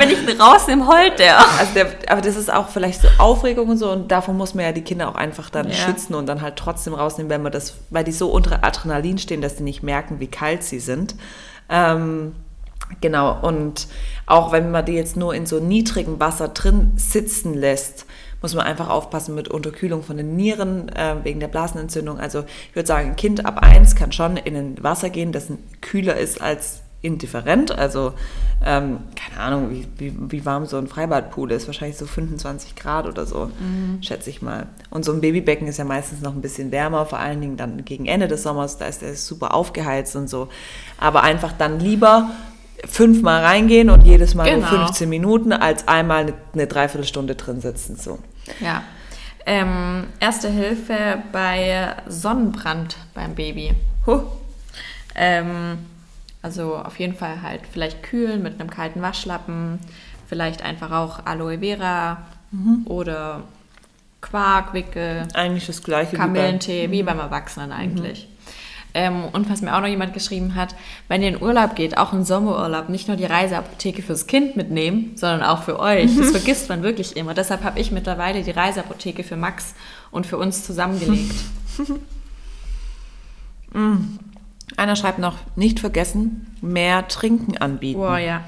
wenn 0.00 0.10
ich 0.10 0.28
ihn 0.28 0.40
rausnehme, 0.40 0.86
heult 0.86 1.18
der. 1.18 1.38
Also 1.38 1.74
der, 1.74 1.86
aber 2.08 2.20
das 2.20 2.36
ist 2.36 2.52
auch 2.52 2.68
vielleicht 2.68 3.02
so 3.02 3.08
Aufregung 3.18 3.68
und 3.68 3.76
so 3.78 3.90
und 3.90 4.10
davon 4.10 4.36
muss 4.36 4.54
man 4.54 4.64
ja 4.64 4.72
die 4.72 4.82
Kinder 4.82 5.08
auch 5.08 5.14
einfach 5.16 5.50
dann 5.50 5.68
Ja. 5.68 5.74
schützen 5.74 6.14
und 6.14 6.26
dann 6.26 6.40
halt 6.42 6.56
trotzdem 6.56 6.94
rausnehmen, 6.94 7.30
wenn 7.30 7.42
man 7.42 7.52
das, 7.52 7.74
weil 7.90 8.04
die 8.04 8.12
so 8.12 8.28
unter 8.30 8.64
Adrenalin 8.64 9.18
stehen, 9.18 9.40
dass 9.40 9.56
die 9.56 9.62
nicht 9.64 9.82
merken, 9.82 10.20
wie 10.20 10.26
kalt 10.28 10.62
sie 10.62 10.78
sind. 10.80 11.14
Ähm, 11.68 12.34
genau, 13.00 13.40
und 13.40 13.88
auch 14.26 14.52
wenn 14.52 14.70
man 14.70 14.84
die 14.84 14.92
jetzt 14.92 15.16
nur 15.16 15.34
in 15.34 15.46
so 15.46 15.60
niedrigem 15.60 16.20
Wasser 16.20 16.48
drin 16.48 16.92
sitzen 16.96 17.54
lässt, 17.54 18.06
muss 18.42 18.54
man 18.54 18.66
einfach 18.66 18.90
aufpassen 18.90 19.34
mit 19.34 19.48
Unterkühlung 19.48 20.02
von 20.02 20.18
den 20.18 20.36
Nieren 20.36 20.90
äh, 20.90 21.16
wegen 21.22 21.40
der 21.40 21.48
Blasenentzündung. 21.48 22.18
Also 22.20 22.44
ich 22.68 22.76
würde 22.76 22.86
sagen, 22.86 23.10
ein 23.10 23.16
Kind 23.16 23.46
ab 23.46 23.58
eins 23.62 23.96
kann 23.96 24.12
schon 24.12 24.36
in 24.36 24.54
ein 24.54 24.82
Wasser 24.82 25.08
gehen, 25.08 25.32
das 25.32 25.48
kühler 25.80 26.16
ist 26.16 26.42
als 26.42 26.82
indifferent. 27.04 27.70
Also, 27.70 28.14
ähm, 28.64 29.00
keine 29.14 29.40
Ahnung, 29.40 29.70
wie, 29.70 29.86
wie, 29.98 30.14
wie 30.30 30.44
warm 30.46 30.66
so 30.66 30.78
ein 30.78 30.88
Freibadpool 30.88 31.52
ist. 31.52 31.66
Wahrscheinlich 31.66 31.98
so 31.98 32.06
25 32.06 32.76
Grad 32.76 33.06
oder 33.06 33.26
so, 33.26 33.50
mhm. 33.60 34.02
schätze 34.02 34.30
ich 34.30 34.42
mal. 34.42 34.66
Und 34.90 35.04
so 35.04 35.12
ein 35.12 35.20
Babybecken 35.20 35.68
ist 35.68 35.76
ja 35.76 35.84
meistens 35.84 36.22
noch 36.22 36.34
ein 36.34 36.40
bisschen 36.40 36.72
wärmer, 36.72 37.04
vor 37.06 37.18
allen 37.18 37.40
Dingen 37.40 37.56
dann 37.56 37.84
gegen 37.84 38.06
Ende 38.06 38.26
des 38.26 38.42
Sommers. 38.42 38.78
Da 38.78 38.86
ist 38.86 39.02
der 39.02 39.14
super 39.14 39.54
aufgeheizt 39.54 40.16
und 40.16 40.28
so. 40.28 40.48
Aber 40.98 41.22
einfach 41.22 41.52
dann 41.52 41.78
lieber 41.78 42.30
fünfmal 42.84 43.42
reingehen 43.44 43.90
und 43.90 44.02
jedes 44.02 44.34
Mal 44.34 44.44
genau. 44.44 44.70
nur 44.70 44.86
15 44.86 45.08
Minuten, 45.08 45.52
als 45.52 45.88
einmal 45.88 46.22
eine, 46.22 46.34
eine 46.52 46.66
Dreiviertelstunde 46.66 47.34
drin 47.34 47.60
sitzen. 47.60 47.96
So. 47.96 48.18
Ja. 48.60 48.82
Ähm, 49.46 50.06
erste 50.20 50.48
Hilfe 50.48 51.22
bei 51.32 51.94
Sonnenbrand 52.06 52.96
beim 53.14 53.34
Baby. 53.34 53.72
Huh. 54.06 54.22
Ähm, 55.14 55.78
also 56.42 56.76
auf 56.76 56.98
jeden 56.98 57.14
Fall 57.14 57.42
halt 57.42 57.62
vielleicht 57.70 58.02
kühlen 58.02 58.42
mit 58.42 58.60
einem 58.60 58.70
kalten 58.70 59.02
Waschlappen, 59.02 59.78
vielleicht 60.28 60.62
einfach 60.62 60.90
auch 60.92 61.24
Aloe 61.26 61.58
Vera 61.58 62.18
mhm. 62.50 62.82
oder 62.86 63.42
Quarkwickel. 64.20 65.28
Eigentlich 65.34 65.66
das 65.66 65.82
gleiche. 65.82 66.16
Kamillentee, 66.16 66.90
wie, 66.90 67.02
beim, 67.02 67.16
wie 67.16 67.18
beim 67.18 67.18
Erwachsenen 67.20 67.72
eigentlich. 67.72 68.28
Mhm. 68.28 68.33
Ähm, 68.96 69.24
und 69.32 69.50
was 69.50 69.60
mir 69.60 69.74
auch 69.76 69.80
noch 69.80 69.88
jemand 69.88 70.14
geschrieben 70.14 70.54
hat, 70.54 70.76
wenn 71.08 71.20
ihr 71.20 71.28
in 71.28 71.42
Urlaub 71.42 71.74
geht, 71.74 71.98
auch 71.98 72.12
in 72.12 72.24
Sommerurlaub, 72.24 72.88
nicht 72.88 73.08
nur 73.08 73.16
die 73.16 73.24
Reiseapotheke 73.24 74.02
fürs 74.02 74.28
Kind 74.28 74.56
mitnehmen, 74.56 75.12
sondern 75.16 75.42
auch 75.42 75.64
für 75.64 75.80
euch. 75.80 76.16
Das 76.16 76.30
vergisst 76.30 76.68
man 76.68 76.84
wirklich 76.84 77.16
immer. 77.16 77.34
Deshalb 77.34 77.64
habe 77.64 77.80
ich 77.80 77.90
mittlerweile 77.90 78.42
die 78.42 78.52
Reiseapotheke 78.52 79.24
für 79.24 79.36
Max 79.36 79.74
und 80.12 80.26
für 80.26 80.38
uns 80.38 80.64
zusammengelegt. 80.64 81.34
mm. 83.72 83.96
Einer 84.76 84.96
schreibt 84.96 85.18
noch, 85.18 85.36
nicht 85.56 85.80
vergessen, 85.80 86.56
mehr 86.60 87.06
Trinken 87.08 87.58
anbieten. 87.58 88.00
Oh 88.00 88.16
ja. 88.16 88.44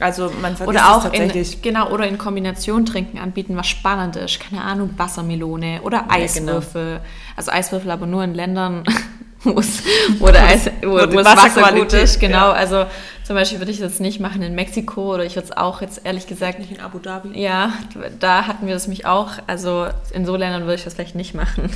Also 0.00 0.30
man 0.40 0.56
vergisst 0.56 0.68
oder 0.68 0.94
auch 0.94 1.02
tatsächlich. 1.02 1.56
In, 1.56 1.62
genau, 1.62 1.90
oder 1.90 2.06
in 2.06 2.18
Kombination 2.18 2.86
Trinken 2.86 3.18
anbieten, 3.18 3.56
was 3.56 3.66
spannend 3.66 4.16
ist. 4.16 4.40
Keine 4.40 4.62
Ahnung, 4.62 4.90
Wassermelone 4.96 5.80
oder 5.82 6.06
Eiswürfel. 6.08 6.82
Ja, 6.82 6.96
genau. 6.98 7.06
Also 7.36 7.50
Eiswürfel 7.50 7.90
aber 7.90 8.06
nur 8.06 8.22
in 8.22 8.34
Ländern, 8.34 8.84
wo 9.54 9.60
es, 9.60 9.82
wo, 10.18 10.26
der 10.26 10.44
Eis, 10.44 10.70
wo, 10.82 10.92
wo, 10.92 11.22
das 11.22 11.36
Wasser 11.36 11.72
gut 11.72 11.92
ist. 11.92 12.20
Genau, 12.20 12.48
ja. 12.48 12.52
also 12.52 12.86
zum 13.28 13.36
Beispiel 13.36 13.58
würde 13.58 13.72
ich 13.72 13.78
das 13.78 14.00
nicht 14.00 14.20
machen 14.20 14.40
in 14.40 14.54
Mexiko 14.54 15.12
oder 15.12 15.22
ich 15.22 15.36
würde 15.36 15.48
es 15.48 15.54
auch 15.54 15.82
jetzt 15.82 16.00
ehrlich 16.04 16.26
gesagt 16.26 16.60
nicht 16.60 16.70
in 16.70 16.80
Abu 16.80 16.98
Dhabi. 16.98 17.38
Ja, 17.38 17.74
da 18.18 18.46
hatten 18.46 18.66
wir 18.66 18.72
das 18.72 18.88
mich 18.88 19.04
auch. 19.04 19.32
Also 19.46 19.86
in 20.14 20.24
so 20.24 20.34
Ländern 20.34 20.62
würde 20.62 20.76
ich 20.76 20.84
das 20.84 20.94
vielleicht 20.94 21.14
nicht 21.14 21.34
machen. 21.34 21.68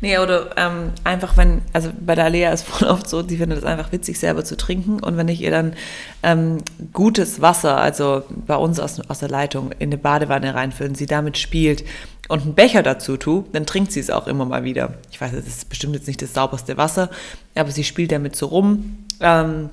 Nee, 0.00 0.18
oder 0.18 0.50
ähm, 0.56 0.90
einfach 1.04 1.36
wenn, 1.36 1.62
also 1.72 1.90
bei 2.00 2.16
der 2.16 2.24
Alea 2.24 2.52
ist 2.52 2.64
voll 2.64 2.88
oft 2.88 3.08
so, 3.08 3.22
die 3.22 3.36
findet 3.36 3.58
es 3.58 3.64
einfach 3.64 3.90
witzig, 3.92 4.18
selber 4.18 4.44
zu 4.44 4.56
trinken. 4.56 5.00
Und 5.00 5.16
wenn 5.16 5.26
ich 5.26 5.40
ihr 5.40 5.50
dann 5.52 5.74
ähm, 6.22 6.58
gutes 6.92 7.40
Wasser, 7.40 7.78
also 7.78 8.22
bei 8.28 8.56
uns 8.56 8.78
aus, 8.78 9.00
aus 9.08 9.20
der 9.20 9.28
Leitung, 9.28 9.72
in 9.78 9.90
eine 9.90 9.98
Badewanne 9.98 10.54
reinfüllen, 10.54 10.96
sie 10.96 11.06
damit 11.06 11.38
spielt 11.38 11.84
und 12.28 12.42
einen 12.42 12.54
Becher 12.54 12.82
dazu 12.82 13.16
tue, 13.16 13.44
dann 13.52 13.66
trinkt 13.66 13.90
sie 13.90 14.00
es 14.00 14.10
auch 14.10 14.26
immer 14.26 14.44
mal 14.44 14.64
wieder. 14.64 14.94
Ich 15.10 15.20
weiß, 15.20 15.32
das 15.32 15.46
ist 15.46 15.68
bestimmt 15.68 15.94
jetzt 15.94 16.06
nicht 16.06 16.22
das 16.22 16.34
sauberste 16.34 16.76
Wasser, 16.76 17.08
aber 17.56 17.70
sie 17.72 17.84
spielt 17.84 18.12
damit 18.12 18.34
so 18.34 18.46
rum. 18.46 19.06
Ähm, 19.20 19.70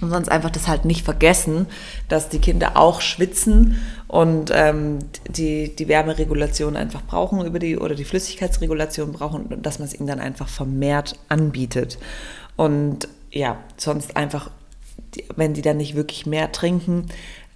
und 0.00 0.10
sonst 0.10 0.28
einfach 0.28 0.50
das 0.50 0.68
halt 0.68 0.84
nicht 0.84 1.04
vergessen, 1.04 1.66
dass 2.08 2.28
die 2.28 2.38
Kinder 2.38 2.76
auch 2.76 3.00
schwitzen 3.00 3.80
und 4.06 4.50
ähm, 4.54 4.98
die, 5.28 5.74
die 5.74 5.88
Wärmeregulation 5.88 6.76
einfach 6.76 7.02
brauchen 7.02 7.44
über 7.44 7.58
die 7.58 7.76
oder 7.76 7.94
die 7.94 8.04
Flüssigkeitsregulation 8.04 9.12
brauchen 9.12 9.62
dass 9.62 9.78
man 9.78 9.88
es 9.88 9.94
ihnen 9.94 10.06
dann 10.06 10.20
einfach 10.20 10.48
vermehrt 10.48 11.18
anbietet. 11.28 11.98
Und 12.56 13.08
ja, 13.30 13.58
sonst 13.76 14.16
einfach, 14.16 14.50
wenn 15.36 15.54
die 15.54 15.62
dann 15.62 15.76
nicht 15.76 15.94
wirklich 15.94 16.26
mehr 16.26 16.52
trinken, 16.52 17.06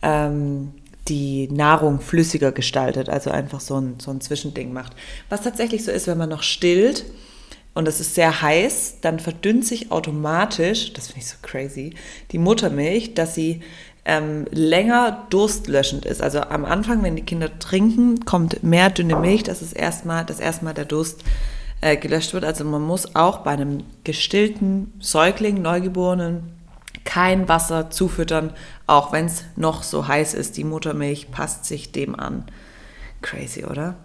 ähm, 0.03 0.73
die 1.09 1.49
Nahrung 1.49 2.01
flüssiger 2.01 2.53
gestaltet, 2.53 3.09
also 3.09 3.31
einfach 3.31 3.61
so 3.61 3.81
ein, 3.81 3.95
so 3.99 4.11
ein 4.11 4.21
Zwischending 4.21 4.73
macht. 4.73 4.93
Was 5.29 5.43
tatsächlich 5.43 5.85
so 5.85 5.91
ist, 5.91 6.07
wenn 6.07 6.19
man 6.19 6.29
noch 6.29 6.43
stillt, 6.43 7.05
und 7.75 7.89
es 7.89 8.01
ist 8.01 8.15
sehr 8.15 8.43
heiß, 8.43 8.99
dann 9.01 9.19
verdünnt 9.19 9.67
sich 9.67 9.91
automatisch, 9.91 10.93
das 10.93 11.07
finde 11.07 11.21
ich 11.21 11.29
so 11.29 11.37
crazy, 11.43 11.95
die 12.31 12.39
Muttermilch, 12.39 13.15
dass 13.15 13.35
sie 13.35 13.61
ähm, 14.05 14.47
länger 14.51 15.27
durstlöschend 15.31 16.05
ist. 16.05 16.23
Also 16.23 16.41
am 16.41 16.65
Anfang, 16.65 17.03
wenn 17.03 17.17
die 17.17 17.23
Kinder 17.23 17.59
trinken, 17.59 18.25
kommt 18.25 18.63
mehr 18.63 18.91
dünne 18.91 19.17
Milch, 19.17 19.45
dass 19.45 19.63
es 19.63 19.73
erstmal, 19.73 20.25
dass 20.25 20.41
erstmal 20.41 20.75
der 20.75 20.85
Durst 20.85 21.23
äh, 21.81 21.97
gelöscht 21.97 22.35
wird. 22.35 22.45
Also 22.45 22.65
man 22.65 22.83
muss 22.83 23.15
auch 23.15 23.39
bei 23.39 23.53
einem 23.53 23.85
gestillten 24.05 24.93
Säugling, 25.01 25.63
Neugeborenen, 25.63 26.53
kein 27.05 27.49
Wasser 27.49 27.91
zufüttern, 27.91 28.53
auch 28.87 29.13
wenn 29.13 29.27
es 29.27 29.45
noch 29.57 29.83
so 29.83 30.07
heiß 30.09 30.35
ist. 30.35 30.57
Die 30.57 30.65
Muttermilch 30.65 31.31
passt 31.31 31.65
sich 31.65 31.93
dem 31.93 32.19
an. 32.19 32.45
Crazy, 33.23 33.65
oder? 33.65 33.97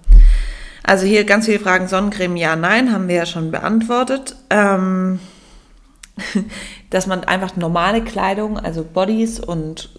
Also 0.88 1.06
hier 1.06 1.26
ganz 1.26 1.46
viele 1.46 1.60
Fragen. 1.60 1.90
Sonnencreme, 1.90 2.38
ja, 2.38 2.56
nein, 2.56 2.94
haben 2.94 3.10
wir 3.10 3.16
ja 3.16 3.26
schon 3.26 3.52
beantwortet. 3.52 4.38
Ähm, 4.50 5.20
dass 6.90 7.08
man 7.08 7.26
einfach 7.26 7.58
normale 7.58 8.02
Kleidung, 8.02 8.58
also 8.58 8.86
Bodies 8.86 9.40
und 9.42 9.90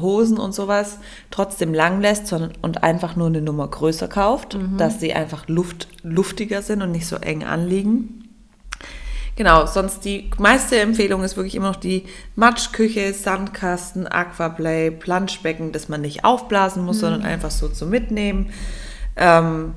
Hosen 0.00 0.38
und 0.38 0.54
sowas, 0.54 1.00
trotzdem 1.30 1.74
lang 1.74 2.00
lässt 2.00 2.32
und 2.32 2.82
einfach 2.82 3.14
nur 3.14 3.26
eine 3.26 3.42
Nummer 3.42 3.68
größer 3.68 4.08
kauft, 4.08 4.54
mhm. 4.54 4.78
dass 4.78 5.00
sie 5.00 5.12
einfach 5.12 5.46
luft, 5.48 5.86
luftiger 6.02 6.62
sind 6.62 6.80
und 6.80 6.92
nicht 6.92 7.06
so 7.06 7.16
eng 7.16 7.44
anliegen. 7.44 8.24
Genau, 9.36 9.66
sonst 9.66 10.04
die 10.06 10.30
meiste 10.38 10.80
Empfehlung 10.80 11.22
ist 11.22 11.36
wirklich 11.36 11.54
immer 11.56 11.68
noch 11.68 11.76
die 11.76 12.06
Matschküche, 12.36 13.12
Sandkasten, 13.12 14.08
Aquaplay, 14.08 14.90
Planschbecken, 14.90 15.72
dass 15.72 15.90
man 15.90 16.00
nicht 16.00 16.24
aufblasen 16.24 16.86
muss, 16.86 16.96
mhm. 16.96 17.00
sondern 17.00 17.22
einfach 17.22 17.50
so 17.50 17.68
zu 17.68 17.86
mitnehmen. 17.86 18.50
Ähm, 19.14 19.74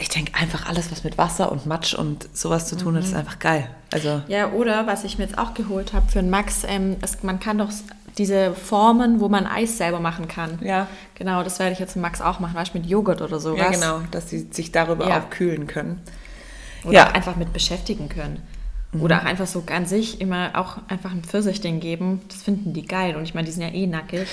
ich 0.00 0.08
denke 0.08 0.34
einfach 0.34 0.66
alles, 0.66 0.90
was 0.90 1.04
mit 1.04 1.18
Wasser 1.18 1.52
und 1.52 1.66
Matsch 1.66 1.94
und 1.94 2.28
sowas 2.36 2.66
zu 2.66 2.76
tun 2.76 2.96
hat, 2.96 3.04
ist 3.04 3.12
mhm. 3.12 3.18
einfach 3.18 3.38
geil. 3.38 3.68
Also 3.92 4.22
ja, 4.28 4.50
oder 4.52 4.86
was 4.86 5.04
ich 5.04 5.18
mir 5.18 5.24
jetzt 5.24 5.38
auch 5.38 5.54
geholt 5.54 5.92
habe 5.92 6.10
für 6.10 6.18
einen 6.18 6.30
Max, 6.30 6.62
ähm, 6.66 6.96
es, 7.02 7.22
man 7.22 7.40
kann 7.40 7.58
doch 7.58 7.70
diese 8.18 8.54
Formen, 8.54 9.20
wo 9.20 9.28
man 9.28 9.46
Eis 9.46 9.78
selber 9.78 10.00
machen 10.00 10.28
kann. 10.28 10.58
Ja. 10.62 10.88
Genau, 11.14 11.42
das 11.42 11.58
werde 11.58 11.72
ich 11.72 11.78
jetzt 11.78 11.96
mit 11.96 12.02
Max 12.02 12.20
auch 12.20 12.40
machen, 12.40 12.54
weißt 12.54 12.74
mit 12.74 12.86
Joghurt 12.86 13.22
oder 13.22 13.38
sowas. 13.38 13.60
Ja, 13.60 13.70
genau, 13.70 14.00
dass 14.10 14.30
sie 14.30 14.48
sich 14.50 14.72
darüber 14.72 15.08
ja. 15.08 15.20
auch 15.20 15.30
kühlen 15.30 15.66
können. 15.66 16.00
Oder 16.84 16.94
ja. 16.94 17.10
einfach 17.12 17.36
mit 17.36 17.52
beschäftigen 17.52 18.08
können. 18.08 18.42
Mhm. 18.92 19.02
Oder 19.02 19.20
auch 19.20 19.24
einfach 19.24 19.46
so 19.46 19.62
an 19.72 19.86
sich 19.86 20.20
immer 20.20 20.50
auch 20.54 20.78
einfach 20.88 21.12
ein 21.12 21.22
Pfirsichchen 21.22 21.78
geben. 21.78 22.22
Das 22.28 22.42
finden 22.42 22.72
die 22.72 22.84
geil. 22.84 23.14
Und 23.14 23.22
ich 23.22 23.34
meine, 23.34 23.46
die 23.46 23.52
sind 23.52 23.62
ja 23.62 23.68
eh 23.68 23.86
nackig. 23.86 24.26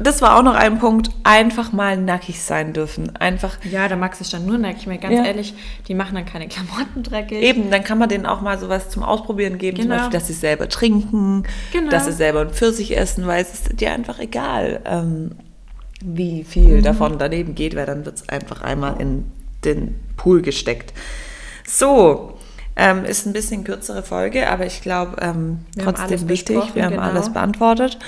Das 0.00 0.22
war 0.22 0.38
auch 0.38 0.44
noch 0.44 0.54
ein 0.54 0.78
Punkt. 0.78 1.10
Einfach 1.24 1.72
mal 1.72 1.96
nackig 1.96 2.40
sein 2.40 2.72
dürfen. 2.72 3.16
Einfach. 3.16 3.58
Ja, 3.64 3.88
der 3.88 3.96
Max 3.96 4.20
ist 4.20 4.32
dann 4.32 4.46
nur 4.46 4.58
nackig. 4.58 4.82
Ich 4.82 4.86
meine, 4.86 5.00
ganz 5.00 5.14
ja. 5.14 5.24
ehrlich, 5.24 5.54
die 5.88 5.94
machen 5.94 6.14
dann 6.14 6.24
keine 6.24 6.46
Klamotten 6.46 7.02
dreckig. 7.02 7.42
Eben, 7.42 7.70
dann 7.70 7.82
kann 7.82 7.98
man 7.98 8.08
denen 8.08 8.26
auch 8.26 8.42
mal 8.42 8.58
sowas 8.60 8.90
zum 8.90 9.02
Ausprobieren 9.02 9.58
geben. 9.58 9.78
Genau. 9.78 9.88
Zum 9.88 9.98
Beispiel, 9.98 10.18
dass 10.20 10.26
sie 10.28 10.34
selber 10.34 10.68
trinken, 10.68 11.42
genau. 11.72 11.90
dass 11.90 12.04
sie 12.06 12.12
selber 12.12 12.42
ein 12.42 12.50
Pfirsich 12.50 12.96
essen, 12.96 13.26
weil 13.26 13.42
es 13.42 13.52
ist 13.54 13.80
dir 13.80 13.92
einfach 13.92 14.20
egal, 14.20 14.80
ähm, 14.84 15.32
wie 16.04 16.44
viel 16.44 16.78
mhm. 16.78 16.82
davon 16.82 17.18
daneben 17.18 17.56
geht, 17.56 17.74
weil 17.74 17.86
dann 17.86 18.04
wird 18.04 18.16
es 18.16 18.28
einfach 18.28 18.62
einmal 18.62 19.00
in 19.00 19.24
den 19.64 19.96
Pool 20.16 20.42
gesteckt. 20.42 20.94
So, 21.66 22.38
ähm, 22.76 23.04
ist 23.04 23.26
ein 23.26 23.32
bisschen 23.32 23.64
kürzere 23.64 24.02
Folge, 24.02 24.48
aber 24.48 24.66
ich 24.66 24.82
glaube 24.82 25.16
ähm, 25.20 25.60
trotzdem 25.78 26.28
wichtig. 26.28 26.74
Wir 26.74 26.84
haben 26.84 26.92
genau. 26.92 27.02
alles 27.02 27.32
beantwortet. 27.32 27.98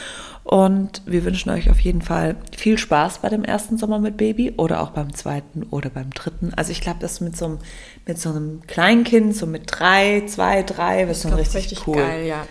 Und 0.45 1.03
wir 1.07 1.25
wünschen 1.25 1.51
euch 1.51 1.71
auf 1.71 1.79
jeden 1.79 2.03
Fall 2.03 2.35
viel 2.57 2.77
Spaß 2.77 3.19
bei 3.19 3.29
dem 3.29 3.45
ersten 3.45 3.79
Sommer 3.79 4.01
mit 4.01 4.17
Baby 4.17 4.55
oder 4.57 4.81
auch 4.83 4.91
beim 4.91 5.15
zweiten 5.15 5.63
oder 5.71 5.89
beim 5.89 6.11
dritten. 6.11 6.53
Also 6.57 6.73
ich 6.73 6.81
glaube, 6.81 6.99
das 7.01 7.21
mit 7.21 7.37
so, 7.37 7.45
einem, 7.45 7.59
mit 8.07 8.19
so 8.19 8.31
einem 8.31 8.61
Kleinkind, 8.67 9.37
so 9.37 9.47
mit 9.47 9.65
drei, 9.67 10.25
zwei, 10.27 10.65
drei, 10.65 11.07
wird 11.07 11.17
schon 11.17 11.35
richtig, 11.35 11.55
richtig 11.57 11.87
cool. 11.87 11.97
geil, 11.97 12.27
ja. 12.27 12.45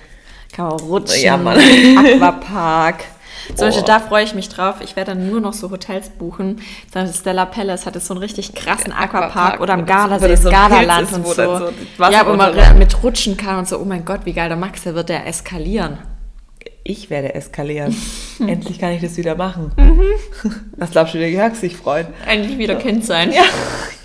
Kann 0.53 0.67
man 0.67 0.75
auch 0.75 0.83
rutschen, 0.83 1.21
ja, 1.21 1.35
Mann. 1.35 1.59
Aquapark. 1.97 3.03
Zum 3.55 3.67
Beispiel, 3.67 3.83
da 3.85 3.99
freue 3.99 4.23
ich 4.23 4.33
mich 4.33 4.49
drauf. 4.49 4.75
Ich 4.81 4.95
werde 4.95 5.11
dann 5.11 5.29
nur 5.29 5.41
noch 5.41 5.53
so 5.53 5.71
Hotels 5.71 6.09
buchen. 6.09 6.61
Zum 6.91 7.07
Stella 7.07 7.45
Palace 7.45 7.85
hat 7.85 7.95
jetzt 7.95 8.07
so 8.07 8.13
einen 8.13 8.21
richtig 8.21 8.53
krassen 8.53 8.91
Aquapark 8.93 9.59
oder 9.59 9.73
am 9.73 9.85
Gardasee, 9.85 10.29
das 10.29 10.43
Gardaland 10.43 11.11
und 11.13 11.27
so. 11.27 11.33
so 11.33 11.69
ja, 12.09 12.25
wo 12.27 12.33
man 12.33 12.77
mit 12.77 13.03
rutschen 13.03 13.37
kann 13.37 13.59
und 13.59 13.67
so. 13.67 13.79
Oh 13.79 13.85
mein 13.85 14.05
Gott, 14.05 14.21
wie 14.25 14.33
geil 14.33 14.49
der 14.49 14.57
Max, 14.57 14.83
der 14.83 14.95
wird 14.95 15.09
der 15.09 15.27
eskalieren. 15.27 15.99
Ich 16.83 17.09
werde 17.09 17.35
eskalieren. 17.35 17.95
Endlich 18.39 18.79
kann 18.79 18.91
ich 18.91 19.01
das 19.01 19.15
wieder 19.17 19.35
machen. 19.35 19.71
Mhm. 19.77 20.01
Was 20.77 20.91
glaubst 20.91 21.13
du, 21.13 21.19
der 21.19 21.29
Jörg 21.29 21.55
sich 21.55 21.77
freut? 21.77 22.07
Endlich 22.27 22.57
wieder 22.57 22.75
Kind 22.75 23.05
sein. 23.05 23.31
Ja, 23.31 23.43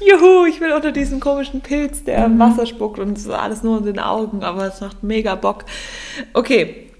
juhu, 0.01 0.45
ich 0.45 0.61
will 0.61 0.73
unter 0.73 0.93
diesen 0.93 1.19
komischen 1.19 1.63
Pilz, 1.63 2.05
der 2.05 2.29
mhm. 2.29 2.39
Wasser 2.39 2.67
spuckt 2.67 2.99
und 2.99 3.19
so 3.19 3.33
alles 3.33 3.63
nur 3.63 3.79
in 3.79 3.85
den 3.87 3.99
Augen, 3.99 4.43
aber 4.43 4.67
es 4.67 4.81
macht 4.81 5.03
mega 5.03 5.35
Bock. 5.37 5.65
Okay, 6.35 6.91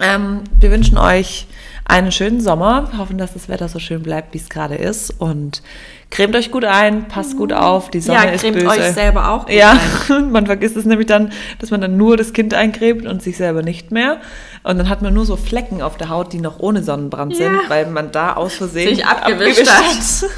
ähm, 0.00 0.44
wir 0.60 0.70
wünschen 0.70 0.98
euch 0.98 1.46
einen 1.88 2.10
schönen 2.10 2.40
Sommer. 2.40 2.88
Wir 2.90 2.98
hoffen, 2.98 3.16
dass 3.16 3.32
das 3.32 3.48
Wetter 3.48 3.68
so 3.68 3.78
schön 3.78 4.02
bleibt, 4.02 4.34
wie 4.34 4.38
es 4.38 4.48
gerade 4.48 4.74
ist. 4.74 5.10
Und 5.18 5.62
cremt 6.10 6.34
euch 6.34 6.50
gut 6.50 6.64
ein, 6.64 7.08
passt 7.08 7.36
gut 7.36 7.52
auf. 7.52 7.90
Die 7.90 8.00
Sonne 8.00 8.18
ja, 8.18 8.30
ist 8.30 8.42
cremt 8.42 8.58
böse. 8.58 8.68
euch 8.68 8.92
selber 8.92 9.30
auch 9.30 9.46
gut 9.46 9.54
Ja, 9.54 9.78
man 10.30 10.46
vergisst 10.46 10.76
es 10.76 10.84
nämlich 10.84 11.06
dann, 11.06 11.32
dass 11.60 11.70
man 11.70 11.80
dann 11.80 11.96
nur 11.96 12.16
das 12.16 12.32
Kind 12.32 12.54
eincremt 12.54 13.06
und 13.06 13.22
sich 13.22 13.36
selber 13.36 13.62
nicht 13.62 13.92
mehr. 13.92 14.18
Und 14.64 14.78
dann 14.78 14.88
hat 14.88 15.02
man 15.02 15.14
nur 15.14 15.24
so 15.24 15.36
Flecken 15.36 15.80
auf 15.80 15.96
der 15.96 16.08
Haut, 16.08 16.32
die 16.32 16.40
noch 16.40 16.58
ohne 16.58 16.82
Sonnenbrand 16.82 17.36
sind, 17.36 17.52
Ja. 17.52 17.60
weil 17.68 17.86
man 17.86 18.10
da 18.10 18.34
aus 18.34 18.54
Versehen 18.54 18.94
Sich 18.94 19.06
abgewischt 19.06 19.68
hat. 19.68 20.30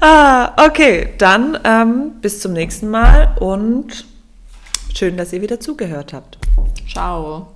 ah, 0.00 0.66
okay, 0.66 1.10
dann 1.18 1.58
ähm, 1.64 2.12
bis 2.22 2.40
zum 2.40 2.54
nächsten 2.54 2.90
Mal 2.90 3.36
und 3.38 4.06
schön, 4.94 5.16
dass 5.16 5.32
ihr 5.32 5.42
wieder 5.42 5.60
zugehört 5.60 6.12
habt. 6.12 6.38
Ciao. 6.90 7.53